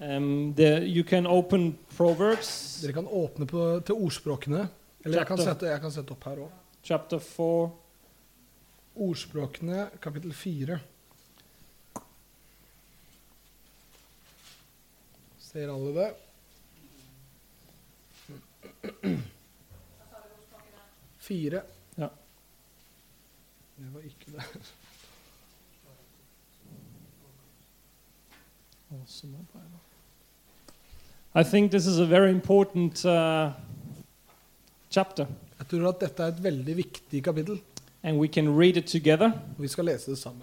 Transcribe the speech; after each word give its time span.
Um, 0.00 0.54
the, 0.54 0.80
you 0.86 1.04
can 1.04 1.26
open 1.26 1.76
Proverbs 1.96 2.80
Dere 2.80 2.92
kan 2.96 3.06
åpne 3.06 3.46
på, 3.46 3.80
til 3.84 3.94
ordspråkene. 4.00 4.62
Eller 5.04 5.20
jeg 5.20 5.28
kan 5.28 5.40
sette, 5.40 5.68
jeg 5.68 5.80
kan 5.82 5.92
sette 5.92 6.14
opp 6.14 6.24
her 6.24 6.40
òg. 6.46 6.54
chapter 6.82 7.18
4. 7.20 7.68
Ordspråkene 9.00 9.90
kapittel 10.00 10.32
4. 10.32 10.78
Ser 15.50 15.68
alle 15.72 15.92
det? 15.98 16.10
Fire. 21.18 21.62
Ja. 21.96 22.08
Det 23.76 23.92
var 23.94 24.00
ikke 24.00 24.32
det. 24.32 24.44
Awesome. 28.90 29.46
I 31.34 31.42
think 31.44 31.70
this 31.70 31.86
is 31.86 31.98
a 31.98 32.06
very 32.06 32.30
important 32.30 33.04
uh, 33.06 33.50
chapter, 34.90 35.26
Jeg 35.58 35.66
tror 35.68 35.88
at 35.88 36.00
dette 36.00 36.22
er 36.22 36.26
et 36.28 36.42
veldig 36.42 36.76
viktig 36.76 37.24
kapittel. 37.24 37.60
and 38.02 38.18
we 38.18 38.26
can 38.28 38.48
read 38.58 38.76
it 38.76 38.84
together. 38.86 39.32
og 39.32 39.62
Vi 39.62 39.68
skal 39.68 39.84
lese 39.84 40.10
det 40.10 40.18
sammen. 40.18 40.42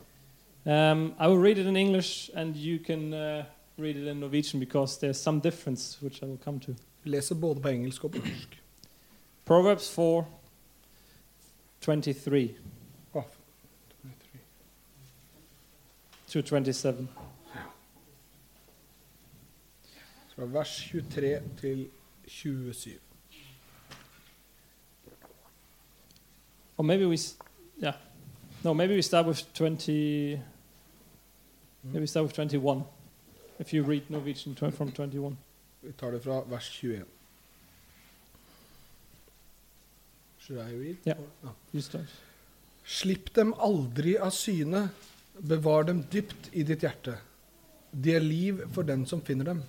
Um, 0.66 1.14
I 1.20 1.28
will 1.28 1.40
read 1.40 1.58
it 1.58 1.66
in 1.66 1.76
English, 1.76 2.30
and 2.36 2.56
you 2.56 2.78
can 2.86 3.14
uh, 3.14 3.44
read 3.80 3.96
it 3.96 4.08
in 4.08 4.18
Norwegian 4.20 4.60
because 4.60 4.98
there's 5.00 5.18
some 5.18 5.40
difference, 5.42 5.98
which 6.04 6.22
I 6.22 6.26
will 6.26 6.38
come 6.46 6.60
to. 6.60 6.72
Vi 7.04 7.10
leser 7.10 7.36
både 7.36 7.60
på 7.62 7.68
engelsk 7.68 8.04
og 8.04 8.12
på 8.12 8.18
norsk. 8.18 8.62
Proverbs 9.46 9.90
4 9.96 10.26
23 11.82 12.50
Å, 13.16 13.24
to 16.28 16.42
27. 16.42 17.08
Fra 20.38 20.46
vers 20.46 20.70
23 20.92 21.42
til 21.58 21.88
27. 22.28 23.00
Or 26.78 26.84
maybe 26.84 27.08
we, 27.08 27.18
yeah. 27.82 27.96
No, 28.64 28.74
maybe 28.74 28.94
we 28.94 29.02
start 29.02 29.26
with 29.26 29.54
20. 29.54 30.40
Maybe 31.84 32.06
start 32.06 32.26
with 32.26 32.36
21. 32.36 32.84
If 33.60 33.74
you 33.74 33.84
read 33.84 34.04
Norwegian 34.10 34.56
from 34.56 34.92
21. 34.92 35.38
Vi 35.82 35.92
tar 35.92 36.12
det 36.12 36.24
fra 36.24 36.44
vers 36.48 36.70
21. 36.70 37.06
Should 40.38 40.60
I 40.60 40.76
read? 40.76 40.98
Yeah. 41.08 41.18
Ja. 41.44 41.50
You 41.74 41.82
start. 41.82 42.06
Slipp 42.86 43.36
dem 43.36 43.56
aldri 43.58 44.18
av 44.18 44.30
syne, 44.32 44.90
bevar 45.40 45.84
dem 45.84 46.04
dypt 46.12 46.52
i 46.54 46.64
ditt 46.64 46.86
hjerte. 46.86 47.18
De 47.92 48.14
er 48.14 48.24
liv 48.24 48.62
for 48.74 48.84
den 48.84 49.06
som 49.06 49.22
finner 49.22 49.50
dem, 49.50 49.64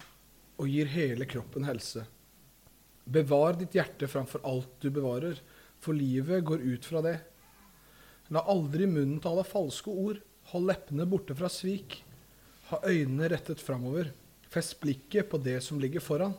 og 0.59 0.71
gir 0.71 0.91
hele 0.91 1.27
kroppen 1.31 1.67
helse. 1.69 2.05
Bevar 3.09 3.57
ditt 3.57 3.77
hjerte 3.79 4.09
framfor 4.11 4.43
alt 4.47 4.75
du 4.83 4.91
bevarer, 4.93 5.39
for 5.81 5.97
livet 5.97 6.45
går 6.45 6.61
ut 6.61 6.85
fra 6.85 7.03
det. 7.05 7.17
La 8.35 8.43
aldri 8.51 8.89
munnen 8.91 9.23
tale 9.25 9.47
falske 9.47 9.89
ord, 9.89 10.19
hold 10.51 10.69
leppene 10.69 11.07
borte 11.09 11.37
fra 11.39 11.49
svik. 11.53 12.03
Ha 12.69 12.83
øynene 12.85 13.31
rettet 13.33 13.63
framover, 13.65 14.11
fest 14.53 14.77
blikket 14.83 15.31
på 15.31 15.41
det 15.41 15.61
som 15.65 15.81
ligger 15.81 16.05
foran. 16.05 16.35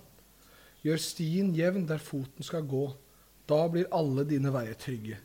Gjør 0.86 1.02
stien 1.02 1.50
jevn 1.56 1.88
der 1.90 2.04
foten 2.04 2.46
skal 2.46 2.68
gå, 2.70 2.86
da 3.50 3.64
blir 3.72 3.90
alle 3.96 4.28
dine 4.30 4.52
veier 4.54 4.78
trygge. 4.78 5.18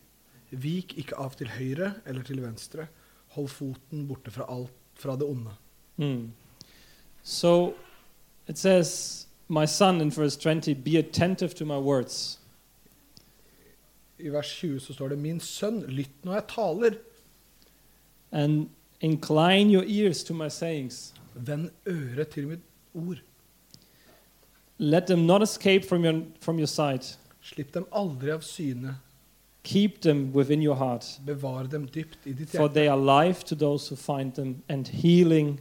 Vik 0.54 0.96
ikke 1.02 1.18
av 1.20 1.34
til 1.36 1.50
høyre 1.50 1.96
eller 2.06 2.24
til 2.24 2.40
venstre. 2.40 2.86
Hold 3.34 3.50
foten 3.52 4.06
borte 4.08 4.32
fra 4.32 4.46
alt 4.48 4.72
fra 4.96 5.16
det 5.18 5.26
onde. 5.26 5.52
Mm. 6.00 6.32
So 7.22 7.74
it 8.48 8.58
says, 8.58 9.26
My 9.48 9.66
son, 9.66 10.00
in 10.00 10.10
verse 10.10 10.36
20, 10.36 10.74
be 10.74 10.96
attentive 10.98 11.54
to 11.54 11.64
my 11.64 11.78
words. 11.78 12.38
I 14.18 14.28
vers 14.28 14.56
20 14.60 14.80
så 14.80 14.92
står 14.92 15.08
det 15.08 15.18
Min 15.18 15.40
sønn, 15.40 15.82
lytt 15.88 16.24
når 16.24 16.32
jeg 16.34 16.44
taler. 16.48 16.94
and 18.32 18.68
incline 19.00 19.70
your 19.70 19.84
ears 19.86 20.24
to 20.24 20.34
my 20.34 20.48
sayings. 20.48 21.14
Vend 21.34 21.70
øret 21.86 22.28
til 22.28 22.46
mitt 22.48 22.60
ord. 22.94 23.16
Let 24.78 25.06
them 25.06 25.18
not 25.26 25.42
escape 25.42 25.84
from 25.88 26.04
your, 26.04 26.22
from 26.40 26.58
your 26.58 26.66
sight. 26.66 27.18
Slipp 27.42 27.74
dem 27.74 27.86
aldri 27.92 28.30
av 28.30 28.40
syne. 28.42 28.96
Keep 29.62 30.00
them 30.02 30.32
within 30.34 30.62
your 30.62 30.74
heart, 30.76 31.20
Bevar 31.26 31.62
dem 31.70 31.86
dypt 31.86 32.18
i 32.26 32.32
ditt 32.32 32.50
for 32.50 32.68
they 32.68 32.88
are 32.88 32.98
life 33.28 33.44
to 33.44 33.54
those 33.54 33.88
who 33.88 33.96
find 33.96 34.34
them 34.34 34.62
and 34.68 34.88
healing 34.88 35.60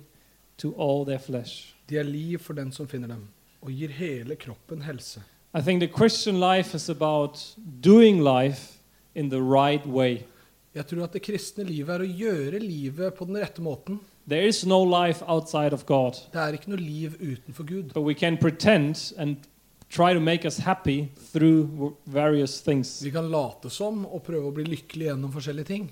to 0.58 0.74
all 0.74 1.06
their 1.06 1.20
flesh. 1.20 1.73
De 1.90 1.98
er 2.00 2.04
liv 2.08 2.40
for 2.40 2.54
den 2.58 2.72
som 2.72 2.88
finner 2.88 3.08
dem, 3.12 3.28
og 3.62 3.72
gir 3.72 3.92
hele 3.92 4.36
kroppen 4.40 4.82
helse. 4.88 5.22
I 5.56 5.62
think 5.62 5.80
the 5.82 5.88
Christian 5.98 6.40
life 6.40 6.74
is 6.76 6.90
about 6.90 7.38
doing 7.82 8.22
life 8.24 8.80
in 9.16 9.30
the 9.30 9.42
right 9.42 9.86
way. 9.86 10.24
Jeg 10.74 10.88
tror 10.90 11.04
at 11.04 11.14
det 11.14 11.22
kristne 11.22 11.64
livet 11.68 11.94
er 11.94 12.02
å 12.02 12.10
gjøre 12.18 12.60
livet 12.60 13.14
på 13.14 13.28
den 13.30 13.38
rette 13.38 13.62
måten. 13.62 14.00
There 14.28 14.48
is 14.48 14.64
no 14.66 14.80
life 14.84 15.22
outside 15.28 15.74
of 15.74 15.86
God, 15.86 16.14
Det 16.32 16.40
er 16.40 16.54
ikke 16.58 16.70
noe 16.72 16.80
liv 16.82 17.18
utenfor 17.20 17.64
Gud. 17.68 17.94
but 17.94 18.02
we 18.04 18.14
can 18.16 18.38
pretend 18.38 19.14
and 19.18 19.38
try 19.90 20.14
to 20.14 20.20
make 20.20 20.46
us 20.48 20.58
happy 20.58 21.10
through 21.34 21.94
various 22.08 22.62
things. 22.62 23.02
Vi 23.04 23.12
kan 23.12 23.30
late 23.30 23.70
som 23.70 24.06
og 24.06 24.24
prøve 24.24 24.48
å 24.50 24.54
bli 24.56 24.64
lykkelig 24.64 25.12
gjennom 25.12 25.32
forskjellige 25.32 25.66
ting. 25.68 25.92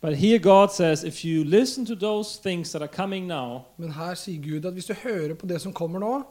But 0.00 0.16
here 0.16 0.38
God 0.38 0.68
says 0.72 1.04
if 1.04 1.24
you 1.24 1.44
listen 1.44 1.86
to 1.86 1.94
those 1.94 2.40
things 2.42 2.72
that 2.72 2.82
are 2.82 2.88
coming 2.88 3.26
now, 3.26 3.64
Men 3.76 3.90
her 3.90 4.14
sier 4.14 4.42
Gud 4.42 4.64
at 4.64 4.72
hvis 4.72 4.86
du 4.86 4.94
hører 4.94 5.34
på 5.34 5.46
det 5.46 5.60
som 5.60 5.72
kommer 5.72 5.98
nå, 5.98 6.22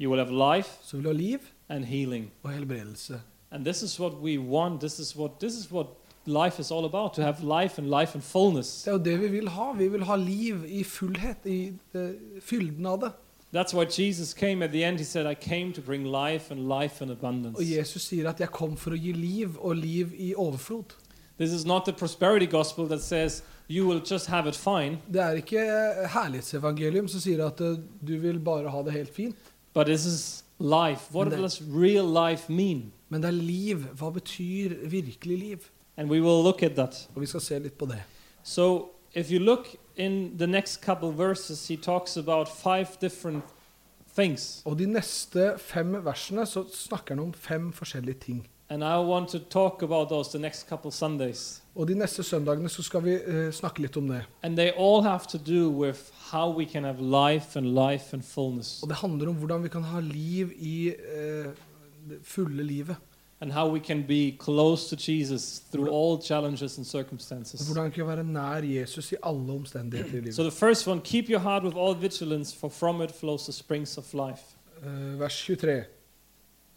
you 0.00 0.10
will 0.10 0.18
have 0.18 0.56
life 0.56 0.68
så 0.82 0.96
vil 0.96 1.04
du 1.04 1.08
ha 1.08 1.14
liv 1.14 1.38
and 1.68 1.84
healing. 1.84 2.30
og 2.42 2.52
helbredelse. 2.52 3.20
And 3.50 3.64
this 3.64 3.82
is 3.82 4.00
what 4.00 4.12
we 4.22 4.38
want. 4.38 4.80
This 4.80 4.98
is 4.98 5.16
what 5.16 5.30
this 5.40 5.54
is 5.54 5.70
what 5.72 5.86
life 6.26 6.60
is 6.60 6.70
all 6.70 6.84
about 6.84 7.14
to 7.14 7.22
have 7.22 7.40
life 7.40 7.78
and 7.78 7.90
life 7.90 8.14
and 8.14 8.22
fullness. 8.22 8.82
Det 8.82 8.88
er 8.88 8.92
jo 8.92 9.04
det 9.04 9.20
vi 9.20 9.28
vil 9.28 9.48
ha. 9.48 9.72
Vi 9.72 9.88
vil 9.88 10.04
ha 10.04 10.16
liv 10.16 10.64
i 10.68 10.84
fullhet, 10.84 11.36
i 11.46 11.72
fylden 12.40 12.86
av 12.86 13.00
det. 13.00 13.12
That's 13.54 13.74
why 13.74 13.84
Jesus 13.84 14.32
came 14.32 14.64
at 14.64 14.70
the 14.70 14.82
end. 14.84 14.98
He 14.98 15.04
said, 15.04 15.26
I 15.26 15.34
came 15.34 15.72
to 15.74 15.82
bring 15.82 16.04
life 16.04 16.50
and 16.50 16.60
life 16.80 17.04
in 17.04 17.10
abundance. 17.10 17.58
Og 17.58 17.76
Jesus 17.76 18.02
sier 18.02 18.28
at 18.28 18.40
'jeg 18.40 18.50
kom 18.50 18.76
for 18.76 18.90
å 18.90 18.94
gi 18.94 19.12
liv, 19.12 19.58
og 19.58 19.76
liv 19.76 20.12
i 20.14 20.34
overflod'. 20.34 20.96
This 21.42 21.52
is 21.52 21.64
not 21.66 21.84
the 21.84 21.92
prosperity 21.92 22.46
gospel 22.46 22.86
that 22.86 23.00
says 23.02 23.42
you 23.68 23.88
will 23.88 24.02
just 24.10 24.26
have 24.26 24.48
it 24.48 24.56
fine, 24.56 24.98
Det 25.12 25.20
er 25.20 25.32
ikke 25.42 25.58
herlighetsevangelium 26.14 27.08
som 27.08 27.20
sier 27.20 27.42
at 27.46 27.60
eh, 27.60 27.80
du 28.06 28.18
vil 28.22 28.38
bare 28.38 28.70
ha 28.70 28.82
det 28.82 28.92
helt 28.92 29.14
fint, 29.14 29.36
but 29.74 29.86
this 29.86 30.06
is 30.06 30.44
life. 30.60 31.10
What 31.10 31.30
det, 31.30 31.38
does 31.38 31.62
real 31.62 32.06
life 32.06 32.52
mean? 32.52 32.92
men 33.12 33.22
det 33.22 33.28
er 33.28 33.42
liv. 33.42 33.82
Hva 33.98 34.10
betyr 34.10 34.76
virkelig 34.88 35.38
liv? 35.38 35.58
And 35.96 36.08
we 36.08 36.20
will 36.20 36.42
look 36.44 36.62
at 36.62 36.76
that. 36.76 37.08
Og 37.14 37.20
vi 37.20 37.26
skal 37.26 37.40
se 37.40 37.58
litt 37.58 37.78
på 37.78 37.86
det. 37.86 37.98
So, 38.42 38.94
if 39.14 39.30
you 39.30 39.38
look 39.38 39.66
in 39.96 40.38
the 40.38 40.46
next 40.46 40.80
couple 40.80 41.12
verses, 41.12 41.68
he 41.68 41.76
talks 41.76 42.16
about 42.16 42.48
five 42.48 42.86
different 43.00 43.44
things. 44.14 44.62
Og 44.64 44.78
de 44.78 44.86
neste 44.86 45.58
fem 45.58 45.92
versene 46.04 46.46
så 46.46 46.64
snakker 46.72 47.14
han 47.14 47.24
om 47.26 47.32
fem 47.32 47.72
forskjellige 47.72 48.18
ting. 48.20 48.48
And 48.72 48.82
I 48.82 48.96
want 48.96 49.28
to 49.28 49.38
talk 49.38 49.82
about 49.82 50.08
those 50.08 50.32
the 50.32 50.38
next 50.38 50.66
couple 50.68 50.90
Sundays. 50.90 51.62
Og 51.74 51.88
de 51.88 51.94
neste 51.94 52.22
søndagene 52.22 52.68
så 52.68 52.82
skal 52.82 53.04
vi 53.04 53.14
uh, 53.16 53.50
snakke 53.52 53.82
litt 53.82 53.96
om 53.96 54.08
det. 54.08 54.22
And 54.42 54.56
they 54.56 54.70
all 54.78 55.02
have 55.02 55.20
to 55.28 55.38
do 55.38 55.68
with 55.68 55.98
how 56.30 56.56
we 56.58 56.64
can 56.64 56.84
have 56.84 57.00
life 57.00 57.58
and 57.58 57.66
life 57.66 58.16
and. 58.16 58.22
Og 58.82 58.88
det 58.88 58.96
handler 58.96 59.28
om 59.28 59.34
hvordan 59.34 59.62
vi 59.62 59.68
kan 59.68 59.82
ha 59.82 60.00
liv 60.00 60.52
i 60.56 60.88
uh, 60.88 61.52
det 62.08 62.18
fulle 62.22 62.62
livet. 62.62 62.96
And 63.40 63.52
how 63.52 63.72
we 63.72 63.80
can 63.80 64.04
be 64.08 64.36
close 64.44 64.96
to 64.96 65.12
Jesus 65.12 65.60
through 65.72 65.88
all 65.88 66.22
challenges 66.22 66.76
and 66.78 66.86
circumstances. 66.86 67.66
hvordan 67.66 67.90
kan 67.90 68.06
være 68.06 68.24
nær 68.24 68.62
Jesus 68.62 69.12
i 69.12 69.14
alle 69.22 69.52
omstendigheter 69.52 70.18
i 70.18 70.20
livet. 70.20 70.34
So 70.34 70.42
the 70.42 70.50
first 70.50 70.88
one, 70.88 71.00
keep 71.00 71.28
your 71.28 71.40
heart 71.40 71.64
with 71.64 71.76
all 71.76 71.94
vigilance, 72.00 72.56
for 72.56 72.68
from 72.68 73.02
it 73.02 73.10
flows 73.10 73.42
the 73.42 73.52
springs 73.52 73.98
of 73.98 74.14
life. 74.14 74.42
Uh, 74.82 75.20
vers 75.20 75.44
23. 75.46 76.01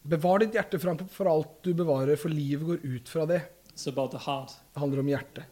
Bevar 0.05 0.39
ditt 0.39 0.53
hjerte 0.53 0.77
framfor 0.79 1.29
alt 1.31 1.63
du 1.65 1.73
bevarer, 1.73 2.15
for 2.15 2.29
livet 2.29 2.67
går 2.67 2.83
ut 2.83 3.09
fra 3.09 3.25
det. 3.25 3.41
It's 3.73 3.87
about 3.89 4.11
the 4.11 4.21
heart. 4.21 4.53
Det 4.73 4.79
handler 4.79 5.01
om 5.01 5.09
hjertet. 5.09 5.43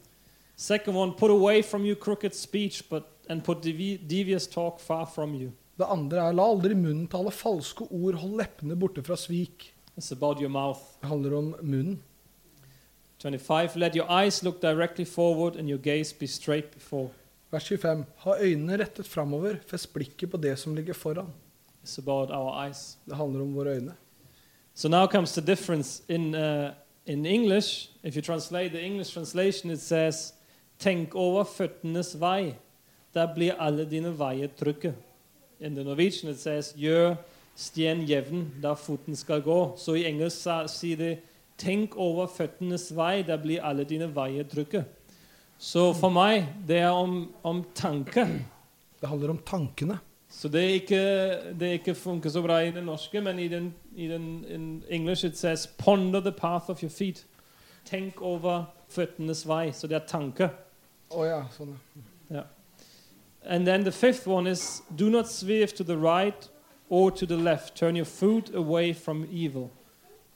Second 0.56 0.96
one, 0.98 1.12
put 1.18 1.32
away 1.32 1.64
from 1.64 1.86
you 1.86 1.96
crooked 1.96 2.36
speech, 2.36 2.84
but 2.90 3.10
and 3.30 3.44
put 3.44 3.62
devious 3.62 4.48
talk 4.48 4.80
far 4.80 5.06
from 5.06 5.34
you. 5.36 5.52
Det 5.78 5.88
andre 5.90 6.28
er 6.28 6.36
la 6.38 6.46
aldri 6.46 6.76
munnen 6.78 7.08
tale 7.10 7.32
falske 7.34 7.88
ord, 7.90 8.20
hold 8.22 8.38
leppene 8.38 8.78
borte 8.78 9.02
fra 9.04 9.18
svik. 9.18 9.72
It's 9.98 10.12
about 10.14 10.42
your 10.42 10.52
mouth. 10.54 10.80
Det 11.02 11.10
handler 11.10 11.38
om 11.38 11.56
munnen. 11.62 12.04
25, 13.24 13.76
let 13.80 13.96
your 13.96 14.06
eyes 14.10 14.44
look 14.44 14.62
directly 14.62 15.06
forward 15.06 15.56
and 15.56 15.70
your 15.70 15.80
gaze 15.80 16.14
be 16.20 16.28
straight 16.28 16.74
before. 16.74 17.10
Vers 17.52 17.64
25. 17.64 18.06
Ha 18.26 18.38
øynene 18.40 18.78
rettet 18.78 19.08
framover, 19.08 19.60
fest 19.66 19.94
blikket 19.94 20.32
på 20.32 20.38
det 20.38 20.58
som 20.60 20.76
ligger 20.76 20.94
foran. 20.94 21.34
It's 21.84 21.98
about 22.00 22.30
our 22.30 22.66
eyes. 22.66 22.98
Det 23.06 23.16
handler 23.16 23.42
om 23.42 23.54
våre 23.56 23.76
øyne. 23.78 23.94
So 24.76 24.90
now 24.90 25.08
comes 25.08 25.34
the 25.36 25.42
difference 25.42 26.02
in 26.08 26.36
uh, 26.36 26.74
in 27.06 27.26
English. 27.26 27.90
If 28.04 28.16
you 28.16 28.22
translate 28.22 28.72
the 28.72 28.82
English 28.82 29.14
translation, 29.14 29.72
it 29.72 29.80
says, 29.80 30.34
"Tenk 30.80 31.16
over 31.16 31.44
føttenes 31.44 32.20
vei. 32.20 32.56
Der 33.14 33.34
blir 33.34 33.54
alle 33.60 33.86
dine 33.86 34.20
veier 34.20 34.48
trygge." 34.48 34.94
in 35.64 35.76
the 35.76 35.84
Norwegian 35.84 36.32
it 36.32 36.40
says 36.40 36.74
gjør 36.78 37.16
stien 37.56 38.04
jevn 38.10 38.48
der 38.62 38.76
foten 38.76 39.16
skal 39.16 39.42
gå. 39.42 39.76
Så 39.78 39.96
i 39.96 40.08
engelsk 40.10 40.48
sier 40.74 41.00
det 41.00 41.14
tenk 41.58 41.96
over 41.96 42.28
føttenes 42.28 42.90
vei, 42.96 43.22
der 43.24 43.38
blir 43.38 43.64
alle 43.64 43.86
dine 43.88 44.10
veier 44.12 44.48
trygge. 44.50 44.84
Så 45.58 45.92
for 45.96 46.12
meg, 46.12 46.50
det 46.68 46.82
er 46.82 46.92
om, 46.92 47.30
om 47.46 47.62
tanke. 47.76 48.26
Det 49.00 49.08
handler 49.08 49.36
om 49.36 49.40
tankene. 49.46 50.00
Så 50.34 50.50
det 50.50 50.64
ikke, 50.82 51.04
det 51.60 51.76
ikke 51.78 51.96
funker 51.96 52.34
så 52.34 52.42
bra 52.42 52.58
i 52.66 52.74
det 52.74 52.82
norske, 52.84 53.22
men 53.22 53.40
i 53.40 53.48
den, 53.48 53.70
i 53.96 54.08
den 54.08 54.46
in 54.46 54.84
English 54.90 55.26
it 55.26 55.38
says 55.38 55.68
ponder 55.78 56.20
the 56.20 56.32
path 56.32 56.70
of 56.70 56.84
your 56.84 56.90
feet. 56.92 57.26
Tenk 57.86 58.22
over 58.22 58.64
føttenes 58.90 59.48
vei. 59.48 59.72
Så 59.72 59.88
det 59.88 59.96
er 59.96 60.08
tanke. 60.08 60.50
Oh, 61.10 61.26
ja, 61.28 61.44
sånn. 61.54 61.78
ja. 62.30 62.44
And 63.46 63.68
then 63.68 63.84
the 63.84 63.92
fifth 63.92 64.28
one 64.28 64.48
is 64.48 64.82
do 64.98 65.10
not 65.10 65.28
swerve 65.28 65.76
to 65.76 65.84
the 65.84 65.98
right 65.98 66.50
or 66.90 67.12
to 67.12 67.26
the 67.26 67.38
left. 67.38 67.76
Turn 67.76 67.96
your 67.96 68.06
foot 68.06 68.56
away 68.56 68.94
from 68.94 69.26
evil. 69.32 69.70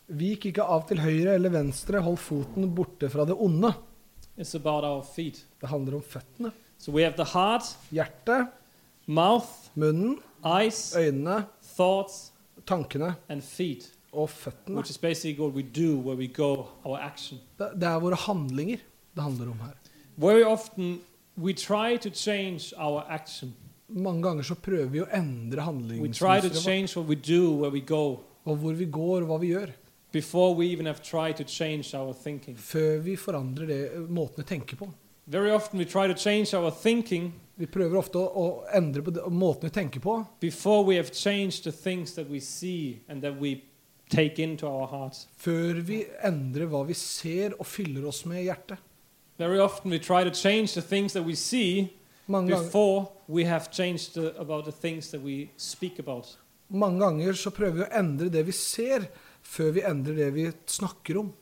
Vik 0.08 0.46
ikke 0.46 0.64
av 0.64 0.86
til 0.88 1.02
høyre 1.04 1.34
eller 1.36 1.52
venstre, 1.52 2.00
hold 2.00 2.18
foten 2.18 2.70
borte 2.76 3.10
fra 3.12 3.26
det 3.28 3.36
onde. 3.36 3.74
It's 4.38 4.56
about 4.56 4.84
our 4.84 5.04
feet. 5.04 5.46
Det 5.62 5.70
handler 5.70 5.98
om 5.98 6.04
føttene. 6.04 6.52
So 6.78 6.92
we 6.92 7.04
have 7.04 7.16
the 7.18 7.26
heart, 7.26 7.64
Hjertet, 7.92 8.48
mouth, 9.08 9.72
munnen, 9.76 10.20
eyes, 10.46 10.96
øynene, 10.96 11.46
thoughts, 11.76 12.27
tankene 12.68 13.16
feet, 13.42 13.92
og 14.12 14.30
føttene. 14.30 14.84
do 15.64 16.00
where 16.00 16.18
we 16.18 16.28
go. 16.28 16.66
Det 17.60 17.72
det 17.82 17.88
er 17.88 18.00
våre 18.00 18.16
handlinger 18.16 18.78
det 19.16 19.24
handler 19.24 19.52
om 19.52 19.60
her. 19.60 19.76
Very 20.18 20.44
often 20.44 21.00
we 21.38 21.54
try 21.54 21.98
to 21.98 22.10
change 22.10 22.74
our 22.78 23.04
action. 23.10 23.54
Mange 23.90 24.22
ganger 24.24 24.44
så 24.44 24.56
prøver 24.56 24.90
vi 24.90 25.02
å 25.02 25.08
endre 25.14 25.62
We 25.62 25.62
try 25.62 25.62
to 25.62 25.64
handlingsmønsteret 25.64 26.44
vårt, 26.44 26.64
change 26.64 26.98
what 26.98 27.08
we 27.10 27.16
do 27.16 27.54
where 27.56 27.72
we 27.72 27.82
go 27.82 28.20
og 28.48 28.58
hvor 28.58 28.74
vi 28.74 28.86
går, 28.86 29.22
og 29.22 29.28
hva 29.28 29.38
vi 29.42 29.48
gjør, 29.48 29.72
before 30.12 30.56
we 30.56 30.72
even 30.72 30.86
have 30.86 31.00
tried 31.04 31.36
to 31.36 31.44
change 31.44 31.94
our 31.98 32.14
thinking. 32.14 32.58
før 32.58 32.98
vi 32.98 33.16
forandrer 33.16 33.66
det, 33.66 34.10
måten 34.10 34.38
vi 34.38 34.44
tenker 34.44 34.76
på. 34.78 34.90
Very 35.26 35.52
often 35.52 35.80
we 35.80 35.86
try 35.86 36.08
to 36.08 36.16
change 36.16 36.54
our 36.58 36.72
thinking 36.72 37.34
Vi 37.58 37.66
prøver 37.66 37.98
ofte 37.98 38.20
å, 38.22 38.28
å 38.28 38.48
endre 38.78 39.02
på 39.02 39.12
det, 39.16 39.24
måten 39.34 39.66
vi 39.66 39.74
tenker 39.74 40.00
på, 40.04 40.20
before 40.40 40.84
we 40.86 40.96
have 40.96 41.10
changed 41.14 41.64
the 41.64 41.72
things 41.72 42.14
that 42.14 42.30
we 42.30 42.40
see 42.40 43.02
and 43.10 43.24
that 43.24 43.40
we 43.42 43.64
take 44.10 44.40
into 44.44 44.68
our 44.68 44.88
hearts. 44.88 45.28
før 45.38 45.82
vi 45.82 46.04
endrer 46.24 46.70
hva 46.70 46.84
vi 46.88 46.94
ser 46.94 47.56
og 47.58 47.66
fyller 47.66 48.06
oss 48.08 48.26
med 48.26 48.44
i 48.44 48.48
hjertet. 48.48 48.78
Very 49.38 49.60
often 49.60 49.92
we 49.92 50.00
try 50.00 50.24
to 50.24 50.34
change 50.34 50.74
the 50.74 50.82
things 50.82 51.14
that 51.14 51.26
we 51.26 51.36
see 51.36 51.94
Mange 52.28 52.50
before 52.50 53.08
we 53.28 53.46
have 53.46 53.72
changed 53.72 54.14
the, 54.14 54.34
about 54.40 54.66
the 54.66 54.72
things 54.72 55.12
that 55.12 55.22
we 55.22 55.50
speak 55.58 56.00
about. 56.00 56.38
mange 56.70 57.00
ganger 57.00 57.34
så 57.34 57.50
prøver 57.50 57.76
vi 57.78 57.84
å 57.86 58.00
endre 58.00 58.30
det 58.30 58.46
vi 58.46 58.52
ser, 58.52 59.08
før 59.42 59.72
vi 59.72 59.82
endrer 59.88 60.16
det 60.16 60.34
vi 60.36 60.52
snakker 60.68 61.18
om. 61.18 61.34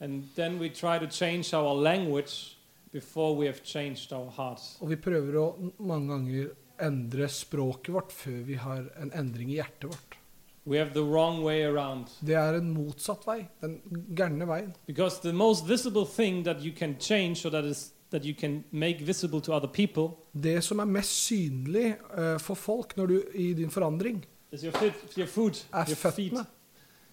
And 0.00 0.24
then 0.36 0.58
we 0.58 0.68
try 0.68 0.98
to 0.98 1.06
change 1.10 1.52
our 1.52 1.74
language 1.74 2.56
before 2.92 3.36
we 3.36 3.46
have 3.46 3.62
changed 3.64 4.12
our 4.12 4.30
hearts. 4.36 4.76
Og 4.80 4.90
vi 4.90 4.98
prøver 5.00 5.38
å 5.40 5.46
mange 5.78 6.10
ganger 6.12 6.50
endre 6.80 7.28
språket 7.28 7.92
vårt 7.94 8.12
før 8.12 8.40
vi 8.46 8.56
har 8.60 8.88
en 9.00 9.12
endring 9.16 9.52
i 9.52 9.60
hjertet 9.60 9.90
vårt. 9.92 10.16
We 10.64 10.78
have 10.78 10.92
the 10.92 11.04
wrong 11.04 11.42
way 11.42 11.64
around. 11.64 12.10
Det 12.20 12.36
er 12.36 12.58
en 12.58 12.70
motsatt 12.74 13.24
vei, 13.26 13.40
den 13.62 13.80
gærne 14.16 14.46
veien. 14.48 14.74
Because 14.86 15.20
the 15.22 15.32
most 15.32 15.66
visible 15.68 16.06
thing 16.06 16.44
that 16.44 16.60
you 16.62 16.72
can 16.76 16.96
change 17.00 17.46
or 17.46 17.50
that 17.50 17.64
is 17.64 17.92
that 18.10 18.24
you 18.24 18.34
can 18.34 18.64
make 18.70 19.00
visible 19.00 19.40
to 19.40 19.52
other 19.52 19.68
people 19.68 20.16
Det 20.32 20.64
som 20.64 20.78
er 20.78 20.84
mest 20.84 21.10
synlig 21.26 21.96
uh, 22.10 22.38
for 22.38 22.54
folk 22.54 22.96
når 22.96 23.06
du, 23.06 23.22
i 23.34 23.52
din 23.54 23.70
forandring, 23.70 24.24
is 24.52 24.64
your, 24.64 24.72
fit, 24.72 24.94
your 25.18 25.26
food, 25.26 25.58
er 25.72 25.88
your 25.88 26.12
feet. 26.12 26.38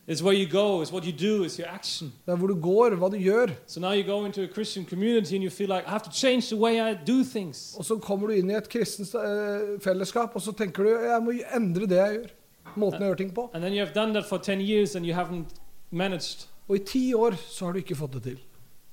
It's 0.08 0.22
where 0.22 0.34
you 0.34 0.48
go, 0.50 0.82
it's 0.82 0.92
what 0.92 1.04
you 1.06 1.12
do, 1.12 1.44
it's 1.44 1.60
your 1.60 1.68
action. 1.68 2.14
Det 2.26 2.32
er 2.32 2.36
hvor 2.38 2.48
du 2.48 2.56
går, 2.62 2.96
hva 2.96 3.10
du 3.10 3.18
gjør. 3.18 3.50
So 3.68 3.80
now 3.82 3.92
you 3.94 4.04
go 4.04 4.26
into 4.26 4.42
a 4.44 4.48
Christian 4.48 4.86
community 4.86 5.36
and 5.36 5.44
you 5.44 5.50
feel 5.50 5.68
like 5.70 5.84
I 5.88 5.90
have 5.90 6.04
to 6.04 6.12
change 6.12 6.48
the 6.48 6.56
way 6.56 6.80
I 6.92 6.96
do 7.08 7.24
things. 7.24 7.76
Og 7.78 7.86
så 7.86 7.98
kommer 7.98 8.28
du 8.28 8.34
inn 8.34 8.50
i 8.50 8.54
et 8.56 8.70
kristent 8.70 9.16
eh, 9.16 9.80
fellesskap, 9.84 10.32
og 10.36 10.42
så 10.42 10.52
tenker 10.52 10.84
du 10.84 10.90
jeg 10.90 11.22
må 11.24 11.32
endre 11.56 11.88
det 11.88 11.98
jeg 11.98 12.14
gjør. 12.22 12.28
Måten 12.76 13.02
jeg 13.02 13.10
gjør 13.10 13.16
ting 13.16 13.34
på. 13.36 13.50
And 13.54 13.64
then 13.64 13.74
you 13.74 13.80
have 13.86 13.94
done 13.96 14.14
that 14.14 14.26
for 14.26 14.38
10 14.38 14.62
years 14.62 14.96
and 14.96 15.06
you 15.06 15.14
haven't 15.16 15.56
managed. 15.92 16.48
Og 16.68 16.76
i 16.76 16.80
ti 16.80 17.14
år 17.14 17.36
så 17.50 17.66
har 17.66 17.72
du 17.74 17.78
ikke 17.80 17.96
fått 17.96 18.14
det 18.14 18.24
til. 18.24 18.40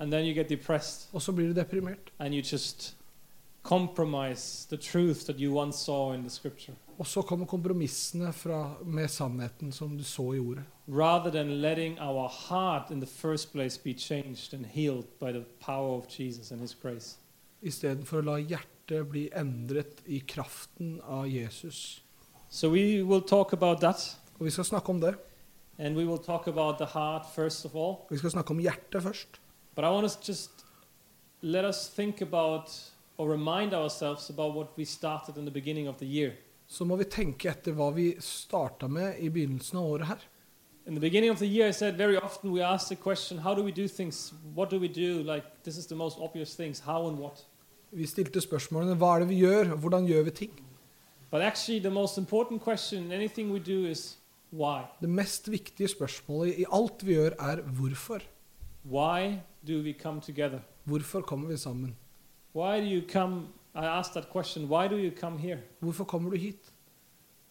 And 0.00 0.10
then 0.10 0.26
you 0.26 0.34
get 0.34 0.48
depressed 0.50 1.08
Og 1.12 1.22
så 1.22 1.32
blir 1.32 1.46
du 1.46 1.60
deprimert. 1.60 2.10
and 2.18 2.34
you 2.34 2.42
just 2.52 2.96
compromise 3.62 4.66
the 4.68 4.76
truth 4.76 5.24
that 5.26 5.36
you 5.40 5.52
once 5.52 5.78
saw 5.78 6.12
in 6.12 6.20
the 6.22 6.30
scripture 6.30 6.74
Og 6.98 7.06
så 7.06 7.22
kommer 7.22 7.46
kompromissene 7.46 8.32
fra, 8.32 8.76
med 8.84 9.10
sannheten 9.10 9.72
som 9.72 9.96
du 9.98 10.04
så 10.04 10.34
i 10.34 10.38
ordet. 10.38 10.64
rather 10.88 11.30
than 11.30 11.60
letting 11.62 11.98
our 12.00 12.28
heart 12.28 12.90
in 12.90 13.00
the 13.00 13.06
first 13.06 13.52
place 13.52 13.78
be 13.82 13.94
changed 13.94 14.52
and 14.54 14.66
healed 14.66 15.06
by 15.18 15.32
the 15.32 15.44
power 15.60 15.96
of 15.98 16.06
Jesus 16.20 16.50
and 16.52 16.60
his 16.60 16.74
grace. 16.82 17.16
Istedenfor 17.62 18.18
å 18.20 18.24
la 18.26 18.36
hjertet 18.38 19.06
bli 19.10 19.30
endret 19.34 20.02
i 20.06 20.20
kraften 20.20 21.00
av 21.02 21.26
Jesus. 21.26 22.00
So 22.50 22.68
we 22.70 23.02
will 23.02 23.22
talk 23.22 23.52
about 23.52 23.80
that 23.80 24.16
Og 24.38 24.44
vi 24.46 24.50
skal 24.50 24.64
snakke 24.64 24.90
om 24.92 25.00
det. 25.00 25.14
and 25.78 25.96
we 25.96 26.04
will 26.04 26.18
talk 26.18 26.46
about 26.46 26.78
the 26.78 26.86
heart 26.86 27.26
first 27.34 27.64
of 27.64 27.74
all. 27.74 27.96
Vi 28.10 28.18
skal 28.18 28.30
snakke 28.30 28.50
om 28.50 28.58
hjertet 28.60 29.02
først. 29.02 29.40
But 29.74 29.84
I 29.84 29.88
want 29.88 30.06
to 30.12 30.18
just 30.32 30.50
let 31.42 31.64
us 31.64 31.88
think 31.88 32.20
about 32.22 32.70
or 33.18 33.28
remind 33.32 33.72
ourselves 33.74 34.30
about 34.30 34.54
what 34.54 34.76
we 34.78 34.84
started 34.84 35.36
in 35.38 35.44
the 35.44 35.50
beginning 35.50 35.88
of 35.88 35.96
the 35.98 36.06
year. 36.06 36.32
Så 36.66 36.84
må 36.84 36.96
vi 36.96 37.04
tenke 37.04 37.50
etter 37.50 37.74
hva 37.76 37.90
vi 37.94 38.14
starta 38.20 38.88
med 38.88 39.20
i 39.20 39.28
begynnelsen 39.28 39.78
av 39.78 39.90
året 39.96 40.06
her. 40.06 40.22
In 40.86 40.94
the 40.94 41.00
beginning 41.00 41.30
of 41.30 41.38
the 41.38 41.46
year, 41.46 41.68
I 41.68 41.72
said 41.72 41.96
very 41.96 42.16
often 42.16 42.52
we 42.52 42.62
ask 42.62 42.88
the 42.88 42.96
question, 42.96 43.38
how 43.38 43.54
do 43.54 43.62
we 43.62 43.72
do 43.72 43.88
things? 43.88 44.34
What 44.54 44.70
do 44.70 44.78
we 44.78 44.88
do? 44.88 45.22
Like, 45.22 45.44
this 45.62 45.78
is 45.78 45.86
the 45.86 45.94
most 45.94 46.18
obvious 46.18 46.54
things. 46.56 46.80
How 46.80 47.08
and 47.08 47.18
what? 47.18 47.46
Vi 47.90 48.06
stilte 48.06 48.40
spørsmålene 48.40 48.96
hva 48.98 49.14
er 49.14 49.24
det 49.24 49.28
vi 49.28 49.38
gjør, 49.38 49.72
og 49.72 49.78
hvordan 49.78 50.06
gjør 50.06 50.22
vi 50.22 50.30
ting? 50.30 50.52
But 51.30 51.42
actually, 51.42 51.80
the 51.80 51.90
most 51.90 52.18
important 52.18 52.62
question 52.62 53.04
in 53.04 53.12
anything 53.12 53.52
we 53.52 53.58
do 53.58 53.86
is 53.86 54.18
why? 54.52 54.82
Det 55.00 55.08
mest 55.08 55.50
viktige 55.50 55.88
spørsmålet 55.88 56.58
i 56.58 56.64
alt 56.72 57.06
vi 57.06 57.12
gjør, 57.14 57.30
er 57.38 57.62
hvorfor. 57.62 58.20
Why 58.84 59.38
do 59.66 59.80
we 59.82 59.94
come 60.02 60.20
together? 60.20 60.58
Hvorfor 60.84 61.20
kommer 61.20 61.48
vi 61.48 61.56
sammen? 61.56 61.96
Why 62.54 62.80
do 62.80 62.86
you 62.86 63.08
come? 63.08 63.42
I 63.74 63.86
asked 63.86 64.14
that 64.14 64.30
question, 64.30 64.68
why 64.68 64.88
do 64.88 64.96
you 64.96 65.10
come 65.10 65.38
here? 65.38 65.58
Hvorfor 65.80 66.04
kommer 66.04 66.30
du 66.30 66.36
hit? 66.36 66.70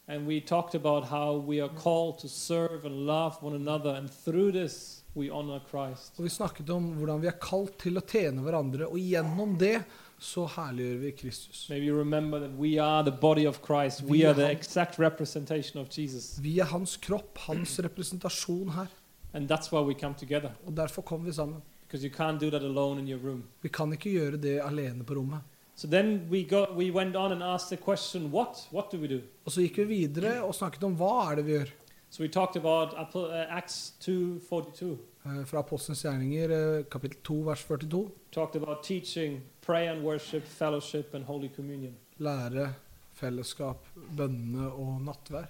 And 0.08 0.28
we 0.28 0.42
talked 0.42 0.75
about 0.75 1.06
how 1.06 1.38
we 1.38 1.62
are 1.62 1.72
called 1.84 2.19
to 2.19 2.28
serve 2.28 2.86
and 2.86 3.06
love 3.06 3.38
one 3.42 3.56
another, 3.56 3.95
and 3.95 4.09
through 4.09 4.52
this, 4.52 5.04
we 5.16 5.30
honor 5.30 5.59
Christ. 5.69 6.14
Og 6.18 6.24
Vi 6.24 6.30
snakket 6.30 6.69
om 6.69 6.94
hvordan 6.97 7.21
vi 7.21 7.28
er 7.28 7.38
kalt 7.40 7.78
til 7.80 8.00
å 8.00 8.04
tjene 8.04 8.44
hverandre, 8.44 8.88
og 8.88 9.00
gjennom 9.00 9.57
det 9.59 9.83
så 10.19 10.45
herliggjør 10.47 11.00
vi 11.02 11.12
Kristus. 11.12 11.68
Maybe 11.69 11.86
you 11.86 11.95
remember 11.97 12.40
that 12.40 12.52
we 12.59 12.78
are 12.80 13.04
the 13.04 13.12
body 13.12 13.47
of 13.47 13.59
Christ. 13.66 14.02
Vi 14.04 14.12
We 14.12 14.26
are 14.28 14.33
the 14.33 14.52
exact 14.52 15.00
representation 15.00 15.81
of 15.81 15.88
Jesus. 15.92 16.38
Vi 16.40 16.59
er 16.59 16.71
hans 16.71 16.97
kropp, 16.97 17.38
hans 17.47 17.80
representasjon 17.80 18.76
her. 18.76 18.88
And 19.33 19.50
that's 19.52 19.71
why 19.71 19.81
we 19.81 19.94
come 19.94 20.16
together. 20.16 20.52
Og 20.66 20.78
derfor 20.78 21.02
kommer 21.02 21.26
vi 21.26 21.33
sammen. 21.33 21.62
Because 21.88 22.07
you 22.07 22.14
can't 22.16 22.40
do 22.40 22.50
that 22.50 22.64
alone 22.64 23.00
in 23.00 23.07
your 23.07 23.19
room. 23.19 23.44
Vi 23.62 23.69
kan 23.69 23.92
ikke 23.94 24.09
gjøre 24.09 24.38
det 24.38 24.59
alene 24.62 25.04
på 25.04 25.16
rommet. 25.16 25.40
So 25.75 25.87
then 25.87 26.27
we 26.30 26.44
got 26.44 26.75
we 26.75 26.92
went 26.92 27.15
on 27.15 27.31
and 27.31 27.42
asked 27.42 27.69
the 27.69 27.77
question, 27.77 28.31
what? 28.31 28.68
What 28.71 28.92
do 28.92 28.97
we 28.99 29.07
do? 29.07 29.21
Og 29.45 29.51
så 29.51 29.61
gikk 29.61 29.77
vi 29.77 30.06
videre 30.06 30.44
og 30.44 30.53
snakket 30.56 30.83
om 30.83 30.95
hva 30.95 31.31
er 31.31 31.35
det 31.42 31.45
vi 31.45 31.57
gjør. 31.57 31.71
So 32.09 32.21
we 32.21 32.30
talked 32.30 32.56
about 32.56 32.94
uh, 33.15 33.57
Acts 33.57 33.94
2:42. 33.99 34.97
Eh, 35.25 35.45
Fra 35.45 35.59
Apostelens 35.59 36.03
gjerninger, 36.03 36.51
eh, 36.51 36.83
kapittel 36.92 37.18
2, 37.23 37.42
vers 37.47 37.63
42. 37.63 38.11
Talked 38.31 38.61
about 38.61 38.83
teaching, 38.83 39.42
prayer 39.61 39.94
and 39.94 40.03
worship, 40.03 40.44
fellowship 40.45 41.13
and 41.13 41.25
holy 41.25 41.49
communion. 41.56 41.95
Lære, 42.18 42.73
fellesskap, 43.13 43.87
bønne 44.18 44.71
og 44.71 45.01
nattvær. 45.01 45.47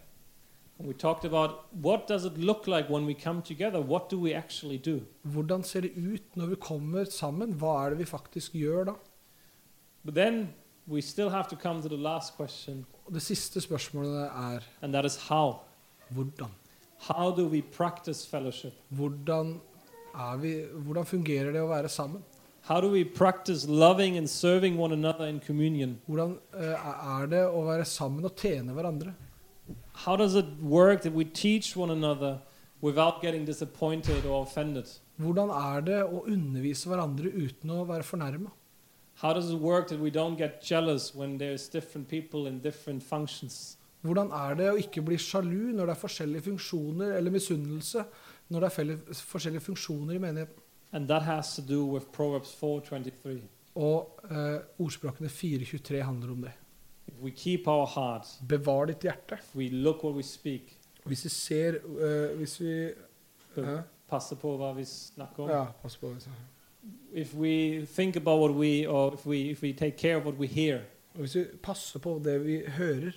And 0.79 0.87
we 0.87 0.93
talked 0.93 1.25
about 1.25 1.49
what 1.83 2.07
does 2.07 2.25
it 2.25 2.37
look 2.37 2.67
like 2.67 2.89
when 2.89 3.05
we 3.05 3.13
come 3.13 3.41
together? 3.41 3.81
What 3.81 4.09
do 4.11 4.19
we 4.19 4.33
actually 4.33 4.77
do? 4.77 4.99
Hvordan 5.23 5.63
ser 5.63 5.81
det 5.81 5.91
ut 5.97 6.35
når 6.35 6.45
vi 6.45 6.55
kommer 6.55 7.03
sammen? 7.03 7.53
Hva 7.53 7.85
er 7.85 7.89
det 7.89 7.99
vi 7.99 8.05
faktisk 8.05 8.53
gjør 8.53 8.83
da? 8.85 8.93
But 10.05 10.15
then 10.15 10.53
we 10.87 11.01
still 11.01 11.29
have 11.29 11.47
to 11.49 11.55
come 11.55 11.81
to 11.81 11.87
the 11.89 11.97
last 11.97 12.35
question, 12.35 12.85
Og 13.05 13.13
det 13.13 13.21
siste 13.21 13.61
spørsmålet 13.61 14.29
er 14.31 14.59
and 14.81 14.93
that 14.93 15.05
is 15.05 15.15
how. 15.29 15.59
hvordan? 16.13 16.49
How 16.99 17.31
do 17.35 17.47
we 17.47 17.61
practice 17.61 18.25
fellowship? 18.27 18.73
Hvordan, 18.89 19.59
er 20.15 20.37
vi, 20.37 20.65
hvordan 20.85 21.05
fungerer 21.05 21.51
det 21.51 21.61
å 21.61 21.67
være 21.67 21.89
sammen? 21.89 22.23
How 22.61 22.79
do 22.79 22.89
we 22.89 23.03
practice 23.03 23.67
loving 23.67 24.17
and 24.17 24.27
serving 24.29 24.77
one 24.79 24.93
another 24.93 25.27
in 25.27 25.39
communion? 25.39 25.99
Hvordan 26.07 26.37
eh, 26.53 27.19
er 27.19 27.27
det 27.27 27.43
å 27.47 27.63
være 27.67 27.85
sammen 27.85 28.23
og 28.23 28.35
tjene 28.39 28.71
hverandre? 28.71 29.13
How 30.05 30.15
does 30.15 30.35
it 30.35 30.45
work 30.61 31.01
that 31.01 31.13
we 31.13 31.25
teach 31.25 31.75
one 31.75 31.91
another 31.91 32.39
without 32.81 33.21
getting 33.21 33.45
disappointed 33.45 34.25
or 34.25 34.43
offended? 34.43 34.87
Hvordan 35.19 35.49
er 35.51 35.81
det 35.81 35.99
å 36.03 36.23
undervise 36.25 36.87
hverandre 36.89 37.29
uten 37.35 37.69
å 37.69 37.83
være 37.85 38.03
fornærma? 38.07 38.49
How 39.23 39.31
does 39.31 39.49
it 39.49 39.59
work 39.59 39.87
that 39.87 39.99
we 39.99 40.11
don't 40.11 40.35
get 40.37 40.61
jealous 40.61 41.15
when 41.15 41.37
there's 41.37 41.69
different 41.69 42.09
people 42.09 42.45
in 42.47 42.59
different 42.59 43.03
functions? 43.03 43.77
Hvordan 44.03 44.31
er 44.35 44.55
det 44.59 44.65
å 44.67 44.75
ikke 44.75 45.01
bli 45.07 45.15
sjalu 45.15 45.71
når 45.71 45.87
det 45.87 45.93
er 45.93 45.99
forskjellige 46.01 46.43
funksjoner, 46.49 47.13
eller 47.17 47.31
misunnelse 47.31 48.03
når 48.51 48.65
det 48.65 48.69
er 48.69 49.21
forskjellige 49.29 49.63
funksjoner 49.63 50.17
i 50.17 50.19
menigheten? 50.19 50.59
And 50.91 51.07
that 51.07 51.23
has 51.23 51.55
to 51.55 51.61
do 51.61 51.85
with 51.85 52.11
Proverbs 52.11 52.51
4:23. 52.51 53.39
Og 53.75 54.19
eh, 54.29 54.59
ordspråkene 54.83 55.29
4.23 55.31 56.03
handler 56.03 56.31
om 56.31 56.41
det. 56.41 56.51
If 57.07 57.21
we 57.23 57.31
keep 57.31 57.67
our 57.67 57.87
heart, 57.87 58.27
Bevar 58.49 58.85
ditt 58.85 58.99
hjerte. 59.07 59.39
if 59.39 59.55
we 59.55 59.69
look 59.69 60.03
what 60.03 60.15
we 60.15 60.23
speak, 60.23 60.79
Hvis 61.05 61.23
vi 61.25 61.29
ser 61.29 61.75
eh, 61.75 62.37
Hvis 62.37 62.59
vi 62.61 62.91
uh, 63.57 63.79
passer 64.07 64.35
på 64.35 64.57
hva 64.57 64.73
vi 64.75 64.85
snakker 64.85 65.43
om. 65.43 65.49
Ja, 65.49 65.65
passer 65.81 65.99
på. 65.99 66.13
altså. 66.13 66.29
If 67.13 67.33
we 67.33 67.85
think 67.85 68.15
about 68.15 68.39
what 68.39 68.53
we, 68.53 68.87
or 68.87 69.13
if 69.13 69.25
we, 69.25 69.51
if 69.51 69.61
we 69.61 69.73
take 69.73 69.97
care 69.97 70.17
of 70.17 70.25
what 70.25 70.35
we 70.39 70.47
hear, 70.47 70.81
hvis 71.13 71.35
vi 71.35 71.43
passer 71.63 71.99
på 71.99 72.21
det 72.23 72.45
vi 72.45 72.61
hører, 72.67 73.11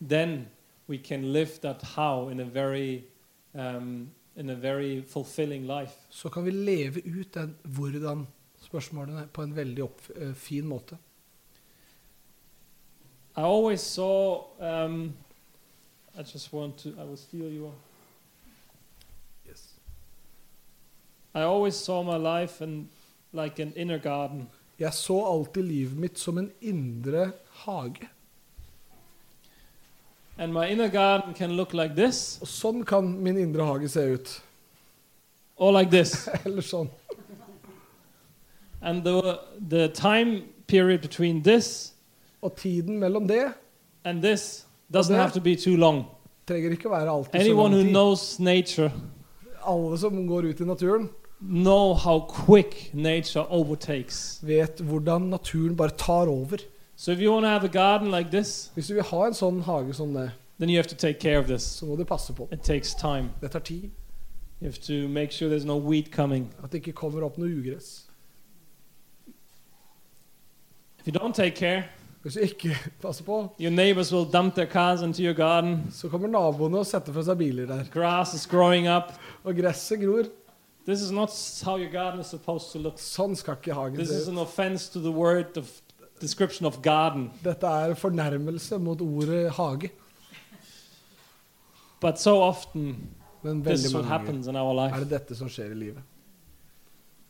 then 0.00 0.48
we 0.88 0.96
can 0.96 1.32
live 1.32 1.60
that 1.62 1.82
how 1.82 2.28
in 2.28 2.40
a 2.40 2.44
very, 2.44 3.02
um, 3.54 4.10
in 4.36 4.50
a 4.50 4.54
very 4.54 5.02
fulfilling 5.02 5.66
life. 5.66 5.92
så 6.10 6.28
kan 6.28 6.44
vi 6.44 6.50
leve 6.50 7.00
ut 7.06 7.34
den 7.34 7.56
hvordan-spørsmålene 7.62 9.28
på 9.32 9.42
en 9.42 9.56
veldig 9.56 9.82
opp, 9.82 10.02
uh, 10.16 10.34
fin 10.34 10.66
måte. 10.66 10.96
I 13.36 13.40
always 13.40 13.80
saw. 13.80 14.42
Um, 14.58 15.14
I 16.18 16.22
just 16.22 16.52
want 16.52 16.78
to. 16.78 16.88
I 16.88 17.04
will 17.04 17.16
steal 17.16 17.52
you. 17.52 17.72
I 21.38 21.44
always 21.44 21.74
saw 21.74 22.02
my 22.02 22.16
life 22.16 22.64
in, 22.64 22.88
like 23.32 23.62
an 23.62 23.72
inner 23.76 23.98
garden. 23.98 24.48
Jeg 24.78 24.92
så 24.94 25.24
alltid 25.26 25.62
livet 25.64 25.96
mitt 25.98 26.18
som 26.18 26.38
en 26.38 26.50
indre 26.60 27.32
hage. 27.64 28.08
And 30.38 30.52
my 30.52 30.66
inner 30.68 30.88
garden 30.88 31.34
can 31.34 31.56
look 31.56 31.72
like 31.74 31.94
this 31.96 32.38
Og 32.42 32.48
sånn 32.48 32.84
kan 32.86 33.08
min 33.22 33.38
indre 33.38 33.64
hage 33.66 33.88
se 33.90 34.00
ut. 34.14 34.42
or 35.56 35.72
like 35.72 35.90
this. 35.90 36.28
Eller 36.46 36.62
sånn. 36.62 36.88
and 38.80 39.02
the, 39.04 39.38
the 39.68 39.88
time 39.88 40.42
period 40.68 41.00
between 41.02 41.42
this 41.42 41.92
Og 42.42 42.54
tiden 42.56 42.98
mellom 43.00 43.26
det 43.26 43.52
and 44.04 44.22
this 44.22 44.64
doesn't 44.94 45.12
det- 45.14 45.20
have 45.20 45.32
to 45.32 45.40
be 45.40 45.56
too 45.56 45.76
long. 45.76 46.04
trenger 46.46 46.70
ikke 46.70 46.90
være 46.90 47.10
alltid 47.10 47.32
så 47.32 47.38
Anyone 47.44 47.70
who 47.74 47.82
lang 47.82 47.86
tid. 47.86 47.92
knows 47.92 48.38
nature 48.40 48.92
Alle 49.66 49.98
som 49.98 50.26
går 50.28 50.44
ut 50.52 50.60
i 50.60 50.64
naturen, 50.64 51.08
know 51.40 51.94
how 51.94 52.20
quick 52.28 52.90
nature 52.94 53.44
overtakes. 53.50 54.40
vet 54.42 54.80
hvordan 54.80 55.20
naturen 55.30 55.76
bare 55.76 55.90
tar 55.90 56.26
over. 56.28 56.56
So 56.96 57.12
if 57.12 57.20
you 57.20 57.30
want 57.32 57.44
to 57.44 57.48
have 57.48 57.64
a 57.64 57.68
garden 57.68 58.10
like 58.10 58.30
this, 58.30 58.70
Hvis 58.74 58.86
du 58.88 58.94
vil 58.94 59.02
ha 59.02 59.26
en 59.26 59.34
sånn 59.34 59.60
hage 59.62 59.94
som 59.94 60.12
det, 60.14 60.30
then 60.58 60.68
you 60.68 60.76
have 60.76 60.88
to 60.88 60.96
take 60.96 61.20
care 61.20 61.38
of 61.38 61.46
this. 61.46 61.62
så 61.62 61.86
må 61.86 61.96
du 61.96 62.04
passe 62.04 62.32
på. 62.32 62.48
It 62.52 62.60
takes 62.62 62.94
time. 62.94 63.30
Det 63.40 63.50
tar 63.50 63.60
tid. 63.60 63.90
You 64.60 64.66
have 64.66 64.80
to 64.82 65.08
make 65.08 65.30
sure 65.32 65.48
there's 65.48 65.66
no 65.66 65.78
weed 65.78 66.10
coming. 66.12 66.48
At 66.64 66.72
det 66.72 66.78
ikke 66.78 66.92
kommer 66.92 67.22
opp 67.24 67.38
noe 67.38 67.48
ugress. 67.48 68.04
If 71.00 71.06
you 71.06 71.12
don't 71.12 71.32
take 71.34 71.54
care, 71.56 71.84
Hvis 72.22 72.34
du 72.34 72.40
ikke 72.40 72.76
passer 73.02 73.24
på, 73.24 73.54
your 73.60 73.70
neighbors 73.70 74.12
will 74.12 74.24
dump 74.32 74.54
their 74.54 74.66
cars 74.66 75.02
into 75.02 75.22
your 75.22 75.32
garden. 75.34 75.86
så 75.90 76.08
kommer 76.08 76.28
naboene 76.28 76.78
og 76.78 76.86
setter 76.86 77.12
fra 77.12 77.22
seg 77.22 77.38
biler 77.38 77.66
der. 77.66 77.84
Grass 77.92 78.34
is 78.34 78.46
growing 78.46 78.88
up. 78.88 79.14
Og 79.44 79.54
gresset 79.56 80.00
gror. 80.02 80.26
This 80.88 81.02
is 81.02 81.10
not 81.10 81.30
how 81.66 81.76
your 81.76 81.90
garden 81.90 82.20
is 82.20 82.28
supposed 82.28 82.72
to 82.72 82.78
look. 82.78 82.96
Sånn 82.96 83.34
skal 83.36 83.58
ikke 83.58 83.74
hagen 83.76 83.98
This 84.00 84.08
is 84.08 84.28
an 84.32 84.38
offense 84.40 84.88
to 84.94 85.02
the 85.04 85.12
word 85.12 85.58
of 85.60 85.68
description 86.18 86.64
of 86.64 86.80
garden. 86.80 87.26
Dette 87.44 87.68
er 87.68 87.92
fornærmelse 87.94 88.78
mot 88.80 89.02
ordet 89.04 89.50
hage. 89.58 89.90
But 92.00 92.18
so 92.18 92.40
often, 92.40 93.10
Men 93.42 93.62
this 93.62 93.84
is 93.84 93.94
what 93.94 94.06
happens 94.06 94.46
in 94.46 94.56
our 94.56 94.88
er 94.88 95.04
det 95.04 95.10
dette 95.10 95.36
som 95.36 95.48
skjer 95.48 95.72
i 95.72 95.74
livet. 95.74 96.02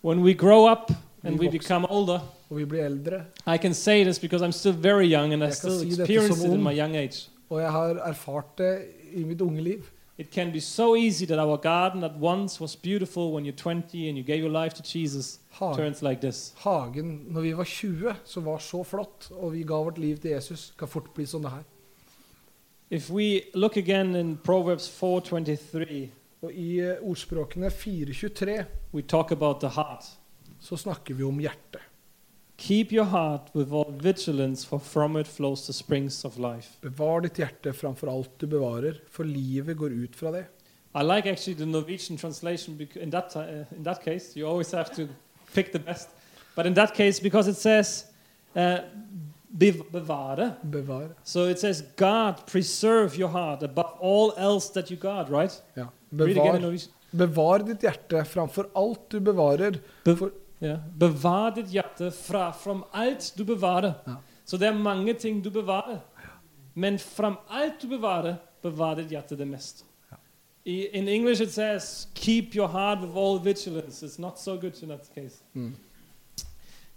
When 0.04 0.22
we 0.22 0.34
grow 0.34 0.70
up 0.70 0.92
and 1.24 1.40
we 1.40 1.50
become 1.50 1.84
older, 1.90 2.20
Og 2.50 2.56
vi 2.56 2.64
blir 2.64 2.84
eldre. 2.84 3.24
I 3.46 3.58
can 3.58 3.74
say 3.74 4.04
this 4.04 4.20
because 4.20 4.40
I'm 4.40 4.52
still 4.52 4.72
very 4.72 5.06
young 5.06 5.32
and 5.32 5.42
I 5.42 5.50
still 5.50 5.80
si 5.80 5.90
dette 5.90 6.02
experience 6.02 6.38
som 6.38 6.52
it 6.52 6.54
in 6.54 6.62
my 6.62 6.78
young 6.78 6.96
age. 6.96 7.28
Og 7.50 7.60
jeg 7.60 7.72
har 7.72 7.94
erfart 8.06 8.58
det 8.58 8.84
i 9.12 9.24
mitt 9.24 9.40
unge 9.40 9.60
liv. 9.60 9.82
It 10.18 10.30
can 10.32 10.50
be 10.52 10.60
so 10.60 10.96
easy 10.96 11.26
that 11.26 11.38
our 11.38 11.56
garden 11.56 12.00
that 12.00 12.16
once 12.20 12.60
was 12.60 12.75
beautiful 12.76 13.32
when 13.32 13.44
you're 13.44 13.52
20 13.56 14.08
and 14.08 14.18
you 14.18 14.25
gave 14.25 14.40
your 14.40 14.50
life 14.50 14.75
to 14.75 14.82
Jesus 14.82 15.38
Hagen, 15.50 15.76
turns 15.76 16.02
like 16.02 16.20
this. 16.20 16.54
hagen 16.56 17.26
når 17.28 17.40
vi 17.40 17.52
var 17.56 17.64
20, 17.64 18.14
som 18.25 18.44
var 18.44 18.58
så 18.58 18.82
flott, 18.84 19.30
og 19.30 19.52
vi 19.52 19.62
ga 19.62 19.75
vårt 19.75 19.98
liv 19.98 20.16
til 20.18 20.30
Jesus, 20.30 20.72
kan 20.78 20.88
fort 20.88 21.14
bli 21.14 21.25
sånn 21.26 21.42
det 21.42 21.50
her. 21.50 21.64
If 22.90 23.10
we 23.10 23.42
look 23.54 23.76
again 23.76 24.16
in 24.16 24.37
Proverbs 24.37 24.88
4:23, 24.88 26.08
Og 26.42 26.52
i 26.52 26.78
eh, 26.80 27.00
ordspråkene 27.02 27.70
423 27.70 28.64
we 28.94 29.02
talk 29.02 29.32
about 29.32 29.60
the 29.60 29.68
heart. 29.68 30.04
så 30.60 30.76
snakker 30.76 31.14
vi 31.14 31.22
om 31.25 31.38
hjertet. 31.40 31.80
Keep 32.58 32.90
your 32.92 33.04
heart 33.04 33.50
with 33.54 33.70
all 33.72 33.92
vigilance, 34.02 34.64
for 34.64 34.80
from 34.80 35.16
it 35.16 35.28
flows 35.28 35.66
the 35.68 35.72
springs 35.72 36.24
of 36.24 36.38
life. 36.38 36.76
Bevar 36.82 37.20
ditt 37.22 37.38
hjerte 37.38 37.72
framfor 37.72 38.10
alt 38.10 38.32
du 38.40 38.46
bevarer, 38.50 38.96
for 39.08 39.24
livet 39.24 39.76
går 39.78 39.92
ut 40.04 40.16
fra 40.16 40.32
det. 40.34 40.46
I 40.94 41.02
like 41.02 41.26
actually 41.30 41.54
the 41.54 41.66
Norwegian 41.66 42.16
translation 42.16 42.76
in 42.96 43.10
that 43.10 43.36
uh, 43.36 43.64
in 43.76 43.84
that 43.84 44.02
case 44.02 44.34
you 44.34 44.44
always 44.48 44.72
have 44.72 44.90
to 44.96 45.06
pick 45.54 45.70
the 45.72 45.78
best. 45.78 46.08
But 46.56 46.66
in 46.66 46.74
that 46.74 46.94
case, 46.94 47.20
because 47.20 47.46
it 47.46 47.56
says 47.56 48.06
uh, 48.56 48.78
bevare. 49.56 49.84
bevare, 49.92 50.54
Bevar. 50.68 51.08
so 51.22 51.44
it 51.46 51.60
says 51.60 51.82
God 51.96 52.44
preserve 52.46 53.14
your 53.16 53.28
heart 53.28 53.62
above 53.62 53.92
all 54.00 54.32
else 54.36 54.70
that 54.70 54.90
you 54.90 54.96
got, 54.96 55.30
Right? 55.30 55.62
Ja. 55.76 55.86
Bevar, 56.10 56.58
bevar 57.14 57.58
ditt 57.66 57.82
hjerte 57.82 58.24
framfor 58.24 58.66
alt 58.74 59.08
du 59.10 59.20
bevarer. 59.20 59.78
Be- 60.04 60.16
For, 60.16 60.32
Ja. 60.58 60.76
Bevar 60.98 61.50
ditt 61.54 61.70
hjerte 61.70 62.10
fra 62.10 62.52
from 62.52 62.84
alt 62.92 63.32
du 63.36 63.44
bevarer. 63.44 63.94
Ja. 64.06 64.16
Så 64.44 64.56
det 64.56 64.68
er 64.68 64.74
mange 64.74 65.14
ting 65.14 65.42
du 65.44 65.50
bevarer. 65.50 66.00
Men 66.74 66.98
from 66.98 67.36
alt 67.48 67.80
du 67.80 67.88
bevarer, 67.88 68.38
bevar 68.62 68.96
ditt 68.98 69.12
hjerte 69.12 69.36
det 69.36 69.46
mest. 69.46 69.84
I, 70.64 70.86
in 70.92 71.08
English 71.08 71.40
it 71.40 71.50
says, 71.52 72.08
keep 72.14 72.54
your 72.54 72.68
heart 72.68 73.00
with 73.00 73.16
all 73.16 73.38
vigilance. 73.38 74.02
It's 74.02 74.18
not 74.18 74.38
so 74.38 74.56
good 74.56 74.82
in 74.82 74.88
that 74.88 75.08
case. 75.14 75.42
Mm. 75.56 75.72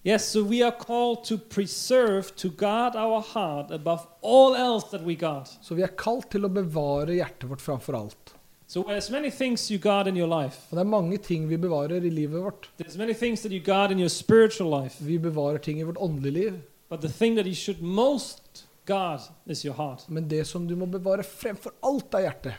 Yes, 0.03 0.25
so 0.25 0.43
we 0.43 0.63
are 0.63 0.71
called 0.71 1.23
to 1.25 1.37
preserve, 1.37 2.35
to 2.35 2.49
guard 2.49 2.95
our 2.95 3.21
heart 3.21 3.71
above 3.71 4.07
all 4.21 4.55
else 4.55 4.89
that 4.89 5.05
we 5.05 5.15
guard. 5.15 5.47
så 5.61 5.75
vi 5.75 5.83
er 5.85 5.93
kalt 5.95 6.31
til 6.33 6.45
å 6.45 6.49
bevare 6.49 7.13
hjertet 7.19 7.45
vårt 7.49 7.61
framfor 7.61 7.99
alt. 7.99 8.33
So 8.71 8.83
there's 8.83 9.11
many 9.11 9.29
things 9.29 9.69
you 9.69 9.77
guard 9.77 10.07
in 10.07 10.15
your 10.15 10.43
life. 10.43 10.57
Og 10.69 10.77
det 10.77 10.79
er 10.79 10.89
mange 10.89 11.17
ting 11.17 11.49
vi 11.49 11.57
bevarer 11.57 12.05
i 12.05 12.09
livet 12.09 12.43
vårt. 12.43 12.69
There's 12.79 12.97
many 12.97 13.13
things 13.13 13.41
that 13.41 13.51
you 13.51 13.59
guard 13.59 13.91
in 13.91 13.99
your 13.99 14.07
spiritual 14.07 14.83
life. 14.83 15.05
Vi 15.05 15.17
bevarer 15.17 15.57
ting 15.57 15.79
i 15.79 15.83
vårt 15.83 15.97
åndelige 15.97 16.31
liv. 16.31 16.53
But 16.89 17.01
the 17.01 17.09
thing 17.09 17.35
that 17.35 17.45
you 17.45 17.55
should 17.55 17.81
most 17.81 18.67
guard 18.85 19.19
is 19.45 19.61
your 19.65 19.75
heart. 19.75 20.09
Men 20.09 20.29
det 20.29 20.47
som 20.47 20.67
du 20.67 20.75
må 20.75 20.85
bevare 20.85 21.23
fremfor 21.23 21.73
alt, 21.83 22.13
er 22.13 22.19
hjertet. 22.19 22.53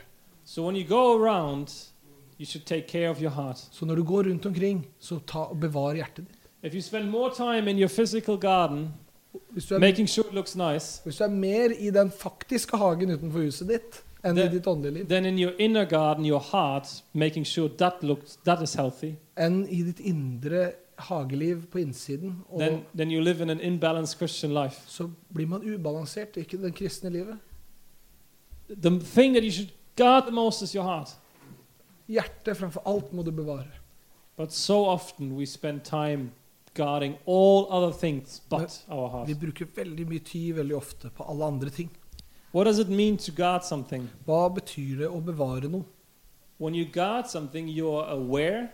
So 0.45 0.63
when 0.63 0.75
you 0.75 0.87
go 0.87 1.23
around, 1.23 1.67
you 2.39 2.45
should 2.45 2.65
take 2.65 2.87
care 2.87 3.09
of 3.09 3.21
your 3.21 3.31
heart. 3.31 3.57
Så 3.71 3.85
når 3.85 3.95
du 3.95 4.03
går 4.03 4.23
rundt 4.23 4.45
omkring, 4.45 4.87
så 4.99 5.19
ta 5.27 5.39
og 5.39 5.59
bevar 5.59 5.93
hjertet 5.93 6.27
ditt. 6.27 6.39
If 6.63 6.73
you 6.73 6.81
spend 6.81 7.09
more 7.09 7.31
time 7.35 7.71
in 7.71 7.79
your 7.79 7.89
physical 7.89 8.37
garden, 8.37 8.93
Hvis 9.49 9.65
du, 9.65 9.75
er, 9.75 9.79
making 9.79 10.09
sure 10.09 10.27
it 10.27 10.33
looks 10.33 10.55
nice, 10.55 11.01
hvis 11.03 11.17
du 11.17 11.23
er 11.23 11.27
mer 11.27 11.69
i 11.79 11.89
den 11.89 12.11
faktiske 12.11 12.77
hagen 12.77 13.11
utenfor 13.11 13.39
huset 13.39 13.67
ditt 13.67 14.03
enn 14.23 14.39
i 14.39 14.47
ditt 14.51 14.67
åndelige 14.67 14.99
liv, 14.99 15.07
then 15.07 15.25
in 15.25 15.39
your 15.39 15.53
inner 15.59 15.85
garden, 15.85 16.25
your 16.25 16.41
heart, 16.51 17.03
making 17.13 17.45
sure 17.45 17.69
that 17.77 18.03
looks 18.03 18.37
that 18.45 18.61
is 18.63 18.73
healthy, 18.79 19.15
enn 19.35 19.63
i 19.67 19.83
ditt 19.83 19.99
indre 19.99 20.73
hageliv 21.09 21.67
på 21.71 21.81
innsiden, 21.83 22.37
og 22.49 22.59
then 22.59 22.83
then 22.95 23.11
you 23.11 23.23
live 23.23 23.43
in 23.43 23.49
an 23.49 23.61
imbalanced 23.61 24.17
Christian 24.17 24.53
life. 24.53 24.83
så 24.87 25.09
blir 25.33 25.47
man 25.47 25.63
ubalansert 25.63 26.37
i 26.37 26.43
det 26.43 26.75
kristne 26.75 27.09
livet. 27.09 27.37
The 28.69 28.99
thing 28.99 29.33
that 29.33 29.43
you 29.43 29.51
should 29.51 29.73
guard 29.95 30.25
the 30.25 30.31
most 30.31 30.61
is 30.61 30.75
your 30.75 30.85
heart. 30.85 31.17
Hjertet 32.07 32.57
framfor 32.57 32.81
alt 32.85 33.13
må 33.13 33.23
du 33.23 33.31
bevare. 33.31 33.71
But 34.37 34.51
so 34.51 34.85
often 34.85 35.35
we 35.37 35.45
spend 35.45 35.83
time 35.83 36.31
guarding 36.73 37.17
all 37.25 37.67
other 37.69 37.91
things 37.91 38.41
but 38.49 38.83
our 38.89 39.09
heart. 39.09 39.27
Vi 39.27 39.35
bruker 39.35 39.65
veldig 39.75 40.07
mye 40.07 40.19
tid 40.19 40.55
veldig 40.55 40.75
ofte 40.75 41.09
på 41.09 41.23
alle 41.23 41.45
andre 41.45 41.69
ting. 41.69 41.91
What 42.53 42.65
does 42.65 42.77
it 42.79 42.89
mean 42.89 43.17
to 43.17 43.31
guard 43.31 43.63
something? 43.65 44.09
Hva 44.27 44.43
betyr 44.53 44.99
det 44.99 45.07
å 45.09 45.19
bevare 45.25 45.69
noe? 45.73 45.85
When 46.59 46.75
you 46.75 46.85
guard 46.85 47.25
something, 47.27 47.67
you're 47.67 48.05
aware 48.07 48.69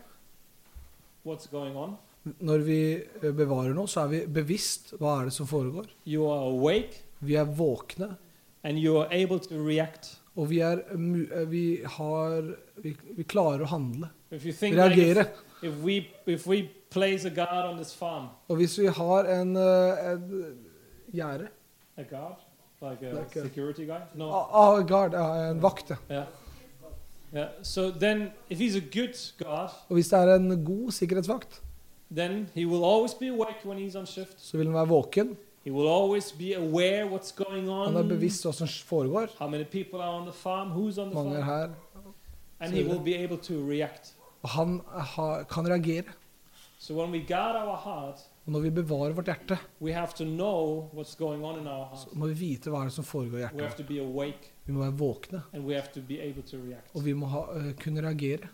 what's 1.24 1.48
going 1.48 1.78
on. 1.78 1.98
Når 2.44 2.64
vi 2.66 2.80
eh, 3.00 3.32
bevarer 3.32 3.72
noe, 3.74 3.88
så 3.88 4.02
er 4.04 4.10
vi 4.12 4.20
bevisst 4.28 4.92
hva 5.00 5.22
er 5.22 5.30
det 5.30 5.34
som 5.38 5.48
foregår. 5.48 5.88
You 6.06 6.28
are 6.28 6.50
awake 6.52 7.06
Vi 7.24 7.36
er 7.40 7.48
våkne, 7.48 8.18
and 8.64 8.78
you 8.80 8.98
are 9.00 9.08
able 9.12 9.40
to 9.40 9.56
react. 9.64 10.18
og 10.36 10.50
vi, 10.50 10.60
er, 10.60 10.84
eh, 10.92 11.46
vi, 11.50 11.64
har, 11.84 12.52
vi, 12.84 12.94
vi 13.16 13.24
klarer 13.24 13.64
å 13.64 13.72
handle. 13.72 14.10
If 14.32 14.46
you 14.46 14.54
think 14.54 14.76
like 14.76 14.98
if, 15.00 15.28
if 15.64 15.80
we 15.84 16.08
if 16.28 16.46
we 16.48 16.70
place 16.90 17.26
a 17.26 17.30
guard 17.32 17.66
on 17.66 17.78
this 17.78 17.94
farm, 17.96 18.28
Og 18.50 18.58
hvis 18.58 18.78
vi 18.80 18.88
har 18.88 19.24
en, 19.40 19.56
eh, 19.56 20.12
en 20.12 20.56
gjerde, 21.14 21.48
a 21.98 22.04
guard, 22.04 22.44
like 22.82 23.02
a 23.02 23.14
Like 23.14 23.36
a- 23.36 23.86
guy. 23.86 24.00
No. 24.16 24.30
Ah, 24.32 24.82
guard, 24.84 25.14
uh, 25.14 25.50
en 25.52 25.62
vakt. 25.62 25.92
Yeah. 26.12 26.24
Yeah. 27.34 27.48
So 27.64 27.92
then, 27.92 28.32
if 28.50 28.58
he's 28.60 28.76
a 28.76 28.80
good 29.00 29.16
guard, 29.38 29.70
Og 29.90 29.94
hvis 29.94 30.08
det 30.08 30.20
er 30.20 30.36
en 30.36 30.66
god 30.66 30.92
sikkerhetsvakt, 30.92 31.62
then 32.16 32.50
he 32.56 32.66
will 32.66 32.84
always 32.84 33.14
be 33.14 33.28
awake 33.30 33.66
when 33.66 33.78
he's 33.88 33.96
on 34.00 34.06
shift. 34.06 34.34
så 34.38 34.58
vil 34.58 34.66
han 34.66 34.76
være 34.76 34.88
våken. 34.88 35.38
He 35.64 35.72
will 35.72 35.88
always 35.88 36.32
be 36.32 36.56
aware 36.56 37.06
what's 37.06 37.36
going 37.46 37.68
Han 37.70 37.96
er 37.96 38.00
on. 38.00 38.08
bevisst 38.10 38.46
hva 38.46 38.52
som 38.54 38.68
foregår. 38.68 39.28
How 39.40 39.48
many 39.50 39.64
people 39.64 40.00
are 40.02 40.20
on 40.22 40.24
the 40.28 40.34
farm? 40.34 40.68
Who's 40.72 40.98
on 41.02 41.08
the 41.10 41.16
Mange 41.16 41.36
farm? 41.36 41.44
her. 41.44 41.70
And 42.60 42.74
he 42.74 42.84
will 42.84 43.00
be 43.04 43.16
able 43.16 43.38
to 43.38 43.54
react. 43.54 44.14
Og 44.44 44.50
han 44.50 44.82
har, 44.98 45.44
kan 45.44 45.68
reagere. 45.68 46.04
So 46.80 46.94
when 46.94 47.12
we 47.12 47.20
guard 47.20 47.56
our 47.56 47.76
heart, 47.76 48.20
Og 48.50 48.54
når 48.54 48.64
vi 48.64 48.70
bevarer 48.74 49.14
vårt 49.14 49.28
hjerte, 49.30 49.58
så 52.02 52.08
må 52.18 52.28
vi 52.32 52.34
vite 52.34 52.72
hva 52.74 52.80
er 52.82 52.88
det 52.90 52.94
som 52.96 53.06
foregår 53.06 53.38
i 53.38 53.42
hjertet. 53.44 53.60
Vi 54.66 54.74
må 54.74 54.80
være 54.82 54.96
våkne, 54.98 55.42
og 56.96 57.04
vi 57.06 57.14
må 57.14 57.30
ha, 57.30 57.44
uh, 57.54 57.68
kunne 57.78 58.02
reagere. 58.02 58.50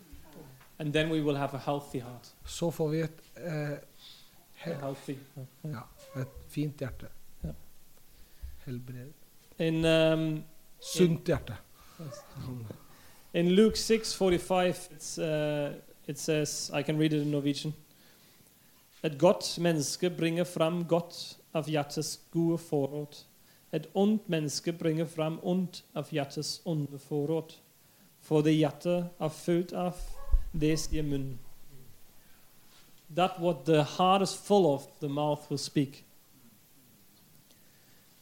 Så 2.43 2.71
får 2.75 2.89
vi 2.91 2.99
et, 3.05 3.23
uh, 3.37 3.77
he, 4.65 4.73
healthy. 4.83 5.15
ja, 5.63 5.85
et 6.19 6.35
fint 6.49 6.83
hjerte. 6.83 7.07
In 9.59 9.85
um, 9.85 10.43
Sunt 10.79 11.23
hjerte. 11.25 11.55
in 13.33 13.51
Luke 13.55 13.77
6:45 13.77 14.91
it's 14.91 15.17
uh, 15.17 15.73
it 16.07 16.19
says 16.19 16.69
I 16.73 16.83
can 16.83 16.99
read 16.99 17.13
it 17.13 17.21
in 17.21 17.31
Norwegian. 17.31 17.73
Et 19.05 19.17
godt 19.19 19.59
menneske 19.61 20.09
bringer 20.09 20.43
fram 20.43 20.85
godt 20.89 21.37
av 21.53 21.67
hjertets 21.69 22.15
gode 22.33 22.57
forråd. 22.57 23.19
Et 23.73 23.85
ondt 23.93 24.29
menneske 24.29 24.73
bringer 24.73 25.05
fram 25.05 25.35
ondt 25.43 25.83
av 25.93 26.09
hjertets 26.09 26.61
onde 26.65 26.97
forråd. 26.99 27.53
For 28.25 28.41
det 28.41 28.55
hjertet 28.55 29.11
er 29.21 29.29
født 29.29 29.73
av, 29.77 29.99
det 30.53 30.71
sier 30.81 31.05
munnen. 31.05 31.37
That 33.15 33.37
what 33.39 33.65
the 33.65 33.83
heart 33.83 34.23
is 34.25 34.33
full 34.33 34.65
of, 34.65 34.87
the 34.99 35.09
mouth 35.09 35.51
will 35.51 35.61
speak. 35.61 36.03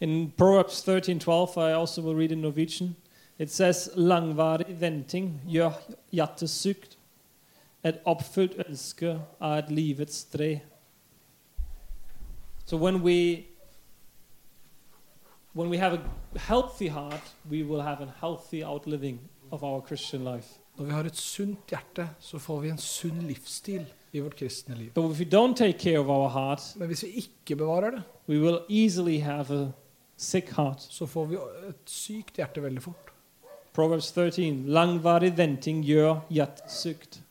In 0.01 0.33
Proverbs 0.37 0.83
13:12, 0.83 1.57
I 1.57 1.71
also 1.71 2.01
will 2.01 2.15
read 2.15 2.31
in 2.31 2.41
Norwegian. 2.41 2.95
It 3.39 3.51
says, 3.51 3.89
langvarig 3.95 4.81
venting 4.81 5.41
gjør 5.47 5.79
hjertet 6.11 6.49
sykt. 6.49 6.97
Et 7.83 7.99
oppfylt 8.05 8.59
ønske 8.67 9.21
er 9.39 9.57
et 9.57 9.71
livets 9.71 10.25
tre. 10.25 10.59
So 12.73 12.79
when 12.79 13.03
we 13.03 13.45
when 15.53 15.69
we 15.69 15.77
have 15.77 15.93
a 15.93 16.39
healthy 16.39 16.87
heart, 16.87 17.21
we 17.51 17.61
will 17.61 17.81
have 17.81 18.01
a 18.01 18.13
healthy 18.19 18.63
outliving 18.63 19.19
of 19.51 19.63
our 19.63 19.81
Christian 19.87 20.23
life. 20.23 20.47
Når 20.77 20.85
vi 20.85 20.91
har 20.91 21.03
et 21.03 21.15
sunt 21.15 21.69
hjerte, 21.69 22.09
så 22.19 22.39
får 22.39 22.59
vi 22.61 22.69
en 22.69 22.77
sunn 22.77 23.19
livsstil 23.27 23.85
i 24.11 24.19
vårt 24.19 24.35
kristne 24.35 24.75
liv. 24.75 24.89
But 24.95 25.11
if 25.11 25.19
we 25.19 25.25
don't 25.25 25.55
take 25.55 25.77
care 25.77 25.99
of 25.99 26.09
our 26.09 26.29
heart, 26.29 26.61
Men 26.75 26.87
hvis 26.87 27.03
vi 27.03 27.07
ikke 27.07 27.55
bevarer 27.55 27.91
det, 27.91 28.01
we 28.27 28.39
will 28.39 28.59
easily 28.69 29.19
have 29.21 29.53
a 29.61 29.71
sick 30.17 30.49
heart. 30.49 30.81
så 30.81 31.05
får 31.05 31.25
vi 31.25 31.37
et 31.69 31.85
sykt 31.85 32.35
hjerte 32.37 32.63
veldig 32.63 32.81
fort. 32.81 33.13
Proverbs 33.73 34.11
13. 34.11 34.65
Langvarig 34.65 35.37
venting 35.37 35.85
gjør 35.85 36.25
hjertet 36.29 36.71
sykt. 36.71 37.21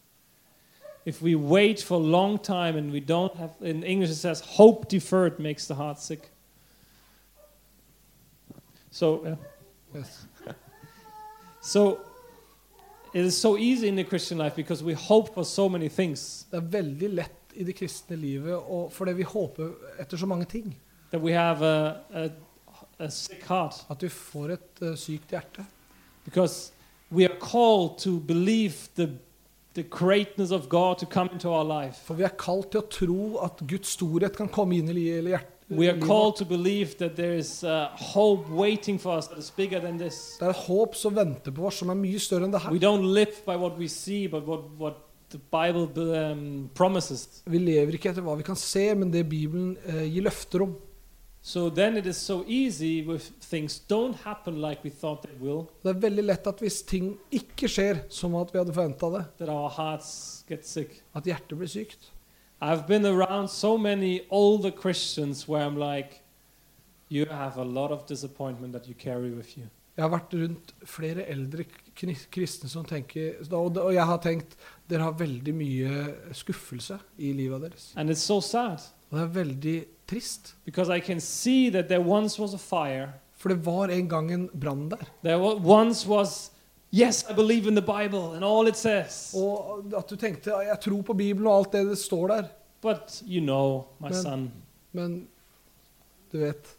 If 1.04 1.21
we 1.21 1.35
wait 1.35 1.80
for 1.80 1.94
a 1.94 2.04
long 2.18 2.38
time 2.38 2.76
and 2.76 2.92
we 2.92 3.00
don't 3.00 3.35
have, 3.37 3.50
in 3.61 3.82
English 3.82 4.11
it 4.11 4.16
says, 4.16 4.40
hope 4.40 4.88
deferred 4.88 5.38
makes 5.38 5.66
the 5.66 5.75
heart 5.75 5.99
sick. 5.99 6.30
So, 8.90 9.25
yeah. 9.25 9.37
Yes. 9.94 10.26
so 11.61 12.00
it 13.14 13.25
is 13.25 13.37
so 13.37 13.59
easy 13.59 13.88
in 13.88 13.97
the 13.97 14.04
Christian 14.04 14.38
life 14.38 14.54
because 14.56 14.82
we 14.82 14.94
hope 14.94 15.35
for 15.35 15.44
so 15.44 15.68
many 15.68 15.88
things 15.88 16.46
Det 16.50 16.57
er 16.57 16.68
veldig 16.79 17.09
lett 17.09 17.55
i 17.55 17.64
det 17.64 17.74
kristne 17.76 18.16
livet 18.16 18.55
og 18.57 18.92
fordi 18.92 19.12
vi 19.12 19.22
håper 19.29 19.74
etter 20.00 20.16
så 20.16 20.26
mange 20.26 20.44
ting, 20.44 20.74
that 21.11 21.20
we 21.20 21.33
have 21.33 21.61
a, 21.62 22.00
a, 22.12 22.29
a 22.98 23.09
sick 23.11 23.44
heart 23.48 23.85
at 23.90 24.03
vi 24.03 24.09
får 24.09 24.53
et 24.53 24.83
uh, 24.83 24.94
sykt 24.96 25.31
hjerte. 25.31 25.64
because 26.24 26.72
we 27.11 27.24
are 27.24 27.37
called 27.40 27.98
to 27.98 28.18
believe 28.18 28.88
the, 28.96 29.11
the 29.74 29.82
greatness 29.82 30.50
of 30.52 30.68
God 30.68 30.98
to 30.98 31.06
come 31.06 31.30
into 31.32 31.48
our 31.48 31.64
life. 31.64 32.02
For 32.06 32.14
vi 32.14 32.24
er 32.26 32.35
kalt 32.38 32.70
til 32.72 32.82
å 32.82 32.88
tro 32.92 33.24
at 33.46 33.62
Guds 33.66 33.96
storhet 33.96 34.37
kan 34.37 34.48
komme 34.52 34.76
inn 34.76 34.88
i 34.92 34.96
livet 34.96 35.32
hjert- 35.32 35.48
We 35.72 35.88
are 35.88 35.96
called 35.98 36.37
to 36.37 36.44
believe 36.44 36.98
that 36.98 37.16
there 37.16 37.35
is 37.35 37.64
uh, 37.64 37.88
hope 37.96 38.50
waiting 38.50 38.98
for 38.98 39.16
us 39.16 39.28
that 39.28 39.38
is 39.38 39.50
bigger 39.50 39.80
than 39.80 39.96
this. 39.96 40.37
Det 40.38 40.50
er 40.50 40.58
håp 40.66 40.94
som 40.94 41.14
venter 41.16 41.54
på 41.54 41.64
oss, 41.64 41.78
som 41.80 41.88
er 41.88 41.96
mye 41.96 42.20
større 42.20 42.44
enn 42.44 42.52
det 42.52 42.61
We 42.68 42.78
don't 42.82 43.06
live 43.14 43.40
by 43.46 43.56
what 43.56 43.78
we 43.78 43.88
see, 43.88 44.26
but 44.26 44.44
what, 44.46 44.68
what 44.76 44.98
the 45.30 45.38
Bible 45.38 45.88
um, 46.12 46.68
promises. 46.74 47.42
Vi 47.48 47.58
lever 47.58 47.96
ikke 47.96 48.11
etter 48.12 48.20
hva 48.26 48.37
vi 48.37 48.44
kan 48.44 48.58
se, 48.58 48.90
men 48.94 49.11
det 49.14 49.24
Bibelen 49.30 49.78
eh, 49.88 50.04
gir 50.12 50.26
løfter 50.26 50.66
om. 50.66 50.74
So 51.44 51.68
then 51.70 51.96
it 51.96 52.07
is 52.07 52.16
so 52.16 52.44
easy 52.46 53.00
if 53.00 53.33
things 53.40 53.81
don't 53.88 54.14
happen 54.24 54.61
like 54.61 54.85
we 54.85 54.90
thought 54.90 55.22
they 55.22 55.35
will, 55.40 55.64
Det 55.83 55.90
er 55.96 56.00
veldig 56.00 56.24
lett 56.24 56.46
at 56.46 56.61
hvis 56.62 56.83
ting 56.87 57.16
ikke 57.35 57.66
skjer 57.68 58.05
som 58.14 58.35
at 58.38 58.52
vi 58.55 58.59
hadde 58.61 58.72
forventa 58.76 59.11
det, 59.16 59.24
that 59.38 59.48
our 59.48 59.68
hearts 59.68 60.44
get 60.48 60.64
sick. 60.66 61.02
at 61.14 61.24
hjertet 61.24 61.59
blir 61.59 61.66
sykt. 61.68 62.11
I've 62.62 62.87
been 62.87 63.05
around 63.05 63.48
so 63.50 63.76
many 63.76 64.20
older 64.31 64.70
Christians 64.70 65.48
where 65.48 65.66
I'm 65.66 65.76
like, 65.76 66.20
you 67.09 67.26
have 67.26 67.59
a 67.59 67.64
lot 67.64 67.90
of 67.90 68.07
disappointment 68.07 68.72
that 68.72 68.87
you 68.87 68.94
carry 68.94 69.31
with 69.35 69.59
you. 69.59 69.64
Jeg 69.96 70.05
har 70.07 70.11
vært 70.14 70.33
rundt 70.35 70.70
flere 70.88 71.26
eldre 71.28 71.64
kni- 71.98 72.28
kristne 72.33 72.68
som 72.70 72.85
tenker 72.88 73.35
Og 73.52 73.76
og 73.76 73.92
jeg 73.92 74.07
har 74.09 74.18
tenkt 74.24 74.55
dere 74.88 75.02
har 75.02 75.12
veldig 75.18 75.52
mye 75.55 76.14
skuffelse 76.33 76.96
i 77.18 77.33
livet 77.37 77.61
deres. 77.66 77.92
And 77.96 78.09
it's 78.09 78.22
so 78.24 78.40
sad 78.40 78.81
Og 79.11 79.18
det 79.18 79.22
er 79.26 79.35
veldig 79.44 79.74
trist. 80.12 80.55
because 80.64 80.88
I 80.96 81.01
can 81.01 81.20
see 81.20 81.70
that 81.70 81.88
there 81.88 82.01
once 82.01 82.38
was 82.42 82.55
a 82.55 82.59
fire 82.59 83.09
For 83.37 83.48
det 83.48 83.64
var 83.66 83.88
en 83.90 84.09
gang 84.09 84.31
en 84.33 84.48
brann 84.61 84.88
der. 84.90 84.96
There 85.25 85.38
wa- 85.38 85.59
once 85.81 86.09
was, 86.09 86.53
yes, 86.92 87.25
I 87.31 87.33
believe 87.35 87.66
in 87.68 87.75
the 87.75 87.83
Bible 87.83 88.37
and 88.37 88.44
all 88.44 88.68
it 88.68 88.77
says. 88.77 89.35
Og 89.35 89.85
at 89.98 90.11
du 90.11 90.16
tenkte 90.16 90.51
jeg 90.55 90.79
tror 90.81 91.03
på 91.03 91.12
Bibelen 91.14 91.46
og 91.46 91.59
alt 91.59 91.72
det 91.72 91.87
det 91.87 91.98
står 91.98 92.27
der. 92.29 92.42
But 92.83 93.22
you 93.27 93.40
know, 93.40 93.85
my 94.01 94.09
Men- 94.09 94.14
son, 94.22 94.53
Men 94.92 95.29
du 96.33 96.38
vet, 96.38 96.77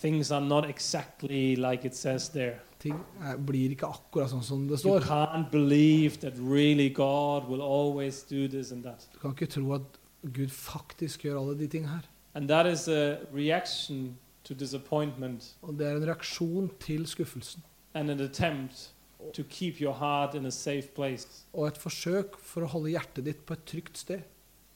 things 0.00 0.30
are 0.30 0.40
not 0.40 0.64
exactly 0.68 1.54
like 1.56 1.84
it 1.86 1.96
says 1.96 2.28
there. 2.28 2.54
ting 2.80 2.94
er, 3.24 3.36
blir 3.36 3.70
ikke 3.72 3.86
akkurat 3.86 4.30
sånn 4.30 4.42
som 4.44 4.66
det 4.68 4.80
You 4.84 4.98
står. 4.98 5.00
can't 5.00 5.50
believe 5.50 6.16
that 6.20 6.32
really 6.38 6.88
God 6.88 7.48
will 7.48 7.62
always 7.62 8.22
do 8.22 8.46
this 8.48 8.72
and 8.72 8.82
that. 8.84 9.06
Du 9.14 9.18
kan 9.18 9.30
ikke 9.30 9.46
tro 9.46 9.72
at 9.74 9.80
Gud 10.22 10.48
faktisk 10.48 11.22
gjør 11.22 11.40
alle 11.40 11.58
de 11.58 11.66
ting 11.68 11.88
her. 11.88 12.00
And 12.34 12.48
that 12.48 12.66
is 12.66 12.88
a 12.88 13.16
reaction 13.34 14.16
to 14.44 14.54
disappointment 14.54 15.54
Og 15.62 15.78
det 15.78 15.86
er 15.86 15.96
en 15.96 16.06
reaksjon 16.08 16.70
til 16.80 17.06
skuffelsen. 17.06 17.62
and 17.94 18.10
an 18.10 18.20
attempt 18.20 18.90
to 19.34 19.42
keep 19.50 19.80
your 19.80 19.94
heart 19.94 20.34
in 20.34 20.46
a 20.46 20.50
safe 20.50 20.88
place. 20.94 21.28
Og 21.52 21.66
et 21.66 21.78
forsøk 21.78 22.36
for 22.38 22.60
å 22.62 22.66
holde 22.66 22.90
hjertet 22.90 23.24
ditt 23.24 23.46
på 23.46 23.52
et 23.52 23.64
trygt 23.66 23.98
sted. 23.98 24.20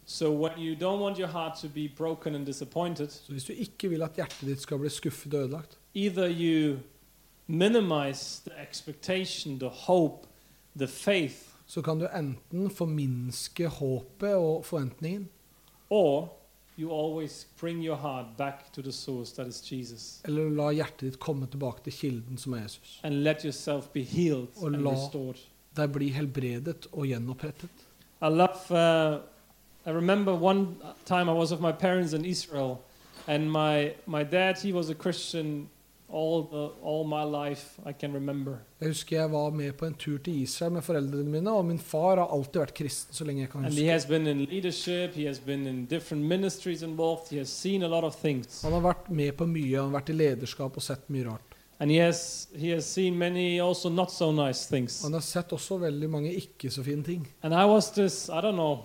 So 0.06 0.32
when 0.32 0.58
you 0.58 0.74
don't 0.74 1.00
want 1.00 1.18
your 1.18 1.28
heart 1.28 1.58
to 1.60 1.68
be 1.68 1.88
broken 1.96 2.34
and 2.34 2.46
disappointed, 2.46 3.08
Så 3.10 3.32
hvis 3.32 3.44
du 3.44 3.52
ikke 3.52 3.88
vil 3.90 4.02
at 4.02 4.16
hjertet 4.16 4.48
ditt 4.48 4.60
skal 4.60 4.78
bli 4.78 4.88
skuffet 4.88 5.34
og 5.34 5.40
ødelagt, 5.40 5.78
either 5.94 6.28
you 6.28 6.78
minimize 7.46 8.42
the 8.44 8.52
expectation, 8.62 9.58
the 9.58 9.68
hope, 9.68 10.26
the 10.76 10.86
faith, 10.88 11.49
så 11.70 11.82
kan 11.86 12.00
du 12.02 12.06
enten 12.10 12.70
forminske 12.74 13.68
håpet 13.70 14.34
og 14.34 14.64
forventningen, 14.66 15.28
or 15.90 16.28
you 16.78 16.90
always 16.90 17.46
bring 17.60 17.82
your 17.84 17.96
heart 17.96 18.26
back 18.38 18.72
to 18.72 18.82
the 18.82 18.92
source 18.92 19.34
that 19.36 19.46
is 19.48 19.60
Jesus 19.72 20.20
eller 20.24 20.48
la 20.50 20.70
hjertet 20.72 21.00
ditt 21.10 21.18
komme 21.20 21.46
tilbake 21.46 21.82
til 21.84 21.92
kilden 21.92 22.38
som 22.38 22.54
er 22.54 22.62
Jesus. 22.64 23.00
and 23.04 23.22
let 23.22 23.44
yourself 23.44 23.88
be 23.92 24.02
healed 24.02 24.48
Og 24.56 24.66
and 24.66 24.82
la- 24.82 24.90
restored. 24.94 25.36
bli 25.92 26.08
helbredet 26.08 26.86
og 26.92 27.06
gjenopprettet. 27.06 27.70
I 28.22 28.28
love, 28.28 28.70
uh, 28.70 29.20
I 29.86 29.90
remember 29.90 30.32
one 30.32 30.66
time 31.06 31.28
I 31.30 31.34
was 31.34 31.50
with 31.52 31.62
my 31.62 31.72
parents 31.72 32.12
in 32.12 32.24
Israel, 32.24 32.76
and 33.26 33.50
my, 33.50 33.92
my 34.06 34.24
dad, 34.24 34.54
he 34.62 34.72
was 34.72 34.90
a 34.90 34.94
Christian 34.94 35.68
all, 36.12 36.42
the, 36.50 36.68
all 36.82 37.04
my 37.06 37.24
life, 37.48 37.78
I 37.86 37.92
can 37.92 38.14
remember. 38.14 38.54
Jeg 38.80 38.88
husker 38.88 39.16
jeg 39.20 39.32
var 39.32 39.50
med 39.50 39.72
på 39.72 39.86
en 39.86 39.94
tur 39.94 40.18
til 40.18 40.42
Israel 40.42 40.72
med 40.72 40.82
foreldrene 40.82 41.30
mine, 41.30 41.50
og 41.52 41.64
min 41.64 41.78
far 41.78 42.16
har 42.16 42.26
alltid 42.34 42.60
vært 42.60 42.74
kristen 42.74 43.14
så 43.14 43.24
lenge 43.24 43.40
jeg 43.42 43.50
kan 43.50 43.64
And 43.64 43.72
he 43.74 43.80
huske. 43.80 43.92
has 43.92 44.06
been 44.06 44.26
in 44.26 44.44
leadership, 44.44 45.14
he 45.14 45.26
has 45.26 45.38
been 45.40 45.66
in 45.66 45.84
different 45.86 46.24
ministries 46.24 46.82
involved, 46.82 47.28
he 47.30 47.38
has 47.38 47.48
seen 47.48 47.82
a 47.82 47.88
lot 47.88 48.04
of 48.04 48.16
things. 48.16 48.62
Han 48.62 48.72
har 48.72 48.80
vært 48.80 49.10
med 49.10 49.32
på 49.36 49.46
mye, 49.46 49.76
han 49.76 49.90
har 49.92 50.00
vært 50.00 50.08
i 50.08 50.12
lederskap 50.18 50.76
og 50.76 50.82
sett 50.82 51.08
mye 51.10 51.24
rart. 51.30 51.56
And 51.80 51.90
he 51.90 51.96
has, 51.96 52.48
he 52.56 52.68
has 52.74 52.84
seen 52.84 53.18
many 53.18 53.58
also 53.60 53.88
not 53.88 54.10
so 54.12 54.32
nice 54.32 54.66
things. 54.68 55.02
Han 55.02 55.12
har 55.12 55.20
sett 55.24 55.52
også 55.52 55.78
veldig 55.80 56.10
mange 56.10 56.32
ikke 56.34 56.70
så 56.70 56.82
fine 56.84 57.02
ting. 57.04 57.28
And 57.42 57.54
I 57.54 57.64
was 57.64 57.90
this, 57.90 58.28
I 58.28 58.40
don't 58.40 58.52
know, 58.58 58.78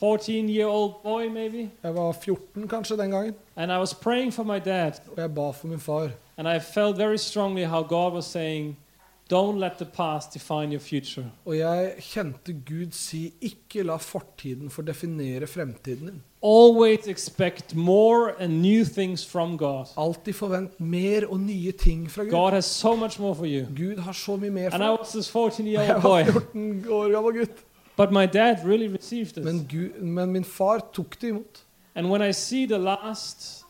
14 0.00 0.48
year 0.50 0.66
old 0.66 0.94
boy 1.04 1.28
maybe. 1.28 1.70
Jeg 1.82 1.94
var 1.94 2.12
14 2.12 2.68
kanskje 2.68 2.96
den 2.96 3.10
gangen, 3.10 3.34
And 3.56 3.70
I 3.72 3.76
was 3.78 3.94
praying 3.94 4.32
for 4.34 4.42
my 4.44 4.58
dad. 4.64 4.92
og 5.12 5.18
jeg 5.22 5.34
ba 5.34 5.50
for 5.50 5.66
min 5.68 5.78
far. 5.80 6.10
And 6.36 6.48
I 6.48 6.58
felt 6.58 6.96
very 6.96 7.18
strongly 7.18 7.64
how 7.64 7.82
God 7.82 8.12
was 8.12 8.26
saying, 8.26 8.76
Don't 9.30 9.58
let 9.58 9.78
the 9.78 9.84
past 9.86 10.32
define 10.32 10.70
your 10.70 10.80
future. 10.80 11.24
Og 11.44 11.58
jeg 11.58 11.94
kjente 12.00 12.52
Gud 12.52 12.92
si 12.92 13.32
'ikke 13.40 13.82
la 13.82 13.96
fortiden 13.96 14.70
få 14.70 14.82
definere 14.82 15.46
fremtiden 15.46 16.06
din'. 16.08 16.22
Always 16.42 17.06
expect 17.06 17.74
more 17.74 18.32
and 18.38 18.60
new 18.62 18.84
things 18.84 19.26
from 19.26 19.58
God. 19.58 19.86
Alltid 19.96 20.32
forvent 20.32 20.80
mer 20.80 21.26
og 21.26 21.40
nye 21.40 21.72
ting 21.72 22.10
fra 22.10 22.22
Gud. 22.22 22.30
God 22.30 22.52
has 22.52 22.64
so 22.64 22.96
much 22.96 23.18
more 23.18 23.34
for 23.34 23.44
you. 23.46 23.66
Gud 23.76 23.98
har 23.98 24.12
så 24.12 24.36
mye 24.36 24.50
mer 24.50 24.70
for 24.70 24.74
And 24.74 24.84
I 24.84 24.90
was 25.00 25.12
this 25.12 25.30
14 25.30 25.66
year 25.66 25.82
Jeg 25.82 26.02
var 26.02 26.24
14 26.24 26.84
år 26.88 27.08
gammel 27.10 27.32
gutt. 27.38 27.64
But 27.96 28.12
my 28.12 28.26
dad 28.26 28.56
really 28.64 28.88
received 28.88 29.32
this. 29.32 29.44
Men, 29.44 29.68
Gud, 29.70 30.02
men 30.02 30.32
min 30.32 30.44
far 30.44 30.90
tok 30.92 31.20
det 31.20 31.28
imot. 31.28 31.64
And 31.94 32.10
when 32.10 32.30
I 32.30 32.32
see 32.32 32.66
the 32.66 32.78
last 32.78 33.63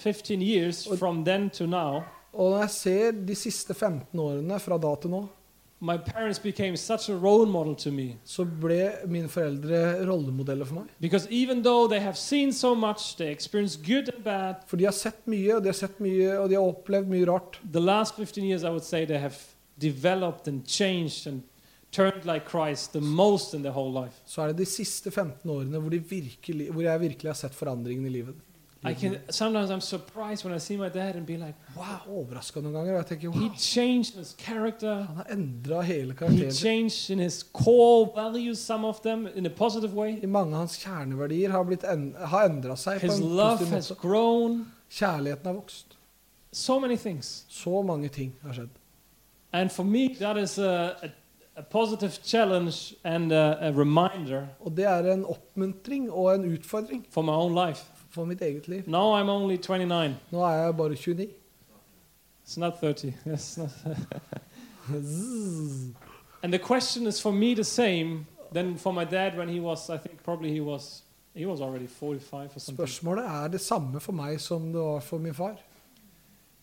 15 0.00 0.42
years 0.42 0.86
Og- 0.86 0.98
from 0.98 1.24
then 1.24 1.50
to 1.50 1.66
now, 1.66 2.02
Og 2.32 2.50
når 2.50 2.58
jeg 2.60 2.70
ser 2.70 3.10
de 3.26 3.34
siste 3.34 3.74
15 3.74 4.18
årene 4.20 4.58
fra 4.60 4.76
da 4.78 4.94
til 5.02 5.10
nå, 5.10 5.24
my 5.82 5.96
parents 5.96 6.38
became 6.38 6.76
such 6.76 7.08
a 7.10 7.14
role 7.14 7.46
model 7.50 7.74
to 7.74 7.90
me. 7.90 8.16
så 8.24 8.44
ble 8.60 8.92
mine 9.08 9.28
foreldre 9.28 10.06
rollemodeller 10.06 10.64
for 10.64 10.74
meg. 10.74 10.84
Because 11.00 11.26
even 11.30 11.62
though 11.64 11.88
they 11.90 11.98
have 12.00 12.14
seen 12.16 12.52
so 12.52 12.74
much, 12.74 13.16
they 13.16 13.30
experienced 13.32 13.82
good 13.86 14.08
and 14.14 14.24
bad, 14.24 14.54
For 14.66 14.76
de 14.76 14.84
har 14.84 14.92
sett 14.92 15.26
mye, 15.26 15.56
og 15.56 15.62
de 15.62 15.68
har 15.68 15.72
sett 15.72 16.00
mye, 16.00 16.38
og 16.38 16.48
de 16.50 16.54
har 16.54 16.62
opplevd 16.62 17.08
mye 17.08 17.26
rart. 17.32 17.60
the 17.72 17.80
last 17.80 18.14
15 18.16 18.44
years, 18.44 18.62
I 18.62 18.68
would 18.70 18.84
say 18.84 19.04
they 19.06 19.18
have 19.18 19.34
developed 19.80 20.46
and 20.48 20.62
changed 20.66 21.26
and 21.26 21.42
turned 21.92 22.24
like 22.24 22.46
Christ 22.48 22.92
the 22.92 23.00
most 23.00 23.54
in 23.54 23.62
their 23.62 23.72
whole 23.72 23.92
life. 24.04 24.14
Så 24.26 24.42
er 24.42 24.46
det 24.52 24.56
de 24.58 24.64
siste 24.66 25.10
15 25.10 25.50
årene 25.50 25.78
hvor, 25.80 25.90
de 25.90 25.98
virkelig, 25.98 26.70
hvor 26.72 26.82
jeg 26.82 27.00
virkelig 27.00 27.28
har 27.28 27.34
sett 27.34 27.54
forandringen 27.54 28.06
i 28.06 28.08
livet. 28.08 28.34
I 28.82 28.94
can 28.94 29.18
sometimes 29.28 29.70
I'm 29.70 29.80
surprised 29.82 30.42
when 30.44 30.54
I 30.54 30.58
see 30.58 30.76
my 30.76 30.88
dad 30.88 31.14
and 31.16 31.26
be 31.26 31.36
like, 31.36 31.54
Wow, 31.76 32.00
overraska 32.08 32.60
noen 32.62 32.72
ganger. 32.72 32.94
Jeg 32.96 33.06
tenker, 33.06 33.30
he 33.32 33.48
wow, 33.48 33.54
changed 33.58 34.14
his 34.16 34.34
character. 34.38 34.94
Han 35.02 35.16
har 35.16 35.24
endra 35.30 35.82
hele 35.82 36.14
karakteren. 36.14 36.52
sin. 36.52 36.66
changed 36.66 37.10
in 37.10 37.18
his 37.18 37.42
core 37.52 38.08
values, 38.16 38.58
some 38.58 38.86
of 38.86 39.02
them 39.02 39.28
in 39.34 39.46
a 39.46 39.50
positive 39.50 39.94
way. 39.94 40.18
I 40.22 40.26
mange 40.26 40.54
av 40.54 40.58
hans 40.64 40.78
kjerneverdier 40.80 41.50
har, 41.50 41.64
blitt 41.64 41.84
en, 41.84 42.14
har 42.16 42.48
endra 42.48 42.76
seg 42.76 43.00
på 43.00 43.12
en 43.12 43.20
love 43.36 43.58
positiv 43.58 43.74
has 43.74 43.90
måte. 43.90 44.00
grown. 44.00 44.66
Kjærligheten 44.90 45.46
har 45.46 45.52
vokst. 45.60 45.96
So 46.52 46.80
many 46.80 46.96
things. 46.96 47.44
Så 47.48 47.82
mange 47.82 48.08
ting 48.08 48.32
har 48.42 48.52
skjedd. 48.52 48.70
And 49.52 49.70
for 49.70 49.84
me, 49.84 50.14
that 50.14 50.36
is 50.38 50.58
a, 50.58 50.96
a, 51.02 51.08
a 51.56 51.62
positive 51.62 52.18
challenge 52.24 52.94
and 53.04 53.32
a, 53.32 53.58
a 53.60 53.70
reminder 53.72 54.46
Og 54.60 54.76
det 54.76 54.84
er 54.84 55.12
en 55.12 55.24
oppmuntring 55.24 56.10
og 56.10 56.34
en 56.34 56.44
utfordring 56.54 57.06
for 57.10 57.22
my 57.22 57.32
own 57.32 57.54
life. 57.68 57.84
For 58.10 58.24
mitt 58.24 58.42
eget 58.42 58.68
liv. 58.68 58.82
Now 58.86 59.22
I'm 59.22 59.28
only 59.28 59.56
29. 59.56 60.14
Nå 60.30 60.38
er 60.38 60.50
jeg 60.50 60.76
bare 60.76 60.94
29. 60.94 61.28
It's 62.46 62.58
not 62.58 62.80
30. 62.80 63.12
Yes. 63.26 63.58
And 66.42 66.52
the 66.52 66.58
question 66.58 67.06
is 67.06 67.20
for 67.20 67.32
me 67.32 67.54
the 67.54 67.64
same 67.64 68.26
than 68.52 68.76
for 68.76 68.92
my 68.92 69.04
dad 69.04 69.36
when 69.36 69.48
he 69.48 69.60
was, 69.60 69.90
I 69.90 69.98
think 69.98 70.22
probably 70.22 70.52
he 70.52 70.60
was, 70.60 71.02
he 71.34 71.46
was 71.46 71.60
already 71.60 71.86
45 71.86 72.56
or 72.56 72.60
something. 72.60 72.76
Spørsmålet 72.76 73.24
er 73.24 73.48
det 73.48 73.60
samme 73.60 74.00
for 74.00 74.12
meg 74.12 74.40
som 74.40 74.72
det 74.72 74.80
var 74.80 75.00
for 75.00 75.18
min 75.18 75.34
far. 75.34 75.56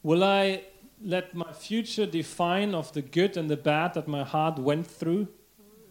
Will 0.03 0.23
I 0.23 0.61
let 1.01 1.35
my 1.35 1.53
future 1.53 2.05
define 2.05 2.75
of 2.75 2.91
the 2.91 3.01
good 3.01 3.37
and 3.37 3.49
the 3.49 3.57
bad 3.57 3.93
that 3.93 4.07
my 4.07 4.23
heart 4.23 4.59
went 4.59 4.87
through? 4.87 5.27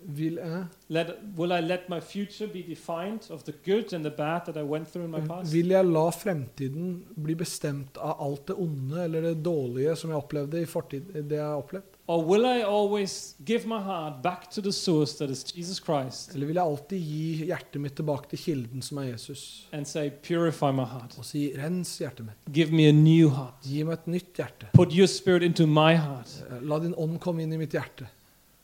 Vil, 0.09 0.35
jeg 0.39 0.65
Let, 0.89 1.07
will 1.37 1.51
I 1.53 1.61
let 1.61 1.89
my 1.91 2.01
future 2.01 2.47
be 2.53 2.63
defined 2.63 3.27
of 3.31 3.43
the 3.45 3.53
good 3.65 3.93
and 3.93 4.05
the 4.05 4.11
bad 4.11 4.41
that 4.47 4.57
I 4.57 4.63
went 4.63 4.89
through 4.93 5.05
in 5.05 5.11
my 5.11 5.21
past? 5.27 5.53
vil 5.53 5.69
jeg 5.69 5.85
la 5.85 6.05
fremtiden 6.11 7.03
bli 7.25 7.35
bestemt 7.35 7.97
av 7.99 8.17
alt 8.23 8.47
det 8.49 8.55
onde 8.57 9.05
eller 9.05 9.21
det 9.21 9.43
dårlige 9.45 9.97
som 9.97 10.11
jeg 10.11 10.17
opplevde 10.21 10.61
i 10.63 10.65
fortid, 10.65 11.01
det 11.15 11.37
jeg 11.37 11.45
har 11.45 11.57
opplevd? 11.59 11.83
Or 12.09 12.23
will 12.23 12.45
I 12.47 12.63
always 12.63 13.35
give 13.45 13.67
my 13.67 13.81
heart 13.83 14.23
back 14.23 14.51
to 14.51 14.61
the 14.63 14.73
source 14.73 15.17
that 15.19 15.29
is 15.31 15.45
Jesus 15.57 15.81
Christ 15.83 16.35
Eller 16.35 16.47
vil 16.47 16.55
jeg 16.55 16.65
alltid 16.65 16.99
gi 16.99 17.45
hjertet 17.49 17.81
mitt 17.83 17.97
tilbake 17.99 18.29
til 18.31 18.39
kilden 18.39 18.83
som 18.83 18.99
er 18.99 19.03
Jesus? 19.11 19.67
and 19.73 19.85
say, 19.87 20.11
Purify 20.23 20.71
my 20.71 20.85
heart? 20.87 21.17
Og 21.19 21.25
si 21.25 21.53
'rens 21.57 21.99
hjertet 21.99 22.27
mitt'. 22.27 22.53
Give 22.53 22.71
me 22.71 22.87
a 22.89 22.93
new 22.93 23.29
heart. 23.29 23.55
Gi 23.65 23.83
meg 23.83 23.93
et 23.93 24.07
nytt 24.07 24.37
hjerte. 24.37 24.67
Put 24.73 24.93
your 24.95 25.07
spirit 25.07 25.43
into 25.43 25.67
my 25.67 25.95
heart. 25.97 26.45
Eh, 26.51 26.63
La 26.63 26.79
din 26.79 26.95
ånd 26.97 27.19
komme 27.21 27.43
inn 27.43 27.53
i 27.53 27.57
mitt 27.57 27.73
hjerte. 27.73 28.07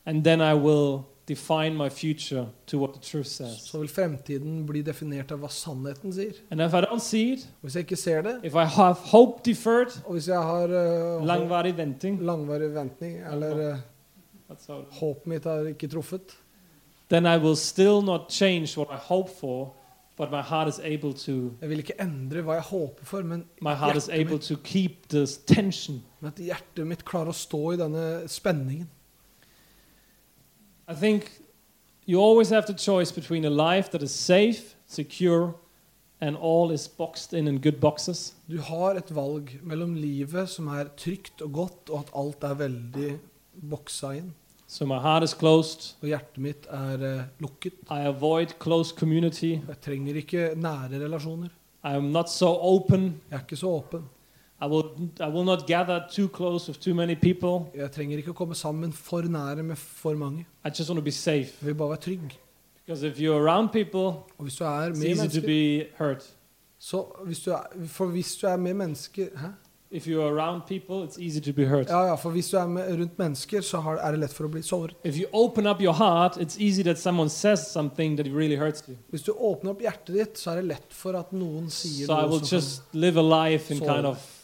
And 0.06 0.24
then 0.24 0.40
I 0.40 0.54
will 0.54 1.02
define 1.28 1.76
my 1.76 1.88
future 1.88 2.46
to 2.66 2.78
what 2.78 2.92
the 2.94 3.00
truth 3.00 3.26
says. 3.26 3.60
Så 3.60 3.78
vil 3.78 3.88
fremtiden 3.88 4.66
bli 4.66 4.82
definert 4.82 5.32
av 5.32 5.42
hva 5.42 5.50
sannheten 5.52 6.12
sier. 6.14 6.34
And 6.50 6.60
if 6.60 6.74
I 6.74 6.82
don't 6.82 7.02
see 7.02 7.32
it, 7.32 7.48
Hvis 7.60 7.74
jeg 7.74 7.86
ikke 7.86 7.96
ser 7.96 8.22
det, 8.22 8.40
if 8.44 8.54
I 8.54 8.64
have 8.64 8.96
hope 9.12 9.42
deferred, 9.44 10.02
og 10.04 10.12
hvis 10.12 10.28
jeg 10.28 10.42
har 10.42 10.64
uh, 10.64 11.26
langvarig 11.26 11.76
venting, 11.76 12.22
langvarig 12.22 12.74
ventning, 12.74 13.20
eller 13.32 13.74
uh, 13.74 14.74
håpet 15.00 15.26
mitt 15.26 15.46
er 15.46 15.70
ikke 15.74 15.88
truffet, 15.88 16.34
then 17.10 17.26
I 17.26 17.36
will 17.38 17.56
still 17.56 18.02
not 18.02 18.30
change 18.30 18.76
what 18.76 18.88
I 18.90 18.98
hope 18.98 19.30
for, 19.40 19.74
but 20.16 20.30
my 20.30 20.42
heart 20.42 20.68
is 20.68 20.80
able 20.82 21.12
to 21.12 21.52
jeg 21.60 21.68
vil 21.68 21.78
ikke 21.78 22.00
endre 22.00 22.42
hva 22.42 22.58
jeg 22.58 22.62
håper 22.62 23.04
for, 23.04 23.22
men 23.22 23.44
my 23.60 23.74
heart 23.74 23.96
is 23.96 24.08
able 24.08 24.36
mitt, 24.36 24.42
to 24.42 24.56
keep 24.64 25.08
this 25.08 25.36
tension. 25.36 26.02
men 26.20 26.32
at 26.32 26.42
hjertet 26.42 26.86
mitt 26.86 27.04
klarer 27.04 27.30
å 27.30 27.36
stå 27.36 27.72
i 27.72 27.76
denne 27.76 28.28
spenningen. 28.28 28.90
I 30.92 30.94
think 30.94 31.30
you 32.04 32.20
always 32.20 32.50
have 32.50 32.66
the 32.66 32.74
choice 32.74 33.10
between 33.10 33.44
a 33.46 33.50
life 33.50 33.90
that 33.92 34.02
is 34.02 34.14
safe, 34.14 34.74
secure, 34.86 35.54
and 36.20 36.36
all 36.36 36.70
is 36.70 36.86
boxed 36.86 37.32
in 37.32 37.48
in 37.48 37.58
good 37.60 37.80
boxes, 37.80 38.34
Du 38.46 38.60
har 38.60 38.96
et 38.96 39.14
valg 39.14 39.58
mellom 39.62 39.94
livet 39.94 40.48
som 40.48 40.68
er 40.68 40.90
trygt 40.96 41.40
og 41.42 41.52
godt, 41.52 41.90
og 41.90 41.98
at 42.00 42.12
alt 42.14 42.44
er 42.44 42.54
veldig 42.54 43.18
boksa 43.70 44.12
inn, 44.18 44.34
so 44.66 44.84
my 44.86 44.98
heart 45.00 45.24
is 45.24 45.32
closed. 45.34 45.94
og 46.02 46.08
hjertet 46.08 46.38
mitt 46.38 46.66
er 46.68 47.02
eh, 47.08 47.24
lukket. 47.40 47.72
I 47.90 48.04
avoid 48.06 48.58
close 48.60 48.94
community. 48.94 49.58
Jeg 49.68 49.80
trenger 49.80 50.14
ikke 50.20 50.52
nære 50.54 51.00
relasjoner. 51.06 51.48
I 51.84 51.96
am 51.96 52.12
not 52.12 52.30
so 52.30 52.52
open. 52.60 53.20
Jeg 53.30 53.36
er 53.38 53.42
ikke 53.46 53.56
så 53.56 53.68
åpen. 53.80 54.04
I 54.62 54.66
will 54.66 54.84
I 55.20 55.28
will 55.28 55.44
not 55.44 55.66
gather 55.66 56.04
too 56.14 56.28
close 56.28 56.68
with 56.68 56.80
too 56.80 56.94
many 56.94 57.14
people. 57.14 57.66
Jeg 57.74 57.90
trenger 57.92 58.16
ikke 58.22 58.30
å 58.30 58.36
komme 58.38 58.54
sammen 58.54 58.92
for 58.92 59.22
nære 59.22 59.62
med 59.62 59.76
for 59.76 60.14
mange. 60.14 60.46
I 60.64 60.68
just 60.68 60.88
want 60.90 60.98
to 61.00 61.04
be 61.04 61.10
safe. 61.10 61.50
Jeg 61.60 61.66
vil 61.66 61.74
bare 61.74 61.88
være 61.88 62.00
trygg. 62.00 62.38
Because 62.86 63.02
if 63.06 63.18
you're 63.18 63.40
around 63.48 63.68
people, 63.72 64.00
Og 64.38 64.42
hvis 64.46 64.54
du 64.56 64.64
er 64.64 64.90
it's 64.90 64.98
med 64.98 65.08
easy 65.08 65.16
to 65.16 65.22
mennesker, 65.22 65.46
be 65.46 65.84
hurt. 66.04 66.30
så 66.78 67.04
hvis 67.24 67.40
du 67.40 67.50
er, 67.50 67.62
For 67.86 68.06
hvis 68.06 68.36
du 68.36 68.46
er 68.46 68.56
med 68.56 68.74
mennesker 68.74 69.26
Hæ? 69.36 69.46
If 69.94 70.06
you're 70.06 70.22
around 70.38 70.62
people, 70.66 71.04
it's 71.04 71.18
easy 71.20 71.40
to 71.40 71.52
be 71.52 71.66
hurt. 71.66 71.88
Ja, 71.88 72.00
ja, 72.06 72.14
for 72.14 72.30
hvis 72.30 72.48
du 72.50 72.56
er 72.56 72.66
med, 72.66 72.98
rundt 73.00 73.18
mennesker, 73.18 73.60
så 73.60 73.80
har, 73.80 73.96
er 73.96 74.10
det 74.10 74.20
lett 74.20 74.32
for 74.32 74.44
å 74.44 74.48
bli 74.48 74.62
såret. 74.62 74.94
If 75.04 75.18
you 75.20 75.26
open 75.32 75.66
up 75.66 75.82
your 75.82 75.92
heart, 75.92 76.36
it's 76.40 76.56
easy 76.60 76.82
that 76.82 76.98
someone 76.98 77.28
says 77.28 77.66
something 77.72 78.16
that 78.16 78.26
really 78.36 78.56
hurts 78.56 78.82
you. 78.88 78.94
Hvis 79.10 79.22
du 79.22 79.32
åpner 79.32 79.70
opp 79.70 79.80
hjertet 79.82 80.14
ditt, 80.14 80.38
så 80.38 80.50
er 80.50 80.54
det 80.62 80.64
lett 80.64 80.92
for 80.96 81.12
at 81.18 81.32
noen 81.32 81.68
sier 81.70 82.06
So 82.06 82.12
I 82.14 82.22
noe 82.22 82.30
will 82.30 82.40
som 82.46 82.56
just 82.58 82.82
live 82.94 83.18
a 83.20 83.22
life 83.50 83.70
in 83.74 83.78
So- 83.78 83.84
kind 83.86 84.06
of 84.06 84.41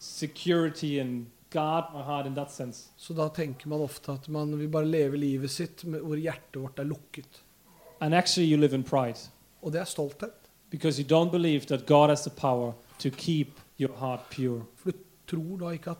security 0.00 0.98
and 1.00 1.26
God 1.50 1.84
my 1.94 2.02
heart 2.02 2.26
in 2.26 2.34
that 2.34 2.50
sense. 2.52 2.88
Så 2.96 3.12
da 3.14 3.28
tenker 3.28 3.68
man 3.68 3.80
ofte 3.80 4.12
at 4.12 4.28
man 4.28 4.58
vil 4.58 4.68
bare 4.68 4.86
leve 4.86 5.16
livet 5.16 5.50
sitt 5.50 5.84
med, 5.84 6.00
hvor 6.00 6.16
hjertet 6.16 6.60
vårt 6.62 6.78
er 6.78 6.84
lukket. 6.84 7.40
And 8.00 8.14
actually, 8.14 8.48
you 8.52 8.56
live 8.60 8.74
in 8.74 8.82
pride 8.84 9.18
Og 9.62 9.72
det 9.72 9.80
er 9.80 9.84
stolthet. 9.84 10.32
because 10.70 10.98
you 11.02 11.04
don't 11.08 11.30
believe 11.30 11.66
that 11.66 11.86
God 11.86 12.08
has 12.10 12.22
the 12.22 12.30
power 12.30 12.72
to 12.98 13.10
keep 13.10 13.48
your 13.80 13.92
heart 13.98 14.20
pure. 14.30 14.62
For 14.76 14.90
du 14.92 14.98
tror 15.36 15.56
da 15.58 15.70
ikke 15.74 15.90
at 15.90 15.96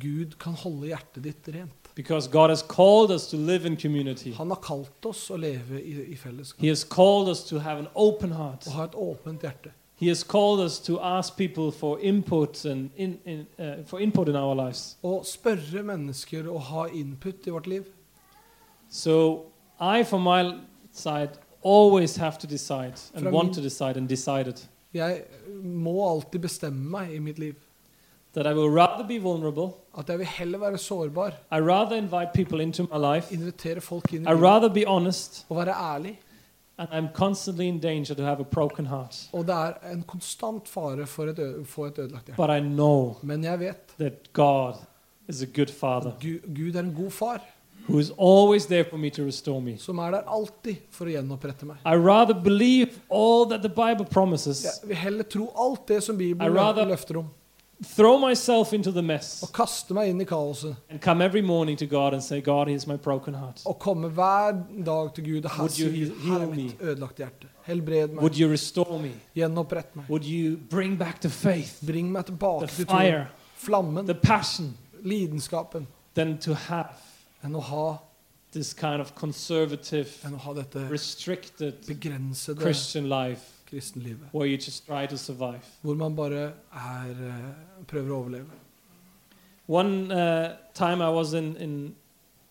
Gud 0.00 0.36
kan 0.40 0.52
holde 0.52 0.86
hjertet 0.86 1.24
ditt 1.24 1.48
rent. 1.54 1.72
Because 1.94 2.28
God 2.30 2.48
has 2.50 2.62
called 2.62 3.10
us 3.10 3.26
to 3.28 3.36
live 3.36 3.66
in 3.66 3.76
community. 3.76 4.32
Han 4.32 4.48
har 4.48 4.60
kalt 4.64 5.06
oss 5.06 5.30
å 5.30 5.36
leve 5.36 5.80
i, 5.82 5.96
i 6.12 6.16
fellesskap 6.16 6.60
He 6.62 6.68
has 6.68 6.84
called 6.84 7.28
us 7.28 7.42
to 7.44 7.58
have 7.58 7.78
an 7.80 7.88
open 7.94 8.32
heart. 8.32 8.66
og 8.66 8.72
ha 8.72 8.84
et 8.84 8.94
åpent 8.94 9.40
hjerte. 9.42 9.72
He 10.02 10.08
has 10.08 10.24
called 10.24 10.60
us 10.66 10.78
to 10.80 10.98
ask 11.00 11.36
people 11.36 11.70
for 11.70 11.98
input 12.00 12.64
and 12.64 12.90
in, 12.96 13.18
in, 13.24 13.46
uh, 13.58 13.84
for 13.86 14.00
input 14.00 14.28
in 14.28 14.36
our 14.36 14.54
lives. 14.54 14.96
Og 15.02 15.26
spørre 15.26 15.82
mennesker 15.82 16.48
og 16.50 16.60
ha 16.62 16.84
input 16.94 17.46
i 17.46 17.50
vårt 17.50 17.66
liv. 17.66 17.82
So 18.90 19.44
I, 19.80 20.02
from 20.04 20.22
my 20.22 20.42
side, 20.92 21.30
always 21.64 22.16
have 22.16 22.32
to 22.40 22.46
decide 22.46 22.94
and 23.14 23.22
From 23.22 23.34
want 23.34 23.54
to 23.54 23.60
decide 23.60 23.96
and 23.96 24.08
decided 24.08 24.54
Jeg 24.94 25.22
må 25.64 25.94
alltid 26.10 26.40
bestemme 26.40 26.90
meg 26.90 27.14
i 27.14 27.18
mitt 27.18 27.38
liv 27.38 27.54
that 28.34 28.46
I 28.46 28.52
will 28.54 28.70
rather 28.70 29.06
be 29.08 29.18
vulnerable. 29.18 29.70
at 29.98 30.08
jeg 30.08 30.18
vil 30.18 30.26
heller 30.26 30.58
være 30.58 30.78
sårbar, 30.78 31.28
I 31.52 31.60
rather 31.60 31.96
invite 31.96 32.28
people 32.34 32.62
into 32.62 32.82
my 32.82 33.14
life. 33.14 33.34
invitere 33.34 33.80
folk 33.80 34.12
inn 34.12 34.22
i 34.26 34.30
I 34.30 34.34
liv. 34.34 34.42
rather 34.44 34.68
be 34.68 34.84
honest. 34.86 35.46
og 35.48 35.56
være 35.56 35.94
ærlig. 35.94 36.18
And 36.78 36.88
I'm 36.90 37.08
constantly 37.14 37.68
in 37.68 37.78
danger 37.80 38.14
to 38.14 38.22
have 38.24 38.40
a 38.40 38.44
broken 38.44 38.86
heart. 38.86 39.28
Og 39.32 39.46
det 39.46 39.54
er 39.54 39.92
en 39.92 40.02
konstant 40.02 40.68
fare 40.68 41.06
for 41.06 41.24
et 41.30 41.38
ø 41.38 41.64
få 41.64 41.84
et 41.86 41.98
ødelagt 41.98 42.26
hjerte. 42.26 42.36
But 42.36 42.50
I 42.50 42.60
know 42.60 43.16
Men 43.22 43.44
jeg 43.44 43.58
vet 43.60 43.94
that 43.98 44.32
God 44.32 44.74
is 45.28 45.42
a 45.42 45.46
good 45.46 45.70
father 45.70 46.10
Gud, 46.20 46.40
Gud 46.56 46.74
er 46.74 46.80
en 46.80 46.94
god 46.94 47.10
far 47.10 47.40
who 47.88 47.98
is 47.98 48.10
always 48.18 48.66
there 48.66 48.84
for 48.90 48.96
me 48.96 49.10
to 49.10 49.24
restore 49.24 49.60
me. 49.60 49.76
som 49.78 49.98
er 49.98 50.10
der 50.10 50.22
alltid 50.26 50.76
for 50.90 51.04
å 51.04 51.08
gjenopprette 51.10 51.66
meg. 51.66 51.76
I 51.84 51.94
rather 51.96 52.34
believe 52.34 53.00
all 53.10 53.44
that 53.50 53.60
the 53.62 53.68
Bible 53.68 54.04
promises 54.10 54.62
Jeg 54.64 54.88
vil 54.88 54.96
heller 54.96 55.22
tro 55.24 55.52
alt 55.58 55.88
det 55.88 56.02
som 56.02 56.16
Bibelen 56.18 56.54
rather- 56.56 56.84
løfter 56.86 57.18
om, 57.18 57.26
throw 57.82 58.18
myself 58.18 58.72
into 58.72 58.90
the 58.90 59.02
mess 59.02 59.42
og 59.42 59.52
kaste 59.52 59.94
meg 59.94 60.08
inn 60.10 60.20
i 60.20 60.24
kaoset. 60.24 60.76
and 60.90 61.00
come 61.00 61.24
every 61.24 61.42
morning 61.42 61.76
to 61.76 61.86
God 61.86 62.14
and 62.14 62.22
say, 62.22 62.40
God, 62.40 62.68
here's 62.68 62.86
my 62.86 62.96
broken 62.96 63.34
heart. 63.34 63.62
Og 63.66 63.78
komme 63.78 64.08
hver 64.08 64.52
dag 64.84 65.14
til 65.14 65.24
Gud 65.24 65.48
her 65.48 65.62
Would 65.62 65.78
you 65.78 65.90
heal 65.90 66.14
her 66.24 66.40
er 66.42 66.46
me? 66.46 66.56
mitt 66.62 66.80
ødelagte 66.80 67.16
hjerte. 67.16 67.48
Helbred 67.62 68.08
meg. 68.08 68.22
Would 68.22 68.36
you 68.40 68.50
restore 68.50 68.98
me? 69.02 69.12
Gjenopprett 69.36 69.96
meg. 69.96 70.04
Would 70.10 70.24
you 70.24 70.56
bring 70.70 70.98
back 70.98 71.20
the 71.20 71.30
faith, 71.30 71.86
Bring 71.86 72.12
meg 72.12 72.26
tilbake 72.26 72.66
the 72.66 72.74
til 72.76 72.86
fire, 72.86 73.26
Flammen, 73.56 74.06
the 74.06 74.14
passion, 74.14 74.76
lidenskapen. 75.02 75.86
than 76.14 76.38
to 76.38 76.54
have 76.54 76.94
Enn 77.44 77.56
å 77.56 77.60
ha, 77.60 77.98
this 78.52 78.72
kind 78.72 79.00
of 79.00 79.14
conservative, 79.16 80.08
enn 80.24 80.34
å 80.34 80.38
ha 80.38 80.52
dette 80.54 80.88
restricted 80.90 81.74
Christian 82.60 83.08
life 83.08 83.61
kristenlivet. 83.72 84.28
where 84.32 84.46
you 84.46 84.56
just 84.56 84.86
try 84.86 85.06
to 85.06 85.16
survive. 85.16 85.60
Hvor 85.82 85.94
man 85.94 86.16
bare 86.16 86.52
er, 86.72 87.10
eh, 87.10 87.84
prøver 87.86 88.10
å 88.10 88.18
overleve. 88.20 88.46
One 89.68 90.12
uh, 90.12 90.56
time 90.74 91.00
I 91.00 91.08
was 91.08 91.32
in, 91.34 91.56
in, 91.56 91.94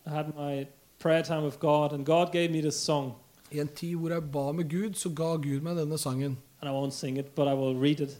I 0.05 0.09
had 0.09 0.35
my 0.35 0.67
prayer 0.99 1.23
time 1.23 1.43
with 1.43 1.59
God, 1.59 1.93
and 1.93 2.05
God 2.05 2.31
gave 2.31 2.51
me 2.51 2.61
this 2.61 2.75
song. 2.79 3.13
I 3.51 3.59
en 3.59 3.67
tid 3.67 3.95
hvor 3.95 4.09
jeg 4.09 4.31
ba 4.31 4.51
med 4.51 4.69
Gud, 4.69 4.93
så 4.95 5.09
ga 5.09 5.35
Gud 5.37 5.61
meg 5.61 5.75
denne 5.77 5.97
sangen. 5.97 6.37
And 6.61 6.69
I 6.69 6.71
won't 6.71 6.93
sing 6.93 7.17
it, 7.17 7.35
but 7.35 7.47
I 7.47 7.53
will 7.53 7.75
read 7.75 7.99
it. 7.99 8.17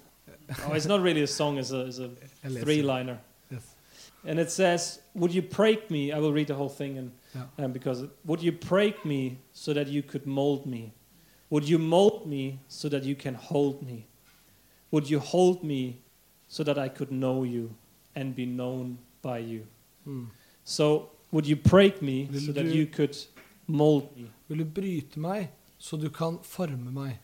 Oh, 0.67 0.73
it's 0.73 0.85
not 0.87 1.01
really 1.01 1.21
a 1.23 1.27
song, 1.27 1.57
it's 1.57 1.71
a, 1.71 1.85
it's 1.85 1.99
a 1.99 2.49
three 2.49 2.81
liner. 2.81 3.17
Yes. 3.49 3.63
And 4.25 4.39
it 4.39 4.51
says, 4.51 4.99
Would 5.13 5.33
you 5.33 5.41
break 5.41 5.89
me? 5.89 6.11
I 6.11 6.19
will 6.19 6.33
read 6.33 6.47
the 6.47 6.55
whole 6.55 6.69
thing, 6.69 6.97
and 6.97 7.11
Ja. 7.33 7.65
um, 7.65 7.71
because 7.71 8.01
it, 8.01 8.09
would 8.25 8.41
you 8.43 8.51
break 8.51 9.05
me 9.05 9.37
so 9.53 9.73
that 9.73 9.87
you 9.87 10.03
could 10.03 10.25
mold 10.25 10.65
me? 10.65 10.91
Would 11.51 11.67
you 11.69 11.77
mold 11.79 12.25
me 12.25 12.59
so 12.67 12.89
that 12.89 13.03
you 13.03 13.15
can 13.15 13.35
hold 13.35 13.81
me? 13.81 14.05
Would 14.91 15.09
you 15.09 15.19
hold 15.19 15.63
me 15.63 15.95
so 16.47 16.63
that 16.63 16.77
I 16.77 16.87
could 16.89 17.11
know 17.11 17.43
you 17.43 17.69
and 18.15 18.35
be 18.35 18.45
known 18.45 18.97
by 19.21 19.37
you? 19.39 19.61
Mm. 20.07 20.25
So, 20.63 21.09
would 21.31 21.45
you 21.47 21.55
break 21.55 22.01
me 22.01 22.27
so 22.39 22.51
that 22.53 22.65
you- 22.65 22.71
you 22.81 22.87
could 22.87 23.15
mold 23.67 24.03
me? 24.17 24.25
Vil 24.47 24.57
du 24.57 24.65
bryte 24.65 25.17
meg, 25.19 25.49
så 25.77 25.97
du 25.97 26.09
kan 26.09 26.39
forme 26.41 26.91
meg? 26.91 27.19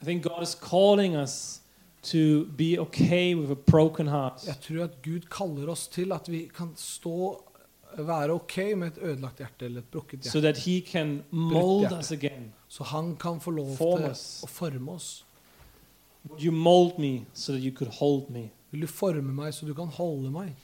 I 0.00 0.04
think 0.04 0.22
God 0.22 0.42
is 0.42 0.54
calling 0.54 1.16
us 1.16 1.60
to 2.02 2.44
be 2.58 2.78
okay 2.78 3.34
with 3.34 3.50
a 3.50 3.54
broken 3.70 4.06
heart. 4.08 4.46
Jeg 4.46 4.56
tror 4.60 4.84
at 4.84 5.02
Gud 5.02 5.20
kaller 5.30 5.68
oss 5.70 5.86
til 5.88 6.12
at 6.12 6.28
vi 6.30 6.50
kan 6.54 6.68
stå 6.76 7.44
være 7.98 8.30
ok 8.32 8.56
med 8.76 8.86
et 8.86 8.98
ødelagt 9.02 9.38
hjerte 9.38 9.64
eller 9.64 9.80
et 9.80 9.84
brukket 9.92 10.24
so 10.24 10.38
hjerte. 10.40 10.46
that 10.52 10.64
He 10.64 10.80
can 10.80 11.22
mold 11.30 11.80
hjerte. 11.80 11.98
us 11.98 12.10
again. 12.12 12.52
Så 12.68 12.84
han 12.84 13.16
kan 13.16 13.40
få 13.40 13.50
lov 13.50 13.76
Form 13.76 14.00
til 14.00 14.10
us. 14.10 14.42
å 14.42 14.46
forme 14.46 14.92
oss. 14.92 15.24
Would 16.28 16.42
you 16.44 16.52
mold 16.52 16.98
me 16.98 17.24
so 17.34 17.52
that 17.52 17.62
you 17.64 17.72
could 17.76 17.90
hold 17.98 18.30
me? 18.30 18.50
Vil 18.70 18.80
du 18.82 18.86
forme 18.86 19.32
meg, 19.34 19.54
så 19.54 19.66
du 19.66 19.74
kan 19.74 19.86
holde 19.86 20.30
meg? 20.30 20.54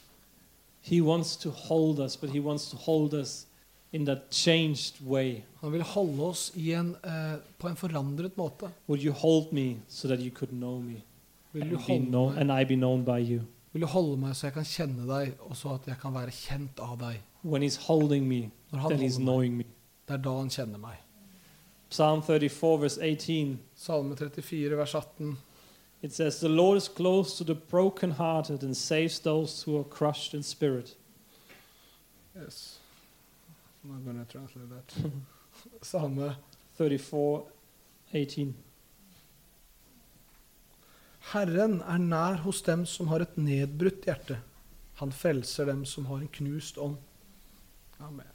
He 0.81 1.03
wants 1.03 1.37
to 1.37 1.51
hold 1.51 1.99
us, 1.99 2.17
but 2.17 2.31
He 2.31 2.41
wants 2.41 2.71
to 2.71 2.77
hold 2.77 3.13
us 3.15 3.47
in 3.93 4.05
that 4.07 4.19
changed 4.31 4.95
way. 5.07 5.43
Han 5.61 5.73
vil 5.73 5.83
holde 5.83 6.23
oss 6.23 6.53
i 6.57 6.73
en, 6.73 6.97
eh, 7.05 7.35
på 7.59 7.69
en 7.69 7.77
forandret 7.77 8.37
måte. 8.37 8.71
Would 8.89 9.03
you 9.03 9.13
hold 9.13 9.53
me 9.53 9.77
so 9.89 10.09
that 10.09 10.21
you 10.21 10.31
could 10.31 10.51
know 10.53 10.81
me 10.81 11.03
Vil 11.53 11.63
and, 11.63 11.71
du, 11.71 11.77
be 11.77 11.83
holde 11.83 12.07
known, 12.11 12.35
meg, 12.35 12.41
and 12.41 12.53
I 12.61 12.65
be 12.65 12.77
known 12.77 13.05
by 13.05 13.19
you? 13.33 13.41
Vil 13.73 13.83
du 13.83 13.87
holde 13.87 14.17
meg 14.21 14.37
så 14.37 14.47
jeg 14.49 14.55
kan 14.55 14.65
kjenne 14.69 15.07
deg, 15.09 15.35
og 15.45 15.57
så 15.57 15.75
at 15.75 15.89
jeg 15.91 15.99
kan 16.01 16.15
være 16.15 16.33
kjent 16.35 16.81
av 16.81 16.97
deg? 17.01 17.21
When 17.45 17.63
He's 17.63 17.77
holding 17.87 18.27
me, 18.29 18.51
Når 18.73 18.79
han 18.79 18.91
then 18.91 19.01
He's 19.01 19.17
holder 19.17 19.33
knowing 19.33 19.57
me. 19.57 19.65
det 20.09 20.15
er 20.15 20.23
da 20.25 20.37
han 20.39 20.49
kjenner 20.51 20.79
meg. 20.79 20.97
Psalm 21.91 22.23
34, 22.23 22.81
verse 22.81 22.99
18, 23.01 23.59
Salme 23.77 24.17
34, 24.17 24.77
vers 24.77 24.95
18. 24.95 25.37
it 26.03 26.13
says, 26.13 26.39
The 26.41 26.49
Lord 26.49 26.77
is 26.77 26.87
close 26.89 27.37
to 27.39 27.45
the 27.45 27.55
brokenhearted 27.55 28.63
and 28.63 28.77
saves 28.77 29.19
those 29.21 29.63
who 29.63 29.79
are 29.81 29.85
crushed 29.85 30.35
in 30.35 30.43
spirit. 30.43 30.95
Yes. 32.39 32.79
I'm 33.85 34.05
gonna 34.05 34.25
translate 34.29 34.69
that. 34.71 35.13
Salme 35.83 36.37
34, 36.77 37.45
18. 38.13 38.55
Herren 41.33 41.81
er 41.83 41.99
nær 41.99 42.39
hos 42.45 42.63
dem 42.65 42.87
som 42.87 43.09
har 43.13 43.21
et 43.25 43.37
nedbrutt 43.37 44.07
hjerte. 44.09 44.39
Han 45.03 45.13
frelser 45.15 45.67
dem 45.69 45.85
som 45.87 46.07
har 46.11 46.23
en 46.23 46.31
knust 46.33 46.79
ånd. 46.79 46.97
Amen. 48.01 48.27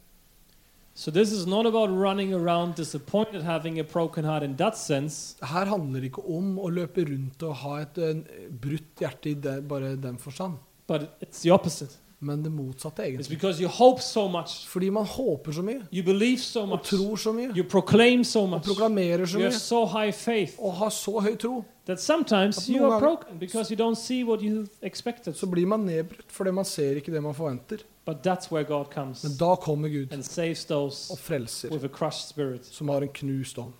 So 0.95 1.09
this 1.11 1.31
is 1.31 1.47
not 1.47 1.65
about 1.65 1.89
running 1.89 2.33
around 2.35 2.75
disappointed, 2.75 3.41
having 3.41 3.79
a 3.79 3.83
broken 3.83 4.23
heart 4.25 4.43
in 4.43 4.55
that 4.57 4.77
sense. 4.77 5.35
Det 5.39 5.47
her 5.49 5.65
handler 5.65 6.03
ikke 6.05 6.21
om 6.29 6.59
å 6.61 6.69
løpe 6.69 7.01
rundt 7.09 7.41
og 7.47 7.55
ha 7.63 7.79
et 7.81 7.97
eh, 7.97 8.21
brutt 8.61 9.01
hjerte 9.01 9.31
i 9.31 9.33
det, 9.33 9.55
bare 9.67 9.95
den 9.97 10.19
forstand, 10.21 10.59
But 10.87 11.09
it's 11.23 11.41
the 11.41 11.49
opposite. 11.51 11.95
men 12.19 12.43
det 12.43 12.51
motsatte, 12.51 13.01
It's 13.01 13.07
egentlig. 13.09 13.29
because 13.29 13.59
you 13.59 13.67
hope 13.67 14.01
so 14.01 14.27
much, 14.27 14.67
Fordi 14.67 14.89
man 14.91 15.05
håper 15.05 15.51
så 15.51 15.61
mye, 15.63 15.81
you 15.91 16.03
believe 16.03 16.39
so 16.39 16.61
og 16.71 16.83
tror 16.83 17.15
så 17.17 17.33
mye, 17.33 17.49
you 17.57 17.63
proclaim 17.63 18.23
so 18.23 18.45
og 18.45 18.61
proklamerer 18.63 19.25
så 19.25 19.37
you 19.37 19.41
have 19.43 19.51
mye, 19.53 19.59
so 19.59 19.85
high 19.85 20.13
faith 20.13 20.53
og 20.59 20.73
har 20.73 20.89
så 20.89 21.19
høy 21.19 21.35
tro, 21.37 21.63
that 21.85 21.99
sometimes 21.99 22.69
you 22.69 22.85
are 22.91 22.99
broken 22.99 23.37
because 23.37 23.71
you 23.71 23.77
don't 23.77 23.95
see 23.97 24.23
what 24.23 24.41
you've 24.41 24.69
expected. 24.81 25.35
så 25.35 25.45
blir 25.47 25.65
man 25.65 25.85
nedbrutt 25.85 26.31
fordi 26.31 26.51
man 26.51 26.65
ser 26.65 26.95
ikke 26.95 27.11
det 27.11 27.23
man 27.23 27.33
forventer. 27.35 27.77
But 28.05 28.23
that's 28.23 28.51
where 28.51 28.63
God 28.63 28.85
comes 28.93 29.23
Men 29.23 29.37
da 29.37 29.55
kommer 29.55 29.89
Gud 29.89 30.13
and 30.13 30.23
saves 30.23 30.65
those 30.65 31.11
og 31.13 31.19
frelser, 31.19 31.69
with 31.71 31.85
a 31.85 31.87
crushed 31.87 32.27
spirit. 32.29 32.65
som 32.65 32.89
har 32.89 33.01
en 33.01 33.07
knust 33.09 33.57
ånd. 33.57 33.73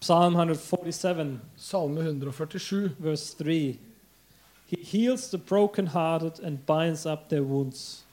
Psalm 0.00 0.34
147, 0.34 1.40
Salme 1.56 2.00
147. 2.00 2.90
verse 2.98 3.34
3. 3.34 3.78
He 4.66 4.76
heals 4.82 5.30
the 5.30 5.38
brokenhearted 5.38 6.40
and 6.44 6.58
binds 6.66 7.06
up 7.06 7.28
their 7.28 7.42
wounds. 7.42 8.04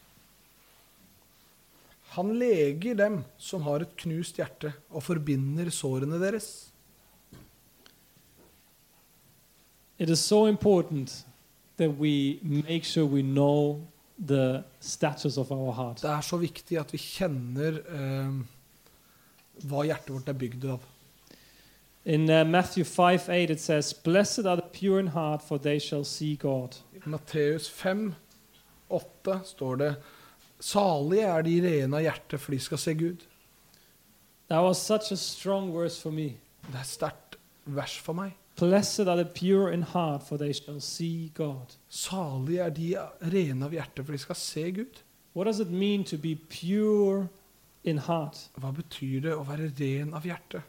Han 2.14 2.40
leger 2.40 2.94
dem 2.96 3.24
som 3.38 3.62
har 3.62 3.82
et 3.82 3.96
knust 3.98 4.38
hjerte, 4.38 4.74
og 4.92 5.04
forbinder 5.04 5.70
sårene 5.70 6.20
deres. 6.22 6.70
It 10.00 10.10
is 10.10 10.20
so 10.20 10.46
important 10.46 11.24
that 11.78 11.98
we 11.98 12.40
make 12.44 12.84
sure 12.84 13.06
we 13.06 13.22
know 13.22 13.82
the 14.18 14.64
status 14.80 15.38
of 15.38 15.52
our 15.52 15.72
heart. 15.72 16.02
Det 16.02 16.10
er 16.10 16.22
så 16.22 16.38
viktig 16.38 16.80
at 16.80 16.94
vi 16.94 16.98
kjenner 16.98 17.80
um, 17.90 18.48
hva 19.70 19.86
hjertet 19.86 20.14
vårt 20.14 20.30
er 20.30 20.38
bygd 20.38 20.66
av. 20.66 20.80
In 22.06 22.30
uh, 22.30 22.44
Matthew 22.44 22.84
5 22.84 23.30
8, 23.30 23.52
it 23.52 23.62
says, 23.62 23.94
Blessed 23.94 24.46
are 24.46 24.56
the 24.56 24.68
pure 24.74 25.00
in 25.00 25.08
heart, 25.08 25.42
for 25.42 25.58
they 25.58 25.80
shall 25.80 26.04
see 26.04 26.36
God. 26.36 26.76
I 26.96 27.10
Matteus 27.10 27.70
5, 27.70 28.16
8 28.90 29.40
står 29.46 29.76
det 29.76 29.96
Salige 30.60 31.28
er 31.28 31.42
de 31.42 31.56
rene 31.62 31.98
av 31.98 32.04
hjerte, 32.04 32.38
for 32.38 32.52
de 32.52 32.60
skal 32.60 32.78
se 32.78 32.94
Gud. 32.94 33.26
That 34.50 34.64
was 34.64 34.78
such 34.78 35.12
a 35.12 35.18
strong 35.18 35.72
verse 35.74 36.02
for 36.02 36.12
me. 36.12 36.36
Det 36.68 36.76
er 36.76 36.82
et 36.82 36.88
sterkt 36.88 37.38
vers 37.66 37.98
for 38.00 38.14
meg. 38.14 38.36
Blessed 38.56 39.08
are 39.08 39.16
the 39.18 39.26
pure 39.26 39.72
in 39.72 39.82
heart, 39.82 40.24
for 40.24 40.38
they 40.38 40.54
shall 40.54 40.80
see 40.80 41.32
God. 41.34 41.76
Salige 41.90 42.60
er 42.62 42.70
de 42.70 42.96
rene 43.32 43.66
av 43.66 43.72
hjerte, 43.74 44.04
for 44.06 44.12
de 44.14 44.18
skal 44.22 44.36
se 44.36 44.72
Gud. 44.72 45.02
What 45.34 45.46
does 45.46 45.60
it 45.60 45.72
mean 45.72 46.04
to 46.06 46.18
be 46.18 46.36
pure 46.36 47.30
in 47.84 47.98
heart? 47.98 48.38
Hva 48.60 48.72
betyr 48.72 49.22
det 49.26 49.34
å 49.34 49.44
være 49.48 49.72
ren 49.80 50.14
av 50.14 50.24
hjerte? 50.30 50.62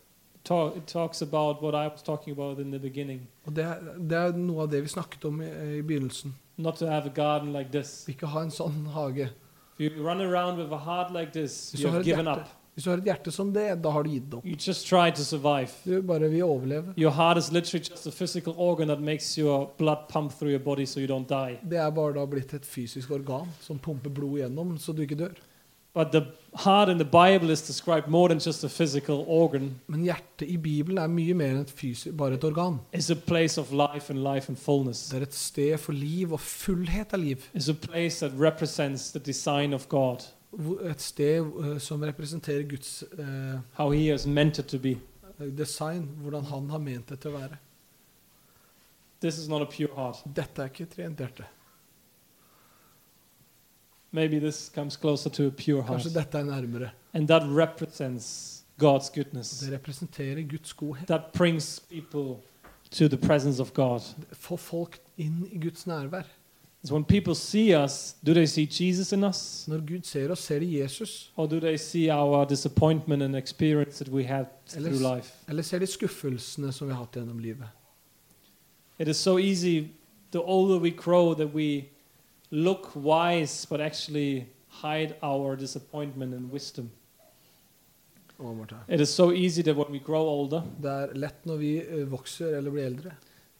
Talk, 0.44 0.76
it 0.76 0.86
talks 0.86 1.22
about 1.22 1.62
what 1.62 1.74
I 1.74 1.86
was 1.88 2.02
talking 2.02 2.32
about 2.32 2.58
in 2.58 2.70
the 2.70 2.78
beginning. 2.78 3.26
Og 3.46 3.54
det, 3.56 3.64
er- 3.64 3.98
det 3.98 4.16
er 4.18 4.32
noe 4.36 4.62
av 4.62 4.70
det 4.72 4.82
vi 4.82 4.88
snakket 4.88 5.24
om 5.24 5.40
i, 5.42 5.46
i 5.78 5.82
begynnelsen. 5.82 6.34
Not 6.56 6.76
to 6.78 6.86
have 6.86 7.06
a 7.06 7.12
garden 7.12 7.52
like 7.52 7.70
this. 7.72 8.04
Ikke 8.08 8.26
ha 8.26 8.42
en 8.44 8.50
sånn 8.52 8.86
hage. 8.94 9.30
If 9.78 9.80
you 9.96 10.02
run 10.06 10.20
around 10.22 10.58
with 10.58 10.72
a 10.72 10.78
heart 10.78 11.10
like 11.12 11.32
this, 11.32 11.74
you 11.74 11.88
have 11.90 12.04
given 12.04 12.26
hjerte, 12.26 12.40
up. 12.42 12.48
Hvis 12.74 12.84
du 12.84 12.90
har 12.90 12.98
et 12.98 13.04
hjerte 13.06 13.30
som 13.30 13.52
det, 13.54 13.68
da 13.82 13.90
har 13.94 14.02
du 14.02 14.10
gitt 14.10 14.34
opp. 14.34 14.44
You 14.44 14.56
just 14.58 14.88
try 14.88 15.10
to 15.14 15.22
survive. 15.22 15.70
Du 15.84 16.02
bare 16.02 16.28
vil 16.28 16.42
overleve. 16.42 16.94
Your 16.98 17.12
heart 17.14 17.38
is 17.38 17.52
literally 17.52 17.84
just 17.90 18.06
a 18.06 18.10
physical 18.10 18.54
organ 18.56 18.88
that 18.88 19.00
makes 19.00 19.38
your 19.38 19.70
blood 19.78 20.08
pump 20.08 20.32
through 20.32 20.50
your 20.50 20.64
body 20.64 20.86
so 20.86 21.00
you 21.00 21.06
don't 21.06 21.28
die. 21.28 21.58
Det 21.70 21.78
er 21.78 21.90
bare 21.90 22.14
da 22.18 22.26
blitt 22.26 22.54
et 22.54 22.66
fysisk 22.66 23.10
organ 23.10 23.46
som 23.60 23.78
pumper 23.78 24.10
blod 24.10 24.38
gjennom, 24.40 24.78
så 24.78 24.92
du 24.92 25.02
ikke 25.02 25.14
dør. 25.22 25.34
But 25.94 26.10
the 26.10 26.26
heart 26.56 26.88
in 26.88 26.98
the 26.98 27.04
Bible 27.04 27.50
is 27.50 27.62
described 27.62 28.08
more 28.08 28.28
than 28.28 28.40
just 28.40 28.64
a 28.64 28.68
physical 28.68 29.24
organ. 29.28 29.80
Men 29.86 30.02
hjertet 30.02 30.48
i 30.48 30.56
Bibelen 30.56 30.98
er 30.98 31.06
mye 31.06 31.34
mer 31.38 31.52
enn 31.54 31.60
et 31.62 31.70
fysisk, 31.70 32.16
bare 32.18 32.34
et 32.34 32.44
organ. 32.44 32.80
It's 32.92 33.12
a 33.12 33.14
place 33.14 33.60
of 33.60 33.70
life 33.70 34.10
and 34.10 34.24
life 34.24 34.48
and 34.48 34.58
fullness. 34.58 35.08
Det 35.12 35.20
er 35.20 35.26
et 35.28 35.34
sted 35.34 35.78
for 35.78 35.92
liv 35.92 36.32
og 36.32 36.40
fullhet 36.40 37.14
av 37.14 37.22
liv. 37.22 37.46
It's 37.54 37.70
a 37.70 37.78
place 37.78 38.26
that 38.26 38.34
represents 38.34 39.12
the 39.12 39.20
design 39.22 39.72
of 39.72 39.86
God, 39.88 40.26
Et 40.90 41.00
sted 41.00 41.40
eh, 41.40 41.78
som 41.78 42.02
representerer 42.02 42.62
Guds 42.68 43.02
uh, 43.18 43.60
how 43.74 43.90
He 43.90 44.10
has 44.10 44.26
meant 44.26 44.58
it 44.58 44.66
to 44.66 44.78
be. 44.78 44.98
design, 45.38 46.08
hvordan 46.22 46.44
han 46.44 46.70
har 46.70 46.78
ment 46.78 47.08
det 47.08 47.18
til 47.20 47.34
å 47.34 47.38
være. 47.38 47.58
This 49.20 49.38
is 49.38 49.48
not 49.48 49.62
a 49.62 49.66
pure 49.66 49.94
heart. 49.96 50.22
Dette 50.36 50.62
er 50.62 50.70
ikke 50.70 50.84
et 50.84 50.98
rent 50.98 51.18
hjerte. 51.18 51.46
Maybe 54.12 54.38
this 54.38 54.68
comes 54.68 54.96
closer 54.96 55.30
to 55.30 55.48
a 55.48 55.50
pure 55.50 55.82
heart. 55.82 56.04
Kanskje 56.04 56.14
dette 56.14 56.38
er 56.38 56.44
nærmere. 56.44 56.90
And 57.14 57.28
that 57.28 57.42
represents 57.48 58.64
God's 58.78 59.10
goodness. 59.14 59.60
Det 59.60 59.72
representerer 59.72 60.42
Guds 60.42 60.72
godhet. 60.72 61.08
That 61.08 61.32
brings 61.32 61.80
people 61.90 62.42
to 62.90 63.08
the 63.08 63.16
presence 63.16 63.62
of 63.62 63.72
God. 63.74 64.00
Få 64.32 64.56
folk 64.56 65.00
inn 65.16 65.48
i 65.50 65.58
Guds 65.58 65.86
nærvær. 65.86 66.28
Is 66.84 66.92
when 66.92 67.04
people 67.04 67.34
see 67.34 67.74
us, 67.74 68.14
do 68.22 68.34
they 68.34 68.46
see 68.46 68.66
Jesus 68.66 69.12
in 69.12 69.24
us? 69.24 69.66
Når 69.68 69.78
Gud 69.86 70.04
ser 70.04 70.30
oss, 70.30 70.40
ser 70.40 70.58
de 70.58 70.66
Jesus. 70.66 71.30
Or 71.36 71.46
do 71.48 71.58
they 71.60 71.76
see 71.78 72.10
our 72.10 72.44
disappointment 72.44 73.22
and 73.22 73.34
experience 73.34 73.98
that 73.98 74.08
we 74.08 74.24
through 74.68 74.86
Eller- 74.86 75.16
life? 75.16 75.32
Eller 75.48 75.62
ser 75.62 75.78
de 75.78 75.86
skuffelsene 75.86 76.72
som 76.72 76.88
vi 76.88 76.92
har 76.92 77.04
hatt 77.04 77.16
gjennom 77.16 77.38
livet? 77.38 77.68
It 78.98 79.08
is 79.08 79.16
so 79.16 79.38
easy, 79.38 79.88
the 80.30 80.40
older 80.42 80.78
we 80.78 80.90
grow, 80.90 81.34
that 81.34 81.54
we 81.54 81.84
look 82.50 82.94
wise 82.94 83.66
but 83.66 83.80
actually 83.80 84.46
hide 84.68 85.14
our 85.22 85.56
disappointment 85.56 86.34
and 86.34 86.52
wisdom. 86.52 86.90
One 88.38 88.56
more 88.56 88.66
time. 88.66 88.84
It 88.88 89.00
is 89.00 89.08
so 89.08 89.32
easy 89.32 89.62
that 89.62 89.76
when 89.76 89.90
we 89.90 89.98
grow 89.98 90.26
older, 90.28 90.62
Det 90.82 90.90
er 90.90 91.14
lett 91.14 91.46
når 91.46 91.56
vi 91.56 91.76
eh, 91.78 92.10
vokser 92.10 92.56
eller 92.58 92.70
blir 92.70 92.84
eldre, 92.84 93.12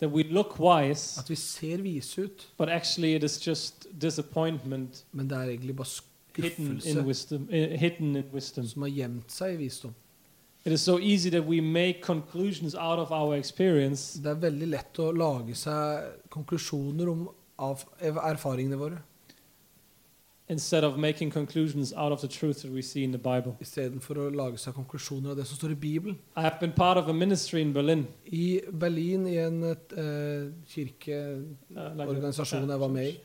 that 0.04 0.12
we 0.12 0.22
look 0.22 0.58
wise, 0.60 1.18
at 1.20 1.30
vi 1.30 1.34
ser 1.34 1.82
vise 1.82 2.18
ut, 2.22 2.48
but 2.58 2.68
actually 2.68 3.14
it 3.14 3.24
is 3.24 3.38
just 3.46 3.86
disappointment 4.00 5.04
men 5.12 5.28
det 5.30 5.36
er 5.38 5.42
egentlig 5.54 5.76
bare 5.76 5.86
hidden 6.36 6.66
in 6.66 6.80
skuffelse 6.80 7.06
wisdom. 7.06 7.48
eh, 7.50 7.78
hidden 7.80 8.16
in 8.16 8.24
wisdom. 8.32 8.66
som 8.66 8.82
har 8.82 8.88
gjemt 8.88 9.32
seg 9.32 9.54
i 9.54 9.56
visdom. 9.56 9.94
It 10.66 10.72
is 10.72 10.80
so 10.80 10.98
easy 10.98 11.30
that 11.30 11.44
we 11.44 11.60
make 11.60 12.00
conclusions 12.02 12.74
out 12.74 12.98
of 12.98 13.10
our 13.12 13.34
experience 13.36 14.18
Det 14.18 14.30
er 14.30 14.34
veldig 14.40 14.68
lett 14.68 14.98
å 14.98 15.10
lage 15.12 15.54
seg 15.54 16.06
konklusjoner 16.32 17.08
om, 17.08 17.26
av 17.58 17.84
erfaringene 18.00 18.76
våre, 18.80 18.98
instead 20.48 20.84
of 20.84 20.98
making 20.98 21.30
conclusions 21.30 21.92
out 21.96 22.12
of 22.12 22.20
the 22.20 22.28
truth 22.28 22.62
that 22.62 22.70
we 22.70 22.82
see 22.82 23.02
in 23.04 23.12
the 23.12 23.18
Bible. 23.18 23.56
istedenfor 23.60 24.18
å 24.18 24.28
lage 24.30 24.58
seg 24.58 24.74
konklusjoner 24.74 25.30
av 25.30 25.36
det 25.36 25.46
som 25.46 25.56
står 25.56 25.70
i 25.72 25.74
Bibelen. 25.74 26.18
I 26.36 26.42
have 26.42 26.58
been 26.60 26.72
part 26.72 26.98
of 26.98 27.08
a 27.08 27.12
ministry 27.12 27.60
in 27.62 27.72
Berlin. 27.72 28.06
I 28.26 28.60
Berlin, 28.70 29.26
i 29.26 29.38
en 29.38 29.62
uh, 29.64 29.74
kirkeorganisasjon 30.68 32.62
uh, 32.62 32.66
like 32.66 32.72
jeg 32.72 32.80
var 32.80 32.88
med 32.88 33.08
i, 33.08 33.20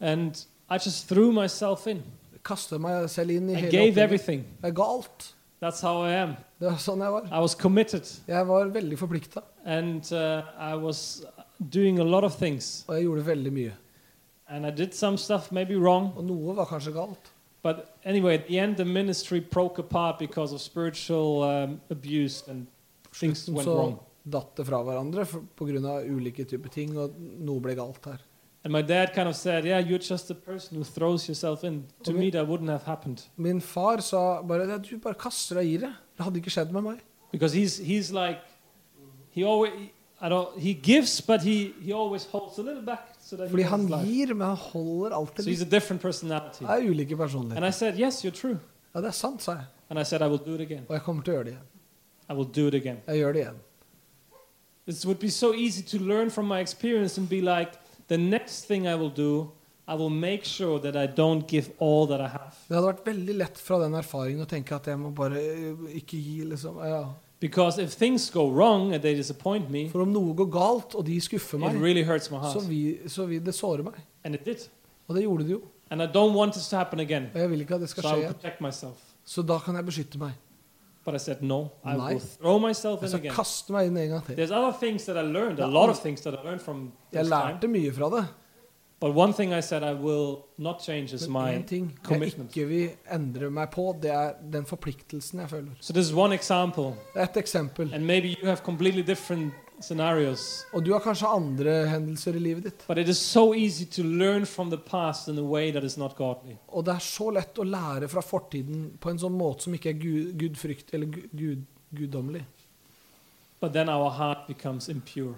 And 0.00 0.46
I 0.70 0.74
just 0.74 1.08
threw 1.08 1.32
myself 1.32 1.86
in. 1.86 2.02
kastet 2.46 2.80
meg 2.80 3.08
selv 3.10 3.30
inn 3.34 3.48
i 3.50 3.54
I 3.56 3.62
hele 3.64 3.70
gave 3.72 3.98
everything. 4.02 4.44
Jeg 4.62 4.74
ga 4.74 4.82
alt. 4.82 5.32
That's 5.62 5.80
how 5.80 6.04
I 6.04 6.12
am. 6.20 6.36
Det 6.60 6.68
var 6.68 6.78
sånn 6.78 7.00
jeg 7.02 7.12
var. 7.12 7.24
I 7.32 7.40
was 7.42 7.54
committed 7.58 8.04
Jeg 8.28 8.46
var 8.46 8.68
veldig 8.74 8.98
forplikta, 9.00 9.42
and 9.64 10.04
uh, 10.12 10.42
I 10.58 10.74
was 10.76 11.24
doing 11.58 11.98
a 11.98 12.04
lot 12.04 12.24
of 12.24 12.36
things. 12.36 12.84
og 12.88 12.94
jeg 12.96 13.04
gjorde 13.08 13.26
veldig 13.26 13.52
mye. 13.52 13.72
And 14.48 14.66
I 14.66 14.70
did 14.70 14.94
some 14.94 15.16
stuff 15.16 15.50
maybe 15.50 15.74
wrong. 15.76 16.12
Og 16.16 16.24
noe 16.24 16.54
var 16.54 16.66
kanskje 16.70 16.92
galt. 16.94 17.32
But 17.62 17.96
anyway, 18.04 18.34
at 18.34 18.46
the 18.46 18.58
end, 18.60 18.76
the 18.76 18.84
ministry 18.84 19.40
broke 19.40 19.78
apart 19.80 20.18
because 20.18 20.52
of 20.52 20.60
spiritual 20.60 21.42
um, 21.42 21.80
abuse 21.90 22.44
and 22.48 22.66
things 23.12 23.48
went 23.48 23.66
wrong. 23.66 23.98
datt 24.28 24.56
det 24.56 24.66
fra 24.66 24.82
hverandre 24.82 25.24
pga. 25.56 26.00
ulike 26.06 26.44
typer 26.44 26.68
ting, 26.70 26.96
og 26.98 27.14
noe 27.18 27.60
ble 27.60 27.74
galt 27.74 28.04
her. 28.04 28.18
And 28.64 28.72
my 28.72 28.82
dad 28.82 29.12
kind 29.14 29.28
of 29.28 29.36
said, 29.36 29.64
Yeah, 29.64 29.78
you're 29.78 29.98
just 29.98 30.30
a 30.30 30.34
person 30.34 30.76
who 30.78 30.84
throws 30.84 31.28
yourself 31.28 31.64
in. 31.64 31.84
To 32.04 32.10
Okay. 32.10 32.18
me, 32.20 32.30
that 32.30 32.46
wouldn't 32.46 32.70
have 32.70 32.82
happened. 32.84 33.22
Min 33.36 33.60
far 33.60 34.00
sa 34.00 34.42
bare 34.42 34.66
ja, 34.68 34.78
du 34.78 34.98
bare 34.98 35.14
kaster 35.14 35.56
deg 35.56 35.66
i 35.66 35.76
det. 35.76 35.92
Det 36.16 36.24
hadde 36.24 36.36
ikke 36.40 36.50
skjedd 36.50 36.72
med 36.72 36.82
meg. 36.82 37.00
Because 37.32 37.52
he's, 37.52 37.78
he's 37.78 38.12
like, 38.12 38.40
he 39.30 39.44
always, 39.44 39.72
I 40.20 40.28
don't, 40.28 40.58
he 40.58 40.72
gives, 40.74 41.20
but 41.20 41.42
he, 41.42 41.74
he 41.80 41.92
always 41.92 42.24
holds 42.26 42.58
a 42.58 42.62
little 42.62 42.82
back 42.82 43.15
Fordi 43.26 43.62
han 43.62 43.86
gir, 44.04 44.34
men 44.34 44.46
han 44.46 44.56
holder 44.56 45.14
alltid 45.16 45.46
litt. 45.46 45.62
a 45.62 45.64
different. 45.64 46.02
Det 46.02 46.68
er 46.68 46.84
ulike 46.86 47.12
And 47.12 47.20
personligheter. 47.20 47.70
Said, 47.70 47.98
Yes. 47.98 48.24
Ja, 48.24 49.00
det 49.00 49.08
er 49.08 49.16
sant, 49.16 49.42
sa 49.42 49.56
jeg. 49.56 50.06
Said, 50.06 50.22
I 50.22 50.28
will 50.28 50.38
do 50.38 50.54
it 50.54 50.60
again. 50.60 50.84
Og 50.88 50.94
jeg 50.94 51.02
kommer 51.02 51.22
til 51.22 51.34
å 51.34 51.36
gjøre 51.36 51.44
det 51.44 51.52
igjen. 51.56 51.66
I 52.28 52.34
will 52.34 52.46
do 52.46 52.66
it 52.68 52.74
again. 52.74 53.00
Jeg 53.06 53.18
gjør 53.18 53.32
det 53.32 53.40
igjen. 53.40 53.58
It 54.86 55.04
would 55.04 55.18
be 55.18 55.30
so 55.30 55.52
easy 55.52 55.82
to 55.82 55.98
learn 55.98 56.30
from 56.30 56.46
my 56.46 56.60
experience 56.60 57.18
and 57.18 57.28
be 57.28 57.40
like, 57.40 57.72
the 58.08 58.16
next 58.16 58.66
thing 58.66 58.86
I 58.86 58.94
will 58.94 59.10
do, 59.10 59.50
I 59.88 59.94
will 59.94 60.10
make 60.10 60.44
sure 60.44 60.78
that 60.80 60.96
I 60.96 61.06
don't 61.06 61.46
give 61.48 61.70
all 61.78 62.06
that 62.06 62.20
I 62.20 62.28
have. 62.28 62.54
Det 62.68 62.74
hadde 62.76 62.86
vært 62.92 63.06
veldig 63.06 63.36
lett 63.36 63.58
fra 63.58 63.78
den 63.82 63.94
erfaringen 63.98 64.42
å 64.42 64.48
tenke 64.50 64.74
at 64.74 64.86
jeg 64.86 64.98
må 64.98 65.10
bare 65.14 65.42
eh, 65.42 65.84
ikke 66.00 66.18
gi, 66.18 66.40
liksom. 66.50 66.78
Ja. 66.86 67.02
Because 67.40 67.78
if 67.82 67.90
things 67.90 68.30
go 68.30 68.48
wrong 68.50 68.94
and 68.94 69.02
they 69.02 69.14
disappoint 69.14 69.70
me, 69.70 69.88
For 69.90 70.00
om 70.02 70.08
noe 70.08 70.34
går 70.34 70.50
galt, 70.50 70.94
og 70.94 71.06
de 71.06 71.20
skuffer 71.20 71.58
it 71.58 71.60
meg, 71.60 71.82
really 71.82 72.02
hurts 72.04 72.30
my 72.30 72.38
så 72.38 72.42
heart. 72.60 72.68
vil, 72.70 72.98
så 73.12 73.26
vil 73.26 73.44
det 73.44 73.54
såre 73.54 73.82
meg. 73.84 73.94
And 74.24 74.34
it 74.34 74.44
did. 74.46 74.68
Og 75.08 75.14
det 75.16 75.22
gjorde 75.22 75.44
det 75.44 75.50
jo. 75.50 75.60
And 75.90 76.02
I 76.02 76.06
don't 76.06 76.34
want 76.34 76.52
this 76.52 76.68
to 76.68 76.76
happen 76.76 77.00
again. 77.00 77.26
Og 77.34 77.40
jeg 77.40 77.50
vil 77.50 77.60
ikke 77.60 77.74
at 77.74 77.80
det 77.80 77.88
skal 77.88 78.02
So 78.02 78.08
I 78.08 78.12
skje 78.12 78.16
will 78.16 78.24
igjen. 78.24 78.34
protect 78.34 78.60
myself. 78.60 78.96
Så 79.24 79.42
da 79.42 79.58
kan 79.58 79.74
jeg 79.74 79.84
beskytte 79.86 80.18
meg. 80.18 80.32
But 81.04 81.14
I 81.14 81.18
said, 81.18 81.36
no, 81.42 81.68
I 81.84 81.92
Nei. 81.96 82.12
will 82.14 82.20
throw 82.40 82.58
myself 82.58 83.00
Jeg 83.00 83.02
in 83.02 83.08
skal 83.08 83.20
again. 83.20 83.34
kaste 83.36 83.72
meg 83.72 83.86
inn 83.86 83.96
en 83.96 84.08
gang 84.08 84.24
til. 84.26 84.34
There's 84.36 84.50
other 84.50 84.72
things 84.80 85.04
that 85.04 85.16
I 85.16 85.22
learned, 85.32 85.58
a 85.60 85.66
lot 85.66 85.88
of 85.90 86.00
things 86.00 86.20
that 86.22 86.34
I 86.34 86.42
learned 86.46 86.60
from 86.60 86.92
Jeg 87.12 87.20
this 87.24 87.30
time. 87.30 87.52
lærte 87.52 87.68
mye 87.68 87.92
fra 87.92 88.10
det. 88.16 88.26
But 89.00 89.12
one 89.14 89.32
thing 89.34 89.52
I 89.52 89.60
said 89.60 89.82
I 89.82 89.92
will 89.92 90.46
not 90.56 90.80
change 90.80 91.12
is 91.12 91.28
my 91.28 91.52
én 91.52 91.66
ting 91.66 91.90
jeg 91.90 92.04
commitment. 92.04 92.50
ikke 92.56 92.68
vil 92.68 92.90
endre 93.12 93.50
meg 93.50 93.68
på, 93.70 93.90
det 94.02 94.10
er 94.10 94.32
den 94.52 94.64
forpliktelsen 94.66 95.40
jeg 95.40 95.50
føler. 95.50 95.70
So 95.80 95.92
this 95.92 96.06
is 96.06 96.14
one 96.14 96.34
example. 96.34 96.94
Et 97.16 97.36
eksempel. 97.36 97.92
And 97.94 98.06
maybe 98.06 98.28
you 98.28 98.46
have 98.48 98.62
completely 98.64 99.02
different 99.02 99.52
scenarios. 99.80 100.64
Og 100.72 100.86
du 100.86 100.92
har 100.92 101.00
kanskje 101.04 101.28
andre 101.28 101.74
hendelser 101.90 102.34
i 102.36 102.38
livet 102.38 102.64
ditt. 102.64 102.84
But 102.88 102.98
it 102.98 103.08
is 103.08 103.18
so 103.18 103.52
easy 103.54 103.84
to 103.84 104.02
learn 104.02 104.46
from 104.46 104.70
the 104.70 104.78
past 104.78 105.28
in 105.28 105.38
a 105.38 105.44
way 105.44 105.70
that 105.72 105.84
is 105.84 105.98
not 105.98 106.16
godly. 106.16 106.56
Og 106.68 106.84
det 106.86 106.94
er 106.94 107.04
så 107.04 107.30
lett 107.30 107.58
å 107.58 107.64
lære 107.68 108.08
fra 108.08 108.20
fortiden 108.24 108.94
på 109.00 109.10
en 109.12 109.18
sånn 109.20 109.36
måte 109.36 109.68
som 109.68 109.74
ikke 109.76 109.92
er 109.92 110.00
gud, 110.00 110.32
gudfrykt 110.40 110.94
eller 110.94 111.06
gud, 111.32 111.66
guddommelig. 111.92 112.46
But 113.60 113.72
then 113.72 113.88
our 113.88 114.10
heart 114.10 114.46
becomes 114.48 114.88
impure. 114.88 115.36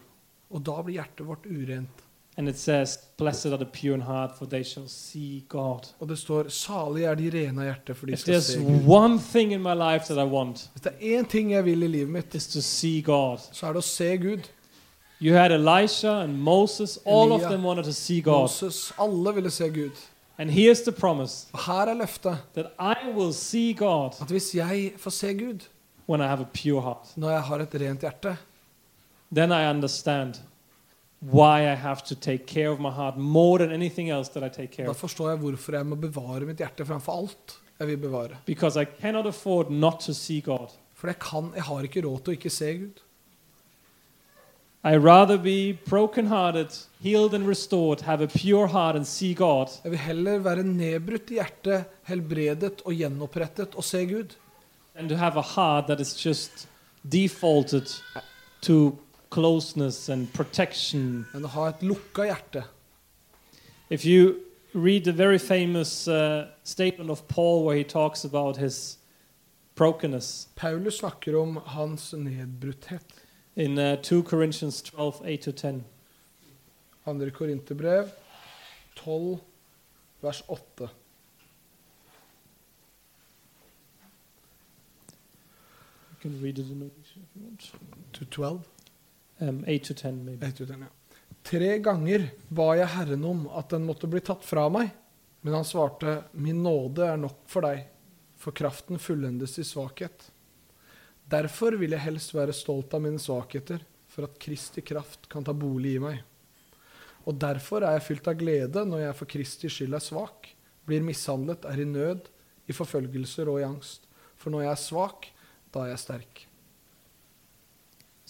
Og 0.51 0.63
da 0.63 0.83
blir 0.83 1.01
hjertet 1.03 1.27
vårt 1.27 1.47
urent. 1.47 2.05
And 2.39 2.49
it 2.49 2.57
says, 2.59 2.99
Blessed 3.17 3.47
are 3.47 3.57
the 3.57 3.65
pure 3.67 3.95
in 3.95 4.01
heart, 4.01 4.39
for 4.39 4.47
they 4.47 4.63
shall 4.65 4.87
see 4.89 5.45
God. 5.49 5.89
Og 6.01 6.09
det 6.09 6.19
står 6.19 6.49
'salig 6.49 7.03
er 7.05 7.15
de 7.15 7.31
rene 7.31 7.61
av 7.61 7.67
hjerte, 7.67 7.95
for 7.95 8.07
de 8.07 8.13
If 8.13 8.19
skal 8.21 8.35
there's 8.35 8.53
se 8.53 8.59
Gud'. 8.61 8.87
one 8.87 9.19
thing 9.19 9.53
in 9.53 9.61
my 9.63 9.75
life 9.75 10.05
that 10.07 10.19
I 10.19 10.25
want, 10.31 10.71
Hvis 10.75 10.81
det 10.85 10.93
er 11.01 11.21
én 11.23 11.27
ting 11.29 11.51
jeg 11.53 11.65
vil 11.65 11.83
i 11.83 11.87
livet 11.87 12.09
mitt, 12.09 12.35
is 12.35 12.47
to 12.47 12.61
see 12.61 13.01
God. 13.03 13.39
så 13.53 13.67
er 13.67 13.73
det 13.73 13.79
å 13.79 13.83
se 13.83 14.17
Gud. 14.17 14.49
You 15.21 15.35
had 15.35 15.51
Elisha 15.53 16.23
and 16.23 16.39
Moses, 16.39 16.99
all 17.05 17.33
of 17.33 17.41
Elia, 17.41 17.49
them 17.51 17.65
wanted 17.65 17.85
to 17.85 17.93
see 17.93 18.21
God. 18.21 18.41
Moses, 18.43 18.93
alle 18.99 19.35
ville 19.35 19.51
se 19.51 19.69
Gud. 19.69 19.91
And 20.39 20.51
here's 20.51 20.83
the 20.85 20.93
promise 20.93 21.47
Og 21.53 21.59
her 21.67 21.87
er 21.89 21.95
løftet 21.95 22.39
that 22.55 22.67
I 22.79 23.11
will 23.17 23.33
see 23.33 23.73
God 23.73 24.13
at 24.21 24.29
hvis 24.31 24.55
jeg 24.55 24.93
får 24.97 25.11
se 25.11 25.35
Gud 25.35 25.61
when 26.09 26.21
I 26.21 26.25
have 26.29 26.41
a 26.41 26.47
pure 26.55 26.81
heart. 26.81 27.09
når 27.17 27.31
jeg 27.31 27.43
har 27.43 27.59
et 27.59 27.75
rent 27.75 28.01
hjerte, 28.01 28.37
Then 29.35 29.51
I 29.51 29.71
understand 29.71 30.35
da 34.87 34.95
forstår 34.95 35.33
jeg 35.33 35.41
hvorfor 35.43 35.75
jeg 35.75 35.87
må 35.89 35.97
bevare 35.99 36.47
mitt 36.47 36.63
hjerte 36.63 36.87
framfor 36.87 37.25
alt 37.25 37.57
jeg 37.79 37.89
vil 37.89 37.99
bevare. 37.99 38.39
Because 38.47 38.77
I 38.81 38.85
cannot 38.87 39.27
afford 39.27 39.71
not 39.71 40.01
to 40.01 40.15
see 40.15 40.41
God. 40.41 40.71
For 40.95 41.11
jeg, 41.11 41.19
kan, 41.19 41.53
jeg 41.55 41.63
har 41.63 41.87
ikke 41.87 42.03
råd 42.07 42.23
til 42.23 42.35
å 42.35 42.39
ikke 42.39 42.51
se 42.51 42.73
Gud. 42.75 43.03
I 44.85 44.97
rather 44.97 45.37
be 45.37 45.73
brokenhearted, 45.89 46.71
healed 47.03 47.35
and 47.35 47.49
restored, 47.49 48.03
have 48.03 48.23
a 48.23 48.29
pure 48.29 48.69
heart 48.69 48.95
and 48.97 49.05
see 49.05 49.35
God 49.35 49.69
Jeg 49.83 49.91
vil 49.91 49.99
heller 49.99 50.39
være 50.39 50.63
nedbrutt 50.63 51.33
i 51.35 51.41
hjertet, 51.41 51.91
helbredet 52.07 52.85
og 52.87 52.95
gjenopprettet 52.95 53.75
og 53.75 53.85
se 53.85 54.05
Gud, 54.07 54.37
than 54.95 55.09
to 55.09 55.17
have 55.17 55.37
a 55.37 55.43
heart 55.43 55.89
that 55.89 56.01
is 56.01 56.15
just 56.15 56.69
defaulted 57.03 57.91
to 58.63 58.99
closeness 59.31 60.09
and 60.09 60.33
protection. 60.33 61.27
Men 61.33 61.45
ha 61.45 61.69
et 61.69 61.81
lukka 61.81 62.27
hjerte. 62.27 62.65
If 63.91 64.05
you 64.05 64.41
read 64.75 65.05
the 65.05 65.13
very 65.13 65.39
famous 65.39 66.09
uh, 66.09 66.49
statement 66.63 67.11
of 67.11 67.27
Paul 67.29 67.65
where 67.65 67.77
he 67.77 67.85
talks 67.85 68.25
about 68.25 68.57
his 68.57 68.99
brokenness 69.75 70.49
Paulus 70.57 70.99
snakker 70.99 71.41
om 71.41 71.57
hans 71.57 72.13
nedbrutthet. 72.13 73.01
in 73.59 73.79
uh, 73.79 73.97
2 73.97 74.23
Corinthians 74.23 74.83
12 74.83 75.23
8-10. 75.23 75.83
2. 77.05 77.31
Korinterbrev 77.31 78.11
12, 78.95 79.41
vers 80.23 80.43
8. 80.49 80.59
You 80.81 80.89
can 86.21 86.41
read 86.43 86.59
it 86.59 86.67
in 86.67 86.83
English 86.83 87.17
if 87.17 87.29
you 87.35 87.43
want. 87.43 87.73
To 88.13 88.25
12. 88.25 88.65
Um, 89.39 89.65
eight 89.67 89.85
to 89.85 89.95
ten, 89.95 90.25
maybe. 90.25 90.47
Eight 90.47 90.57
to 90.57 90.67
ten, 90.67 90.87
ja. 90.87 90.91
Tre 91.47 91.79
ganger 91.79 92.25
ba 92.51 92.73
jeg 92.77 92.91
Herren 92.93 93.25
om 93.25 93.45
at 93.57 93.71
den 93.73 93.87
måtte 93.87 94.09
bli 94.11 94.21
tatt 94.25 94.43
fra 94.45 94.67
meg, 94.73 94.91
men 95.41 95.55
han 95.55 95.67
svarte, 95.67 96.25
min 96.33 96.63
nåde 96.65 97.07
er 97.07 97.21
nok 97.21 97.45
for 97.49 97.65
deg, 97.65 97.87
for 98.39 98.55
kraften 98.57 98.99
fullendes 99.01 99.55
i 99.63 99.67
svakhet. 99.67 100.27
Derfor 101.29 101.77
vil 101.79 101.95
jeg 101.95 102.05
helst 102.05 102.35
være 102.35 102.57
stolt 102.57 102.95
av 102.97 103.05
mine 103.05 103.21
svakheter, 103.23 103.85
for 104.09 104.27
at 104.27 104.39
Kristi 104.43 104.83
kraft 104.83 105.29
kan 105.31 105.47
ta 105.47 105.55
bolig 105.55 105.95
i 105.99 106.03
meg. 106.03 106.23
Og 107.29 107.37
derfor 107.39 107.85
er 107.85 107.99
jeg 107.99 108.07
fylt 108.07 108.31
av 108.31 108.39
glede 108.41 108.85
når 108.89 109.05
jeg 109.05 109.19
for 109.19 109.31
Kristi 109.31 109.71
skyld 109.73 109.99
er 109.99 110.05
svak, 110.05 110.51
blir 110.89 111.05
mishandlet, 111.05 111.69
er 111.69 111.83
i 111.85 111.89
nød, 111.89 112.31
i 112.69 112.77
forfølgelser 112.77 113.51
og 113.53 113.61
i 113.61 113.69
angst. 113.69 114.09
For 114.41 114.53
når 114.53 114.65
jeg 114.65 114.73
er 114.73 114.85
svak, 114.85 115.33
da 115.73 115.85
er 115.85 115.93
jeg 115.93 116.05
sterk. 116.05 116.48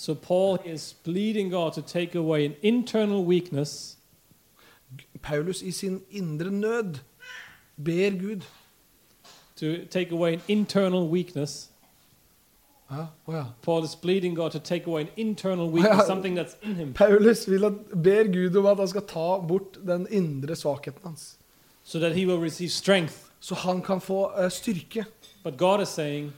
So 0.01 0.15
Paul 0.15 0.59
is 0.65 0.95
pleading 1.05 1.51
God 1.51 1.73
to 1.73 1.83
take 1.83 2.15
away 2.15 2.45
an 2.47 2.55
internal 2.63 3.25
weakness 3.25 3.97
Paulus 5.23 5.63
i 5.63 5.71
sin 5.71 6.01
indre 6.11 6.51
nød 6.51 7.01
ber 7.77 8.11
Gud. 8.11 8.43
to 9.57 9.85
take 9.91 10.13
away 10.13 10.33
an 10.35 10.41
internal 10.49 11.09
weakness. 11.09 11.69
Ja, 12.91 13.07
å 13.27 13.33
ja. 13.33 13.45
Paul 13.63 13.85
is 13.85 13.97
pleading 13.97 14.35
God 14.37 14.53
to 14.53 14.61
take 14.61 14.87
away 14.87 15.03
an 15.03 15.09
internal 15.17 15.69
weakness, 15.69 15.97
Yeah. 15.99 16.07
something 16.07 16.37
that's 16.37 16.57
in 16.63 16.77
him, 16.77 16.93
Paulus 16.95 17.45
vil 17.49 17.65
at, 17.67 18.03
ber 18.03 18.25
Gud 18.25 18.57
om 18.57 18.67
at 18.67 18.79
han 18.79 18.89
skal 18.89 19.03
ta 19.03 19.39
bort 19.41 19.79
den 19.87 20.07
indre 20.11 20.55
svakheten 20.57 21.03
hans. 21.05 21.37
so 21.85 21.99
that 21.99 22.15
he 22.17 22.25
will 22.25 22.39
receive 22.39 22.71
strength. 22.71 23.31
Så 23.41 23.55
han 23.55 23.83
kan 23.83 24.01
få 24.01 24.31
uh, 24.37 24.49
styrke. 24.51 25.05
But 25.45 25.57
God 25.59 25.81
is 25.83 25.89
saying, 25.89 26.33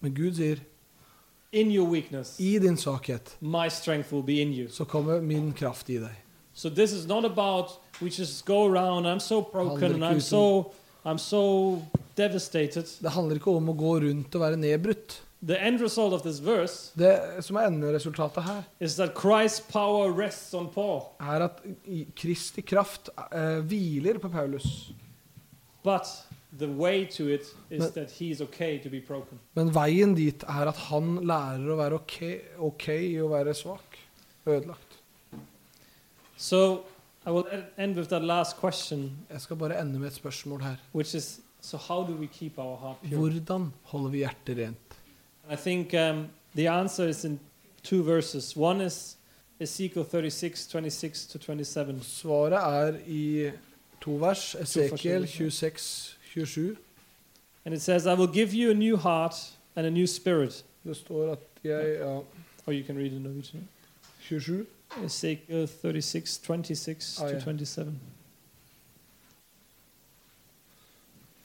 Men 0.00 0.14
Gud 0.14 0.34
sier, 0.34 0.56
in 1.52 1.70
your 1.70 1.88
weakness, 1.88 2.40
i 2.40 2.58
din 2.58 2.76
svakhet 2.76 3.36
my 3.40 3.68
strength 3.70 4.12
will 4.12 4.22
be 4.22 4.42
in 4.42 4.52
you. 4.52 4.68
så 4.68 4.84
kommer 4.84 5.20
min 5.20 5.52
kraft 5.52 5.90
i 5.90 5.98
deg. 5.98 6.24
So 6.54 6.70
this 6.70 6.92
is 6.92 7.06
not 7.06 7.24
about 7.24 7.70
we 8.00 8.10
just 8.10 8.44
go 8.46 8.66
around. 8.66 9.06
I'm 9.06 9.20
so 9.20 9.42
broken 9.52 9.94
and 9.94 10.04
I'm 10.04 10.12
ikke 10.18 10.20
so 10.20 10.72
I'm 11.04 11.18
so 11.18 11.82
devastated. 12.16 12.84
Det 13.00 13.10
handler 13.10 13.38
ikke 13.38 13.50
om 13.50 13.68
å 13.70 13.74
gå 13.78 14.00
rundt 14.00 14.34
og 14.34 14.40
være 14.42 14.56
nedbrutt. 14.56 15.22
The 15.40 15.54
end 15.62 15.80
result 15.80 16.12
of 16.12 16.22
this 16.22 16.40
verse 16.42 16.90
Det 16.98 17.44
som 17.46 17.56
er 17.56 17.68
enderesultatet 17.70 18.42
her, 18.42 18.62
is 18.80 18.96
that 18.96 19.14
Christ's 19.14 19.62
power 19.72 20.10
rests 20.10 20.54
on 20.54 20.66
Paul, 20.74 21.12
er 21.20 21.44
at 21.46 21.60
Kristi 22.16 22.60
kraft 22.66 23.08
eh, 23.30 23.60
hviler 23.62 24.18
på 24.18 24.28
Paulus. 24.28 24.90
but 25.84 26.06
okay. 28.40 29.38
Men 29.54 29.74
veien 29.74 30.14
dit 30.16 30.44
er 30.48 30.70
at 30.70 30.76
han 30.88 31.18
lærer 31.28 31.72
å 31.72 31.76
være 31.76 31.98
ok, 32.00 32.18
okay 32.70 33.10
i 33.10 33.18
å 33.20 33.28
være 33.28 33.54
svak. 33.54 33.98
Ødelagt. 34.48 34.96
So 36.38 36.84
I 37.26 37.30
will 37.30 37.44
end 37.76 37.96
with 37.96 38.08
that 38.08 38.22
last 38.22 38.56
question, 38.56 39.18
Jeg 39.30 39.40
skal 39.40 39.56
bare 39.56 39.80
ende 39.80 39.98
med 39.98 40.08
et 40.08 40.14
spørsmål 40.14 40.60
her. 40.62 40.76
is 41.00 41.40
so 41.60 41.76
how 41.76 42.04
do 42.04 42.14
we 42.14 42.26
keep 42.26 42.58
our 42.58 42.76
heart 42.76 42.96
pure? 43.02 43.18
Hvordan 43.18 43.72
holder 43.82 44.10
vi 44.10 44.18
hjertet 44.18 44.58
rent? 44.58 44.96
I 45.50 45.56
think 45.56 45.94
um, 45.94 46.28
the 46.54 46.68
answer 46.68 47.08
is 47.08 47.24
in 47.24 47.40
two 47.82 48.02
verses. 48.02 48.56
One 48.56 48.80
is 48.80 49.16
Ezekiel 49.60 50.04
36, 50.04 50.66
26 50.66 51.26
to 51.26 51.38
27. 51.38 52.02
Svaret 52.02 52.52
er 52.52 52.98
i 53.06 53.50
to 54.00 54.10
vers. 54.10 54.54
Esekiel 54.54 54.90
forskjellige. 54.90 55.50
26, 55.50 56.17
27. 56.44 56.76
And 57.64 57.74
it 57.74 57.80
says, 57.82 58.06
I 58.06 58.14
will 58.14 58.32
give 58.32 58.54
you 58.54 58.70
a 58.70 58.74
new 58.74 58.96
heart 58.96 59.34
and 59.76 59.86
a 59.86 59.90
new 59.90 60.06
spirit. 60.06 60.64
Det 60.84 60.96
står 60.96 61.32
at 61.32 61.38
jeg 61.64 61.98
Ja, 62.00 62.20
Or 62.66 62.72
you 62.72 62.84
can 62.84 62.96
read 62.96 63.12
in 63.12 63.22
Norwegian. 63.22 63.68
27. 64.28 64.66
Ezekiel 65.04 65.66
36, 65.68 66.38
26 66.38 67.20
Oh, 67.20 67.28
to 67.30 67.40
27. 67.40 68.00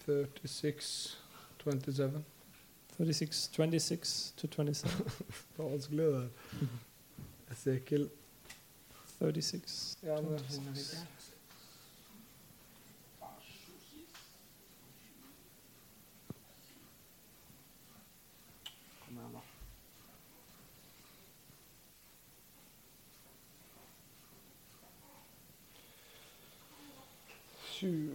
36, 0.06 1.18
27. 1.60 2.24
36, 2.98 3.48
26 3.48 4.34
to 4.38 4.48
27. 4.48 4.92
Det 5.58 5.58
var 5.58 5.70
vanskelig, 5.70 6.06
det 6.06 6.14
der. 6.14 6.28
Esekiel 7.52 8.10
36. 9.20 9.98
ja, 10.04 10.22
men, 10.22 10.40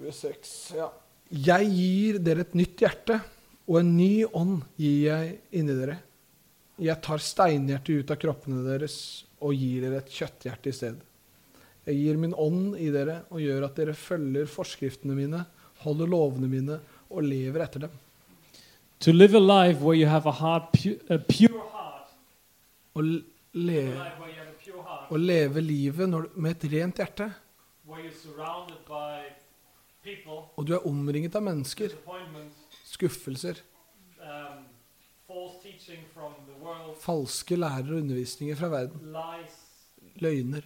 «26, 0.08 0.76
ja. 0.78 0.88
Jeg 1.28 1.68
gir 1.76 2.18
dere 2.24 2.40
et 2.46 2.54
nytt 2.56 2.80
hjerte, 2.80 3.18
og 3.68 3.80
en 3.82 3.90
ny 3.98 4.24
ånd 4.32 4.62
gir 4.80 5.02
jeg 5.10 5.34
inni 5.60 5.74
dere. 5.76 5.98
Jeg 6.80 7.02
tar 7.04 7.20
steinhjertet 7.20 8.04
ut 8.04 8.12
av 8.14 8.20
kroppene 8.22 8.62
deres 8.64 8.94
og 9.44 9.52
gir 9.52 9.84
dere 9.84 10.00
et 10.00 10.12
kjøtthjerte 10.14 10.70
i 10.70 10.76
stedet. 10.76 11.04
Jeg 11.88 11.96
gir 12.00 12.18
min 12.20 12.34
ånd 12.36 12.76
i 12.80 12.88
dere 12.92 13.22
og 13.32 13.42
gjør 13.42 13.66
at 13.68 13.76
dere 13.80 13.94
følger 13.96 14.48
forskriftene 14.48 15.16
mine, 15.16 15.42
holder 15.84 16.10
lovene 16.10 16.48
mine 16.50 16.78
og 17.08 17.24
lever 17.24 17.64
etter 17.64 17.84
dem. 17.86 17.94
To 19.04 19.12
live 19.12 19.34
a 19.36 19.40
life 19.40 19.80
where 19.80 19.94
you 19.96 20.06
have 20.08 20.26
a 20.26 20.32
heart, 20.32 20.72
pu- 20.72 20.98
a 21.08 21.18
pure 21.18 21.60
heart. 21.72 22.08
Å, 22.96 23.04
le 23.04 23.20
leve. 23.54 24.08
Å 25.08 25.16
livet 25.20 26.08
når, 26.10 26.30
med 26.36 26.56
et 26.56 26.70
rent 26.72 26.98
hjerte. 26.98 27.28
Where 27.86 28.02
you're 28.02 28.12
surrounded 28.12 28.80
by 28.88 29.28
Og 30.56 30.66
du 30.66 30.74
er 30.74 30.86
omringet 30.86 31.36
av 31.36 31.42
mennesker. 31.42 31.94
Skuffelser. 32.84 33.60
um, 34.20 34.64
Falske 37.02 37.56
lærer 37.56 37.92
og 37.92 38.00
undervisninger 38.00 38.56
fra 38.56 38.68
verden. 38.72 39.12
Løgner. 40.22 40.64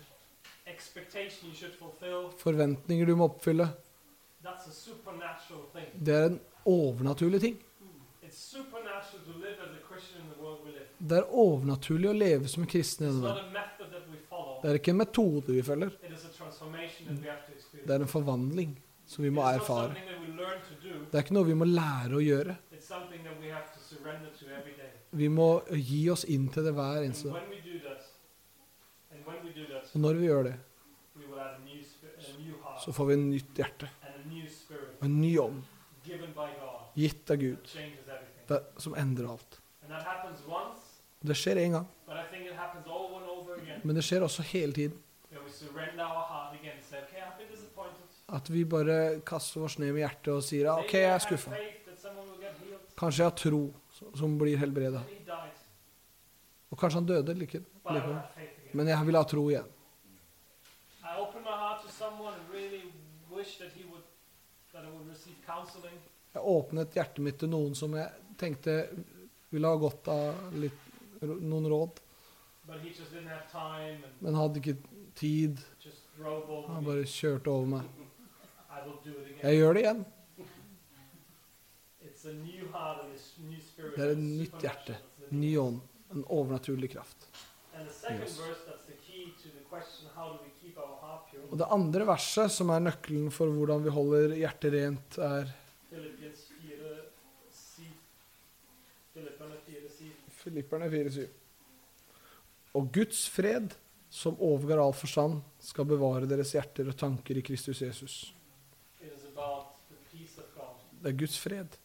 Forventninger 2.39 3.07
du 3.07 3.17
må 3.17 3.25
oppfylle. 3.29 3.69
Det 5.99 6.15
er 6.15 6.27
en 6.31 6.41
overnaturlig 6.65 7.41
ting. 7.41 7.59
Live. 8.23 8.33
Det 10.99 11.19
er 11.19 11.27
overnaturlig 11.29 12.09
å 12.09 12.15
leve 12.17 12.49
som 12.49 12.63
en 12.63 12.71
kristen 12.71 13.05
i 13.05 13.11
denne 13.11 13.23
verden. 13.27 13.53
Det 14.63 14.71
er 14.71 14.79
ikke 14.79 14.95
en 14.95 15.03
metode 15.03 15.53
vi 15.53 15.63
følger. 15.67 15.91
Det 17.83 17.91
er 17.91 18.01
en 18.01 18.09
forvandling 18.09 18.73
som 19.13 19.25
vi 19.25 19.31
må 19.31 19.45
erfare. 19.45 19.93
Det 21.11 21.19
er 21.19 21.25
ikke 21.25 21.37
noe 21.37 21.49
vi 21.49 21.57
må 21.59 21.67
lære 21.69 22.17
å 22.17 22.23
gjøre. 22.25 22.57
Vi 25.13 25.29
må 25.29 25.49
gi 25.77 26.03
oss 26.13 26.25
inn 26.33 26.49
til 26.53 26.65
det 26.65 26.73
hver 26.77 27.03
eneste 27.05 27.29
dag. 27.29 27.43
Og 29.93 30.01
når 30.01 30.21
vi 30.21 30.27
gjør 30.31 30.49
det, 30.49 30.55
så 32.83 32.93
får 32.97 33.11
vi 33.11 33.15
en 33.19 33.29
nytt 33.31 33.61
hjerte 33.61 33.91
og 35.03 35.05
en 35.07 35.21
ny 35.21 35.33
ånd 35.39 35.63
gitt 36.97 37.31
av 37.31 37.37
Gud, 37.41 37.69
som 38.81 38.97
endrer 38.99 39.29
alt. 39.35 39.59
Det 41.23 41.37
skjer 41.39 41.61
én 41.63 41.77
gang, 41.77 41.87
men 43.85 43.95
det 43.99 44.05
skjer 44.07 44.25
også 44.27 44.43
hele 44.55 44.73
tiden. 44.73 44.97
Where 45.33 45.45
we 45.45 45.51
surrender 45.51 46.05
our 46.05 46.25
heart 46.29 46.55
again 46.61 46.77
and 46.77 46.85
say, 46.85 46.99
okay, 47.05 47.21
I've 47.25 47.39
been 47.39 47.49
disappointed. 47.49 48.05
At 48.33 48.49
vi 48.51 48.65
bare 48.65 49.21
kaster 49.29 49.63
oss 49.67 49.79
ned 49.79 49.93
med 49.93 50.03
hjertet 50.07 50.33
og 50.33 50.43
sier 50.47 50.71
OK, 50.73 50.93
jeg 50.97 51.11
er 51.13 51.19
skuffa. 51.21 51.51
Kanskje 52.97 53.19
jeg 53.19 53.29
har 53.29 53.37
tro 53.37 53.63
som- 54.17 54.39
blir 54.39 54.57
helbreda. 54.57 55.03
Og 56.73 56.79
kanskje 56.79 56.95
han 57.01 57.07
døde 57.07 57.35
likevel. 57.37 57.67
Like. 57.85 58.49
Men 58.75 58.87
jeg 58.89 59.07
vil 59.07 59.17
ha 59.17 59.25
tro 59.25 59.49
igjen. 59.51 59.69
Jeg 66.35 66.43
åpnet 66.43 66.95
hjertet 66.95 67.19
mitt 67.19 67.39
til 67.39 67.49
noen 67.53 67.75
som 67.77 67.93
jeg 67.95 68.09
tenkte 68.39 68.89
ville 69.53 69.67
ha 69.69 69.77
godt 69.77 70.09
av 70.09 70.55
litt, 70.57 70.79
noen 71.21 71.67
råd, 71.69 72.01
men 74.23 74.35
hadde 74.35 74.61
ikke 74.63 74.77
tid. 75.15 75.59
Han 76.69 76.85
bare 76.87 77.05
kjørte 77.05 77.49
over 77.53 77.67
meg. 77.67 77.83
Jeg 79.43 79.59
gjør 79.59 79.75
det 79.77 79.83
igjen. 79.85 80.05
Det 83.93 84.05
er 84.05 84.13
et 84.13 84.21
nytt 84.23 84.63
hjerte, 84.63 84.95
ny 85.35 85.57
ånd, 85.59 85.81
en 86.15 86.25
overnaturlig 86.31 86.93
kraft. 86.95 87.27
Yes. 87.83 88.39
Og 91.51 91.59
det 91.59 91.69
andre 91.75 92.07
verset, 92.07 92.53
som 92.53 92.71
er 92.73 92.85
nøkkelen 92.85 93.31
for 93.35 93.53
hvordan 93.53 93.85
vi 93.85 93.93
holder 93.93 94.35
hjertet 94.39 94.75
rent, 94.77 95.19
er 95.19 95.51
Philippians 95.91 96.45
4, 96.63 96.93
7. 97.53 97.89
Filipperne 99.15 99.57
4, 99.67 99.89
7. 99.97 100.13
Filipperne 100.43 100.91
4,7. 100.93 101.25
Og 102.79 102.93
Guds 102.93 103.25
fred, 103.33 103.75
som 104.13 104.39
overgår 104.41 104.81
all 104.81 104.95
forstand, 104.97 105.43
skal 105.61 105.89
bevare 105.89 106.29
deres 106.29 106.55
hjerter 106.57 106.89
og 106.93 106.97
tanker 107.01 107.41
i 107.41 107.45
Kristus 107.45 107.83
Jesus. 107.85 108.21
Det 111.03 111.11
er 111.11 111.19
Guds 111.19 111.39
fred. 111.39 111.79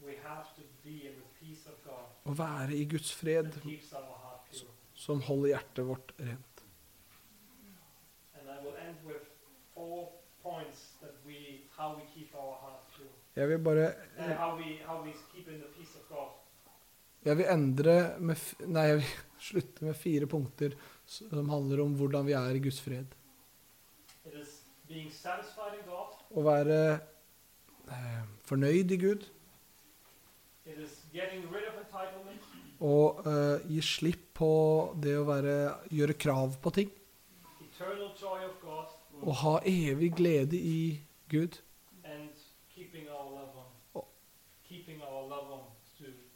We 0.00 0.14
have 0.22 0.46
to 0.56 0.62
be 0.84 0.90
in 0.90 1.14
the 1.18 1.28
peace 1.40 1.68
of 1.68 1.74
God 1.84 2.30
Å 2.30 2.34
være 2.38 2.76
i 2.76 2.84
Guds 2.88 3.12
fred 3.12 3.52
som 4.96 5.20
holder 5.26 5.50
hjertet 5.50 5.84
vårt 5.84 6.12
rent. 6.16 6.62
And 8.38 8.48
I 8.48 8.56
will 8.64 8.76
end 8.80 9.02
with 9.04 9.26
four 9.74 10.08
points 10.42 10.96
that 11.02 11.20
we, 11.26 11.66
how 11.76 11.92
we 11.98 12.06
keep 12.14 12.32
our 12.34 12.56
heart 12.62 12.88
pure. 12.94 13.12
Jeg 13.36 13.48
vil 13.48 13.58
bare 13.58 13.92
And 14.16 14.32
how 14.32 14.56
we, 14.56 14.78
how 14.86 15.02
we 15.04 15.12
keep 15.34 15.48
in 15.48 15.60
the 15.60 15.68
peace 15.76 15.92
of 16.00 16.08
God. 16.08 16.32
Jeg 17.24 17.36
vil 17.36 17.50
endre 17.52 17.96
med 18.18 18.36
Nei, 18.66 18.88
jeg 18.88 19.02
vil 19.02 19.14
slutte 19.50 19.84
med 19.84 20.00
fire 20.00 20.26
punkter 20.26 20.78
som 21.06 21.50
handler 21.52 21.84
om 21.84 21.98
hvordan 21.98 22.26
vi 22.26 22.38
er 22.38 22.56
i 22.56 22.62
Guds 22.64 22.80
fred. 22.80 23.12
It 24.24 24.34
is 24.40 24.55
being 24.88 25.10
satisfied 25.10 25.74
in 25.78 25.84
God. 25.88 26.14
Å 26.30 26.44
være 26.46 26.78
eh, 27.90 28.22
fornøyd 28.46 28.94
i 28.94 28.98
Gud. 29.00 29.26
Og 32.86 33.26
eh, 33.26 33.66
gi 33.72 33.82
slipp 33.82 34.24
på 34.36 34.52
det 35.02 35.16
å 35.18 35.26
være, 35.28 35.56
gjøre 35.90 36.18
krav 36.20 36.58
på 36.62 36.72
ting. 36.76 36.90
Og 39.22 39.32
ha 39.42 39.54
evig 39.64 40.12
glede 40.16 40.58
i 40.58 41.00
Gud. 41.32 41.60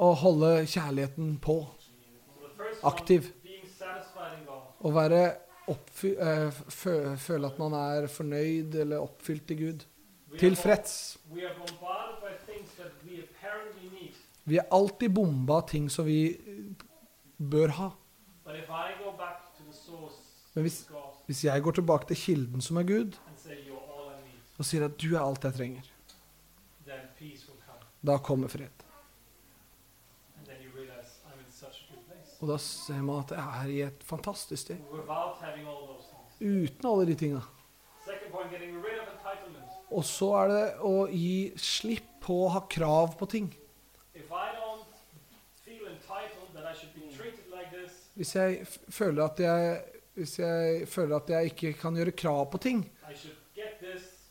Og 0.01 0.14
holde 0.16 0.51
kjærligheten 0.64 1.34
på. 1.44 1.59
Aktiv. 2.88 3.28
Å 4.80 4.92
være 4.96 5.20
føle 5.94 7.46
at 7.46 7.58
man 7.58 7.72
er 7.78 8.06
fornøyd 8.10 8.74
eller 8.74 8.98
oppfylt 9.04 9.50
i 9.50 9.54
Gud. 9.54 9.84
Tilfreds. 10.38 11.18
Vi 14.46 14.56
er 14.56 14.66
alltid 14.72 15.10
bomba 15.14 15.56
av 15.60 15.66
ting 15.68 15.88
som 15.90 16.06
vi 16.06 16.20
eh, 16.34 16.84
bør 17.38 17.68
ha. 17.78 17.90
Men 20.54 20.64
hvis- 20.64 20.86
Hvis 21.26 21.44
jeg 21.44 21.62
går 21.62 21.72
tilbake 21.72 22.06
til 22.08 22.16
kilden 22.16 22.60
som 22.60 22.76
er 22.76 22.82
Gud, 22.82 23.16
og 24.58 24.64
sier 24.64 24.84
at 24.84 24.96
du 24.98 25.14
er 25.14 25.20
alt 25.20 25.44
jeg 25.44 25.54
trenger, 25.54 25.82
da 28.06 28.16
kommer 28.18 28.48
fred. 28.48 28.72
And 30.38 30.46
then 30.46 30.56
you 30.64 30.70
realize 30.74 31.20
I'm 31.26 31.38
in 31.38 31.52
such 31.52 31.84
a 31.84 31.94
good 31.94 32.04
place. 32.08 32.30
Og 32.41 32.49
da 32.49 32.57
ser 32.57 33.03
man 33.05 33.20
at 33.20 33.34
jeg 33.36 33.62
er 33.62 33.70
i 33.70 33.80
et 33.84 34.05
fantastisk 34.05 34.62
sted. 34.62 34.78
Uten 36.41 36.86
alle 36.88 37.07
de 37.07 37.16
tinga. 37.20 37.41
Og 39.91 40.05
så 40.07 40.28
er 40.38 40.53
det 40.53 40.64
å 40.86 40.95
gi 41.11 41.53
slipp 41.61 42.09
på 42.24 42.36
å 42.47 42.53
ha 42.55 42.62
krav 42.70 43.16
på 43.20 43.28
ting. 43.28 43.51
Hvis 48.14 48.34
jeg 48.36 48.66
føler 48.68 49.24
at 49.24 49.41
jeg, 49.41 49.76
hvis 50.16 50.38
jeg 50.38 50.88
føler 50.88 51.16
at 51.16 51.30
jeg 51.34 51.53
ikke 51.53 51.74
kan 51.80 51.97
gjøre 51.97 52.16
krav 52.16 52.47
på 52.53 52.61
ting, 52.62 52.84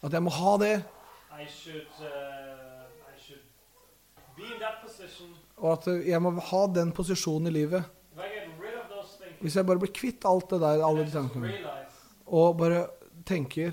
at 0.01 0.14
jeg 0.14 0.24
må 0.24 0.34
ha 0.34 0.57
det, 0.62 0.76
uh, 0.80 2.10
og 5.57 5.72
at 5.74 5.88
jeg 6.07 6.22
må 6.24 6.32
ha 6.51 6.62
den 6.72 6.91
posisjonen 6.95 7.51
i 7.51 7.55
livet 7.60 7.84
If 8.14 8.20
I 8.20 8.28
get 8.36 8.47
rid 8.60 8.76
of 8.76 8.89
those 8.89 9.16
things, 9.18 9.28
Hvis 9.41 9.55
jeg 9.55 9.65
bare 9.65 9.79
blir 9.79 9.91
kvitt 9.95 10.25
alt 10.27 10.49
det 10.51 10.59
der, 10.61 10.81
alle 10.85 11.05
de 11.05 11.11
tankene, 11.11 11.51
og 12.27 12.57
bare 12.57 12.87
tenker 13.25 13.71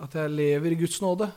at 0.00 0.14
jeg 0.14 0.30
lever 0.30 0.70
i 0.70 0.74
Guds 0.74 1.00
nåde, 1.02 1.32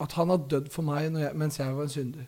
at 0.00 0.12
han 0.12 0.28
har 0.28 0.36
dødd 0.50 0.68
for 0.70 0.82
meg 0.82 1.12
jeg, 1.12 1.34
mens 1.34 1.58
jeg 1.58 1.76
var 1.76 1.82
en 1.82 1.88
synder. 1.88 2.24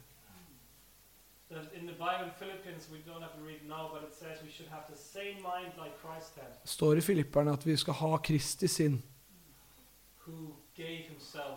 Står 6.65 6.97
i 6.97 7.01
Filipperne 7.01 7.53
at 7.53 7.67
vi 7.67 7.77
skal 7.77 7.95
ha 7.95 8.17
Kristi 8.17 8.67
sinn, 8.69 9.03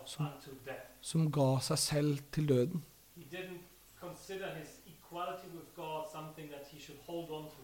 Som- 0.06 0.28
som 1.02 1.32
ga 1.32 1.60
seg 1.60 1.78
selv 1.78 2.18
til 2.32 2.48
døden. 2.50 2.84
He 3.16 3.24
didn't 3.32 3.62
consider 4.00 4.54
his 4.56 4.80
something 6.18 6.48
that 6.50 6.66
he 6.72 6.78
should 6.86 7.00
hold 7.06 7.30
on 7.38 7.46
to. 7.56 7.62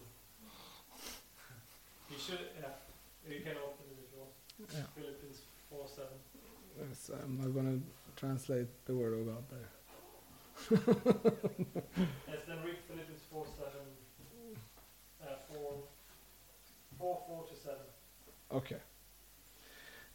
He 2.10 2.16
should, 2.24 2.42
yeah, 2.60 2.74
you 3.26 3.40
can 3.46 3.56
open 3.66 3.84
it 3.92 3.98
if 4.04 4.08
you 4.12 4.18
want. 4.22 4.34
Yeah. 4.76 4.86
Philippians 4.94 5.38
4 5.70 5.86
7. 5.88 6.08
Yes, 6.82 7.10
I'm 7.18 7.34
not 7.40 7.50
gonna 7.56 7.78
translate 8.16 8.70
the 8.86 8.94
word 8.94 9.14
of 9.18 9.22
God 9.30 9.44
there. 9.54 9.70
Yes, 12.30 12.42
then 12.48 12.58
read 12.66 12.78
Philippians 12.88 13.24
4 13.30 13.46
7. 13.58 13.70
Uh, 15.22 15.34
4, 15.48 15.58
4 16.98 17.22
4 17.26 17.46
7. 17.64 17.76
Ok. 18.60 18.70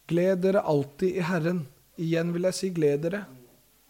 Gled 0.07 0.37
dere 0.45 0.61
alltid 0.61 1.17
i 1.17 1.25
Herren. 1.31 1.65
Igjen 1.95 2.31
vil 2.33 2.47
jeg 2.47 2.55
si 2.61 2.69
gled 2.69 3.03
dere. 3.03 3.25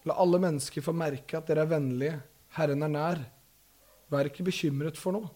La 0.10 0.16
alle 0.24 0.40
mennesker 0.42 0.82
få 0.82 0.96
merke 0.96 1.38
at 1.38 1.52
dere 1.52 1.68
er 1.68 1.76
vennlige. 1.76 2.22
Herren 2.58 2.88
er 2.88 2.98
nær. 2.98 3.28
Vær 4.10 4.26
ikke 4.30 4.44
bekymret 4.48 4.98
for 4.98 5.14
noe, 5.14 5.30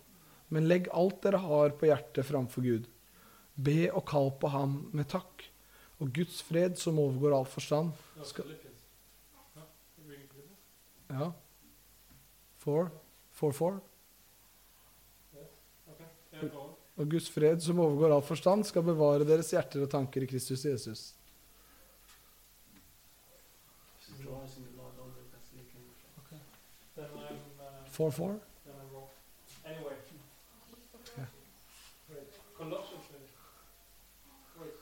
men 0.53 0.67
legg 0.69 0.87
alt 0.93 1.21
dere 1.23 1.37
har 1.43 1.73
på 1.77 1.85
hjertet 1.89 2.25
framfor 2.25 2.65
Gud. 2.65 2.87
Be 3.55 3.89
og 3.93 4.05
kall 4.09 4.31
på 4.41 4.49
ham 4.49 4.79
med 4.93 5.07
takk. 5.13 5.45
Og 6.01 6.09
Guds 6.13 6.41
fred, 6.41 6.75
som 6.81 6.97
overgår 6.99 7.35
all 7.37 7.45
forstand, 7.45 7.93
Skal- 8.25 8.49
ja, 11.13 11.31
Four. 12.63 12.89
Four, 13.31 13.51
four. 13.51 13.81
Og 16.95 17.09
Guds 17.09 17.29
fred, 17.29 17.59
som 17.61 17.79
overgår 17.79 18.13
all 18.15 18.21
forstand, 18.21 18.63
skal 18.65 18.83
bevare 18.85 19.25
deres 19.25 19.49
hjerter 19.51 19.81
og 19.83 19.89
tanker 19.91 20.23
i 20.23 20.29
Kristus 20.29 20.63
Jesus. 20.65 21.13
Okay. 26.17 26.39
Then 26.95 27.05
I'm, 27.17 27.35
uh, 27.59 27.89
For, 27.89 28.11
for. 28.11 28.39
then 28.65 28.73
I'm 28.79 28.93
wrong. 28.93 29.09
Anyway. 29.65 29.95
Yeah. 31.17 31.25
Wait, 32.09 32.27
Colossians 32.57 33.05
maybe. 33.11 33.27
Wait. 34.61 34.73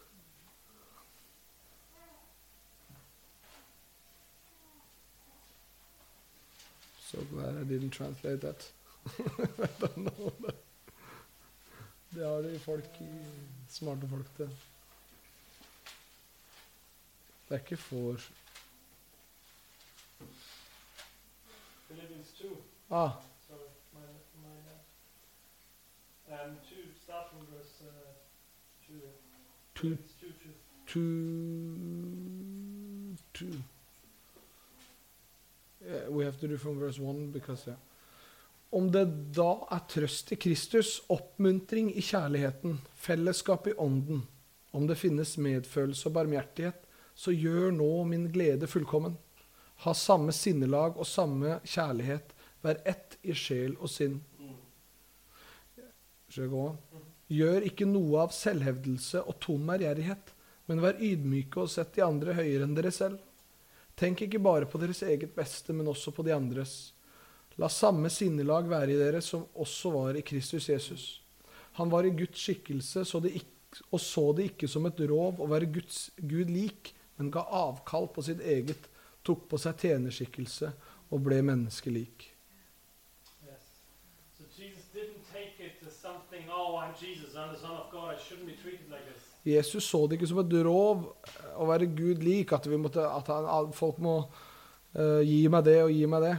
So 7.12 7.18
glad 7.30 7.58
I 7.58 7.64
didn't 7.64 7.90
translate 7.90 8.40
that. 8.40 8.72
I 9.20 9.68
don't 9.80 9.98
know 9.98 10.32
that. 10.46 10.56
Det 12.14 12.26
har 12.28 12.42
de 12.42 12.60
folk 12.60 12.86
i 13.02 13.08
smarte 13.70 14.08
folk 14.08 14.36
til. 14.38 14.50
Det 17.50 17.56
er 17.56 17.60
ikke 17.60 17.78
for 17.78 18.18
Philippians 21.90 22.32
2. 22.42 22.48
Ah, 22.92 23.10
Sorry, 23.48 23.70
my, 23.94 24.08
my, 24.44 24.56
uh, 26.32 26.48
um, 26.48 26.56
2, 26.70 26.76
start 27.04 27.30
from 27.30 27.48
verse 27.52 27.82
uh, 27.82 27.88
2. 28.88 28.94
yeah. 28.94 29.12
two, 29.76 29.98
Philippians 29.98 30.16
2, 30.20 30.28
2. 30.88 31.02
two, 33.34 33.52
two. 33.52 33.64
Yeah, 35.82 36.10
we 36.10 36.26
have 36.26 36.40
to 36.40 36.48
do 36.48 36.58
from 36.58 36.80
verse 36.80 37.00
one 37.00 37.32
because 37.32 37.68
yeah. 37.68 37.80
Om 38.72 38.92
det 38.92 39.06
da 39.36 39.68
er 39.72 39.82
trøst 39.92 40.32
i 40.32 40.38
Kristus, 40.40 41.02
oppmuntring 41.12 41.90
i 41.92 42.02
kjærligheten, 42.02 42.78
fellesskap 42.96 43.68
i 43.68 43.74
ånden, 43.74 44.22
om 44.72 44.86
det 44.88 44.96
finnes 44.96 45.34
medfølelse 45.38 46.08
og 46.08 46.16
barmhjertighet, 46.16 46.86
så 47.12 47.34
gjør 47.36 47.74
nå 47.76 47.90
min 48.08 48.30
glede 48.32 48.70
fullkommen. 48.72 49.18
Ha 49.84 49.94
samme 49.98 50.32
sinnelag 50.32 50.96
og 50.96 51.10
samme 51.10 51.58
kjærlighet, 51.68 52.32
vær 52.64 52.80
ett 52.88 53.18
i 53.28 53.36
sjel 53.36 53.76
og 53.76 53.92
sinn. 53.92 54.22
Gjør 56.32 57.68
ikke 57.68 57.90
noe 57.90 58.24
av 58.24 58.32
selvhevdelse 58.36 59.26
og 59.26 59.36
tom 59.44 59.68
ærgjerrighet, 59.76 60.32
men 60.72 60.80
vær 60.80 60.96
ydmyke 61.04 61.66
og 61.66 61.74
sett 61.74 61.92
de 61.98 62.08
andre 62.08 62.38
høyere 62.40 62.70
enn 62.70 62.78
dere 62.78 62.96
selv. 62.96 63.20
Tenk 64.02 64.24
ikke 64.26 64.40
bare 64.42 64.66
på 64.66 64.80
deres 64.82 65.04
eget 65.06 65.30
beste, 65.36 65.74
men 65.78 65.86
også 65.92 66.10
på 66.16 66.24
de 66.26 66.34
andres. 66.34 66.94
La 67.62 67.68
samme 67.70 68.10
sinnelag 68.10 68.66
være 68.72 68.96
i 68.96 68.98
dere 68.98 69.20
som 69.22 69.44
også 69.62 69.92
var 69.94 70.18
i 70.18 70.24
Kristus 70.26 70.70
Jesus. 70.72 71.04
Han 71.78 71.92
var 71.92 72.08
i 72.08 72.14
Guds 72.16 72.40
skikkelse 72.42 73.04
så 73.06 73.22
det 73.22 73.36
ikk- 73.38 73.84
og 73.94 74.02
så 74.02 74.24
det 74.36 74.48
ikke 74.50 74.68
som 74.68 74.88
et 74.90 75.00
rov 75.08 75.38
å 75.40 75.48
være 75.48 75.70
Guds, 75.72 76.10
Gud 76.18 76.50
lik, 76.50 76.96
men 77.18 77.30
ga 77.32 77.46
avkall 77.46 78.10
på 78.12 78.24
sitt 78.26 78.42
eget, 78.42 78.90
tok 79.24 79.46
på 79.52 79.60
seg 79.62 79.78
tjenerskikkelse 79.80 80.72
og 81.12 81.22
ble 81.24 81.38
menneskelik. 81.46 82.26
Yes. 83.46 83.64
So 84.36 84.50
Jesus 84.58 84.90
didn't 84.96 85.24
take 85.32 85.62
it 85.62 85.78
as 85.86 85.94
something, 85.94 86.50
oh, 86.50 86.76
I'm 86.82 86.98
Jesus, 86.98 87.36
I'm 87.36 87.54
the 87.54 87.60
Son 87.60 87.78
of 87.78 87.92
God, 87.92 88.16
I 88.16 88.18
shouldn't 88.18 88.50
be 88.50 88.58
treated 88.58 88.90
like 88.90 89.06
this. 89.06 89.31
Jesus 89.44 89.88
så 89.90 90.06
det 90.08 90.20
ikke 90.20 90.30
som 90.30 90.42
et 90.44 90.54
rov 90.66 91.08
å 91.58 91.68
være 91.70 91.90
Gud 91.90 92.22
lik, 92.26 92.54
at, 92.54 92.68
vi 92.70 92.78
måtte, 92.78 93.02
at 93.02 93.30
han, 93.32 93.72
folk 93.74 93.98
må 94.04 94.16
uh, 94.22 95.22
gi 95.26 95.44
meg 95.50 95.66
det 95.66 95.80
og 95.82 95.94
gi 95.94 96.06
meg 96.10 96.28
det. 96.28 96.36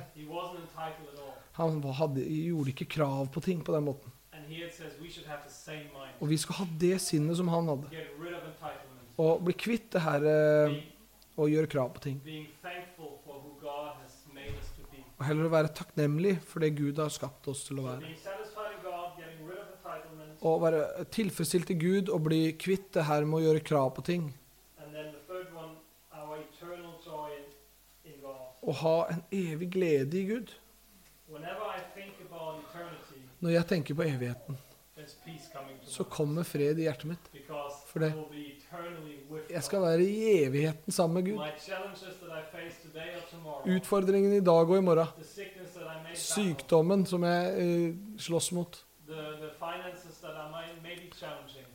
Han 1.59 1.83
hadde, 1.99 2.23
gjorde 2.23 2.73
ikke 2.73 2.91
krav 2.95 3.27
på 3.35 3.43
ting 3.45 3.65
på 3.65 3.75
den 3.75 3.89
måten. 3.91 4.15
Og 6.23 6.29
vi 6.31 6.39
skal 6.39 6.63
ha 6.63 6.67
det 6.81 6.97
sinnet 7.03 7.37
som 7.37 7.51
han 7.53 7.69
hadde. 7.73 8.07
Og 9.21 9.43
bli 9.45 9.55
kvitt 9.59 9.91
det 9.93 10.03
her 10.07 10.25
uh, 10.25 10.73
Be, 10.73 10.81
å 11.43 11.49
gjøre 11.51 11.71
krav 11.75 11.93
på 11.97 12.05
ting. 12.07 12.19
Og 15.23 15.27
heller 15.29 15.47
å 15.47 15.53
være 15.53 15.75
takknemlig 15.77 16.37
for 16.49 16.65
det 16.65 16.73
Gud 16.79 16.99
har 16.99 17.13
skapt 17.13 17.47
oss 17.51 17.63
til 17.67 17.83
å 17.83 17.87
være. 17.87 18.03
being 18.03 18.19
satisfied 18.19 18.73
in 18.75 18.81
God, 18.83 19.15
getting 19.19 19.47
rid 19.47 19.59
of 19.59 19.69
entitlement, 19.77 20.32
Å 20.43 20.53
være 20.59 21.05
tilfredsstilt 21.15 21.69
til 21.71 21.79
Gud 21.79 22.09
og 22.11 22.25
bli 22.27 22.41
kvitt 22.59 22.89
det 22.97 23.05
her 23.07 23.23
med 23.29 23.39
å 23.41 23.45
gjøre 23.45 23.63
krav 23.65 23.93
på 23.95 24.03
ting. 24.07 24.25
Å 28.63 28.73
ha 28.79 28.97
en 29.11 29.23
evig 29.35 29.71
glede 29.75 30.19
i 30.19 30.25
Gud. 30.27 30.51
Når 33.43 33.51
jeg 33.57 33.67
tenker 33.73 33.95
på 33.99 34.05
evigheten, 34.07 34.59
så 35.83 36.05
kommer 36.07 36.45
fred 36.47 36.79
i 36.79 36.85
hjertet 36.87 37.05
mitt. 37.11 37.31
For 37.87 37.99
det- 37.99 38.13
Jeg 39.51 39.63
skal 39.63 39.81
være 39.83 40.03
i 40.03 40.45
evigheten 40.47 40.93
sammen 40.93 41.15
med 41.15 41.25
Gud. 41.25 41.39
Utfordringen 43.67 44.33
i 44.33 44.41
dag 44.41 44.71
og 44.71 44.77
i 44.79 44.81
morgen. 44.81 45.07
Sykdommen 46.15 47.07
som 47.07 47.23
jeg 47.23 47.59
eh, 47.59 47.95
slåss 48.19 48.53
mot. 48.53 48.85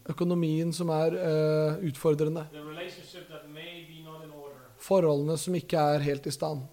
Økonomien 0.09 0.73
som 0.73 0.89
er 0.89 1.15
uh, 1.17 1.83
utfordrende. 1.87 2.45
Forholdene 4.79 5.37
som 5.37 5.55
ikke 5.55 5.77
er 5.77 6.05
helt 6.05 6.27
i 6.27 6.31
stand. 6.31 6.63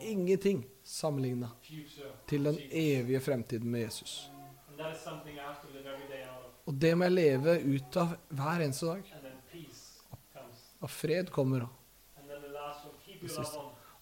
Ingenting 0.00 0.64
sammenligna 0.82 1.48
til 2.26 2.44
den 2.44 2.58
evige 2.70 3.20
fremtiden 3.20 3.70
med 3.70 3.80
Jesus. 3.80 4.30
Og 6.66 6.74
det 6.74 6.92
må 6.98 7.04
jeg 7.04 7.12
leve 7.12 7.58
ut 7.64 7.96
av 7.96 8.16
hver 8.28 8.64
eneste 8.64 8.86
dag. 8.86 9.14
Og 10.80 10.90
fred 10.90 11.30
kommer. 11.34 11.66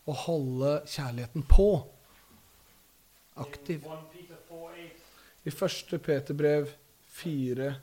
og 0.07 0.14
holde 0.14 0.72
kjærligheten 0.87 1.43
på. 1.43 1.95
Aktiv. 3.37 3.84
I 3.84 3.89
1 3.89 3.99
Peter 4.12 4.37
4, 4.49 4.70
8, 4.76 4.91
I 5.45 5.51
første 5.51 5.99
Peterbrev 5.99 6.70
4, 7.07 7.74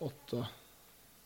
8 0.00 0.44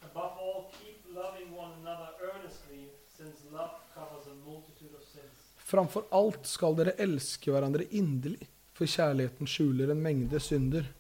Above 0.03 0.33
all, 0.41 0.65
keep 0.73 1.15
loving 1.15 1.53
one 1.55 1.73
another 1.81 2.11
earnestly, 2.27 2.89
since 3.17 3.47
love 3.53 3.71
covers 3.95 4.27
a 4.27 4.35
multitude 4.45 4.95
of 4.99 5.05
sins. 5.07 5.55
Framfor 5.59 6.09
alt 6.11 6.47
skal 6.47 6.75
dere 6.77 6.97
elske 6.99 7.55
hverandre 7.55 7.87
inderlig, 7.91 8.49
for 8.75 8.91
kjærligheten 8.91 9.47
skjuler 9.47 9.95
en 9.95 10.03
mengde 10.03 10.41
synder. 10.41 10.91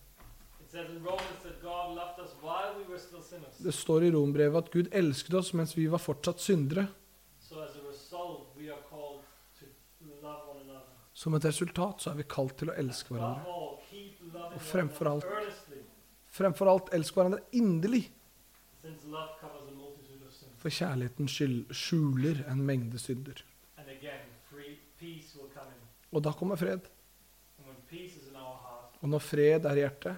Det 3.59 3.75
står 3.75 4.05
i 4.05 4.11
Rombrevet 4.11 4.65
at 4.65 4.71
Gud 4.73 4.89
elsket 4.93 5.35
oss 5.35 5.53
mens 5.53 5.75
vi 5.77 5.91
var 5.91 6.01
fortsatt 6.03 6.41
syndere. 6.41 6.87
So 7.41 7.61
as 7.61 7.77
a 7.77 7.83
result, 7.91 8.55
we 8.57 8.71
are 8.71 8.81
called 8.91 9.21
to 9.59 9.67
love 10.23 10.49
one 10.49 10.61
another. 10.63 10.95
Som 11.23 11.37
et 11.39 11.45
resultat 11.47 12.03
så 12.03 12.11
er 12.11 12.17
vi 12.19 12.25
kalt 12.27 12.57
til 12.59 12.73
å 12.73 12.75
elske 12.75 13.15
hverandre. 13.15 13.53
Og 14.57 14.61
fremfor 14.61 15.07
alt- 15.07 15.29
Fremfor 16.33 16.71
alt 16.73 16.89
elsk 16.97 17.15
hverandre 17.15 17.43
inderlig, 17.53 18.09
for 20.57 20.71
kjærligheten 20.71 21.29
skjuler 21.29 22.41
en 22.49 22.63
mengde 22.67 22.99
synder. 22.99 23.43
Og 26.13 26.23
da 26.23 26.33
kommer 26.33 26.57
fred. 26.57 26.89
Og 29.03 29.09
når 29.09 29.19
fred 29.21 29.67
er 29.67 29.77
i 29.79 29.85
hjertet, 29.85 30.17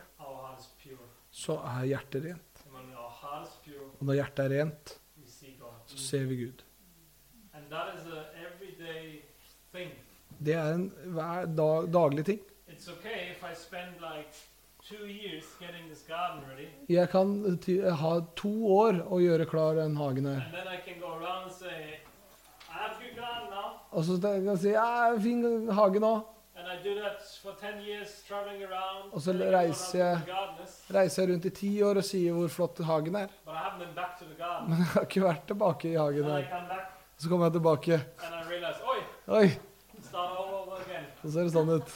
så 1.32 1.58
er 1.58 1.84
hjertet 1.90 2.24
rent. 2.24 2.64
Og 4.00 4.06
når 4.06 4.14
hjertet 4.20 4.44
er 4.44 4.56
rent, 4.56 4.98
så 5.86 5.98
ser 5.98 6.24
vi 6.30 6.36
Gud. 6.46 6.64
And 7.52 7.68
that 7.70 7.94
is 7.98 8.06
a 8.06 8.24
everyday 8.46 9.22
thing. 9.72 10.03
Det 10.44 10.54
er 10.54 10.74
en 10.74 10.88
hver 11.16 11.46
dag, 11.56 11.86
daglig 11.92 12.24
ting. 12.26 12.40
Okay 12.68 13.32
like 14.00 14.32
ready, 16.50 16.68
Jeg 16.88 17.08
kan 17.08 17.58
ha 18.00 18.20
to 18.36 18.50
år 18.66 18.98
å 19.08 19.20
gjøre 19.22 19.46
klar 19.48 19.74
den 19.78 19.96
hagen 19.96 20.26
her. 20.26 20.42
say. 21.50 22.00
Og 23.92 24.04
så 24.04 24.20
kan 24.20 24.44
jeg 24.44 24.58
si 24.58 24.68
ja, 24.74 25.16
fin 25.22 25.70
hage 25.70 26.00
nå. 26.00 26.14
And 26.56 26.68
I 26.68 26.76
do 26.82 26.94
that 27.00 27.22
for 27.42 27.52
10 27.60 27.80
years, 27.82 28.22
around. 28.64 29.12
Og 29.12 29.20
så 29.20 29.32
reiser 29.32 29.98
jeg- 29.98 30.94
Reiser 30.94 31.22
jeg 31.22 31.30
rundt 31.32 31.44
i 31.46 31.50
ti 31.50 31.82
år 31.82 31.96
og 31.96 32.04
sier 32.04 32.32
hvor 32.32 32.48
flott 32.48 32.78
hagen 32.84 33.16
er. 33.16 33.28
Men 33.46 34.78
jeg 34.78 34.86
har 34.94 35.02
ikke 35.02 35.22
vært 35.22 35.46
tilbake 35.46 35.84
i 35.92 35.94
hagen 35.96 36.24
her. 36.24 36.86
Så 37.18 37.28
kommer 37.28 37.46
jeg 37.46 37.52
tilbake. 37.54 38.04
realize, 38.50 38.80
oi, 38.84 39.00
Oi, 39.28 39.48
start 40.02 40.30
all 40.38 40.54
over 40.54 40.76
again. 40.76 41.06
Så 41.24 41.30
ser 41.32 41.46
det 41.46 41.52
sånn 41.54 41.70
ut. 41.72 41.92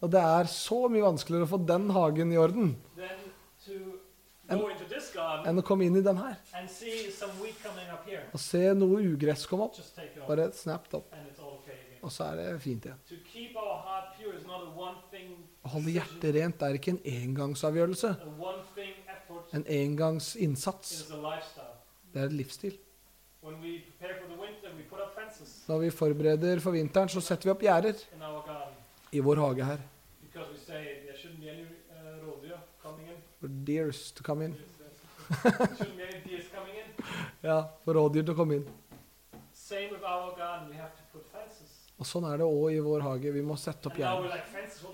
Og 0.00 0.10
det 0.10 0.22
er 0.26 0.48
så 0.50 0.78
mye 0.90 1.04
vanskeligere 1.06 1.46
å 1.46 1.50
få 1.52 1.60
den 1.70 1.90
hagen 1.94 2.32
i 2.34 2.38
orden 2.40 2.72
enn 4.50 5.60
å 5.60 5.62
komme 5.62 5.86
inn 5.86 6.00
i 6.00 6.02
den 6.02 6.18
her. 6.18 6.34
Og 8.32 8.42
se 8.42 8.62
noe 8.74 8.98
ugress 9.12 9.46
komme 9.46 9.68
opp. 9.68 9.78
Bare 10.26 10.50
snap 10.56 10.90
det 10.90 10.98
opp. 10.98 11.14
Og 12.00 12.10
så 12.10 12.30
er 12.32 12.40
det 12.40 12.48
fint 12.64 12.86
igjen. 12.88 13.00
Å 15.60 15.72
holde 15.76 15.94
hjertet 15.94 16.34
rent 16.40 16.62
er 16.66 16.78
ikke 16.80 16.96
en 16.96 17.02
engangsavgjørelse. 17.14 18.14
En 19.54 19.66
engangs 19.66 20.34
innsats. 20.36 20.92
is 21.02 21.10
a 21.10 21.16
lifestyle. 21.22 21.76
Det 22.12 22.22
er 22.22 22.26
et 22.26 22.32
livsstil. 22.32 22.78
Når 25.68 25.78
vi 25.78 25.90
forbereder 25.90 26.60
for 26.60 26.70
vinteren, 26.76 27.08
så 27.08 27.20
setter 27.24 27.48
vi 27.48 27.52
opp 27.54 27.62
gjerder 27.64 28.02
i 29.12 29.20
vår 29.20 29.36
hage 29.46 29.64
her. 29.64 29.78
because 30.22 30.48
we 30.52 30.58
say 30.58 31.00
there 31.06 31.16
shouldn't 31.16 31.40
be 31.40 31.48
any 31.50 31.64
uh, 31.90 32.24
rådyr 32.26 32.58
coming 32.82 33.08
in. 33.08 33.16
For 33.40 33.48
deers 33.48 34.12
to 34.12 34.22
come 34.22 34.44
in. 34.44 34.54
Ja, 37.42 37.62
for 37.84 37.94
rådyr 37.96 38.22
til 38.26 38.34
å 38.34 38.36
komme 38.36 38.58
inn. 38.58 38.66
Same 39.56 39.88
with 39.94 40.04
our 40.04 40.34
garden, 40.36 40.68
we 40.68 40.76
have 40.76 40.92
to 40.92 41.02
put 41.12 41.24
fences. 41.32 41.70
Og 41.96 42.04
sånn 42.08 42.26
er 42.28 42.36
det 42.42 42.44
òg 42.46 42.74
i 42.74 42.80
vår 42.84 43.00
hage. 43.06 43.32
Vi 43.32 43.40
må 43.44 43.56
sette 43.60 43.88
opp 43.88 43.96
gjerder. 43.96 44.42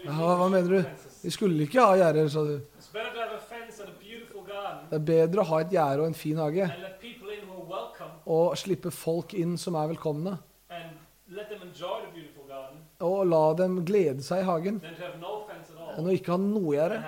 Ja, 0.07 0.15
hva 0.15 0.47
mener 0.53 0.71
du? 0.71 1.09
Vi 1.25 1.33
skulle 1.35 1.67
ikke 1.67 1.83
ha 1.83 1.97
gjerder, 1.99 2.29
sa 2.31 2.45
du. 2.47 2.55
It's 2.79 2.93
better 2.95 3.11
to 3.17 3.21
have 3.25 3.35
a 3.35 3.41
fence 3.51 3.81
and 3.83 3.91
a 3.91 3.97
beautiful 3.99 4.47
garden 4.47 4.87
Det 4.93 5.01
er 5.01 5.05
bedre 5.11 5.43
å 5.43 5.49
ha 5.51 5.61
et 5.65 5.75
gjerde 5.75 6.05
og 6.05 6.13
en 6.13 6.19
fin 6.23 6.39
hage. 6.45 6.63
and 6.71 6.83
let 6.87 7.01
people 7.03 7.35
in 7.35 7.43
who 7.51 7.59
are 7.59 7.67
welcome 7.75 8.15
Og 8.27 8.57
slippe 8.59 8.91
folk 8.91 9.35
inn 9.39 9.55
som 9.61 9.79
er 9.79 9.93
velkomne. 9.95 10.39
Og 13.07 13.21
la 13.27 13.45
dem 13.59 13.81
glede 13.87 14.23
seg 14.27 14.43
i 14.43 14.49
hagen. 14.49 14.81
Og 15.97 16.03
å 16.05 16.15
ikke 16.15 16.35
ha 16.35 16.41
noe 16.43 16.91
å 16.91 17.01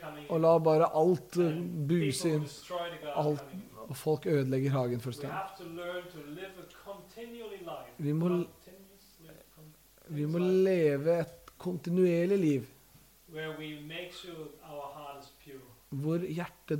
coming 0.00 0.26
Og 0.30 0.40
la 0.40 0.58
bare 0.58 0.88
alt 0.96 1.36
uh, 1.40 1.60
buse 1.90 2.34
inn. 2.36 2.46
Alt, 3.14 3.44
og 3.86 3.96
folk 3.96 4.26
ødelegger 4.26 4.70
hagen 4.74 5.00
life. 7.66 7.94
Vi 7.98 8.12
må, 8.12 8.28
vi 10.08 10.26
må 10.26 10.38
leve 10.38 11.18
et 11.24 11.50
kontinuerlig 11.58 12.38
liv. 12.38 12.68
Hvor 15.90 16.18
hjertet 16.22 16.78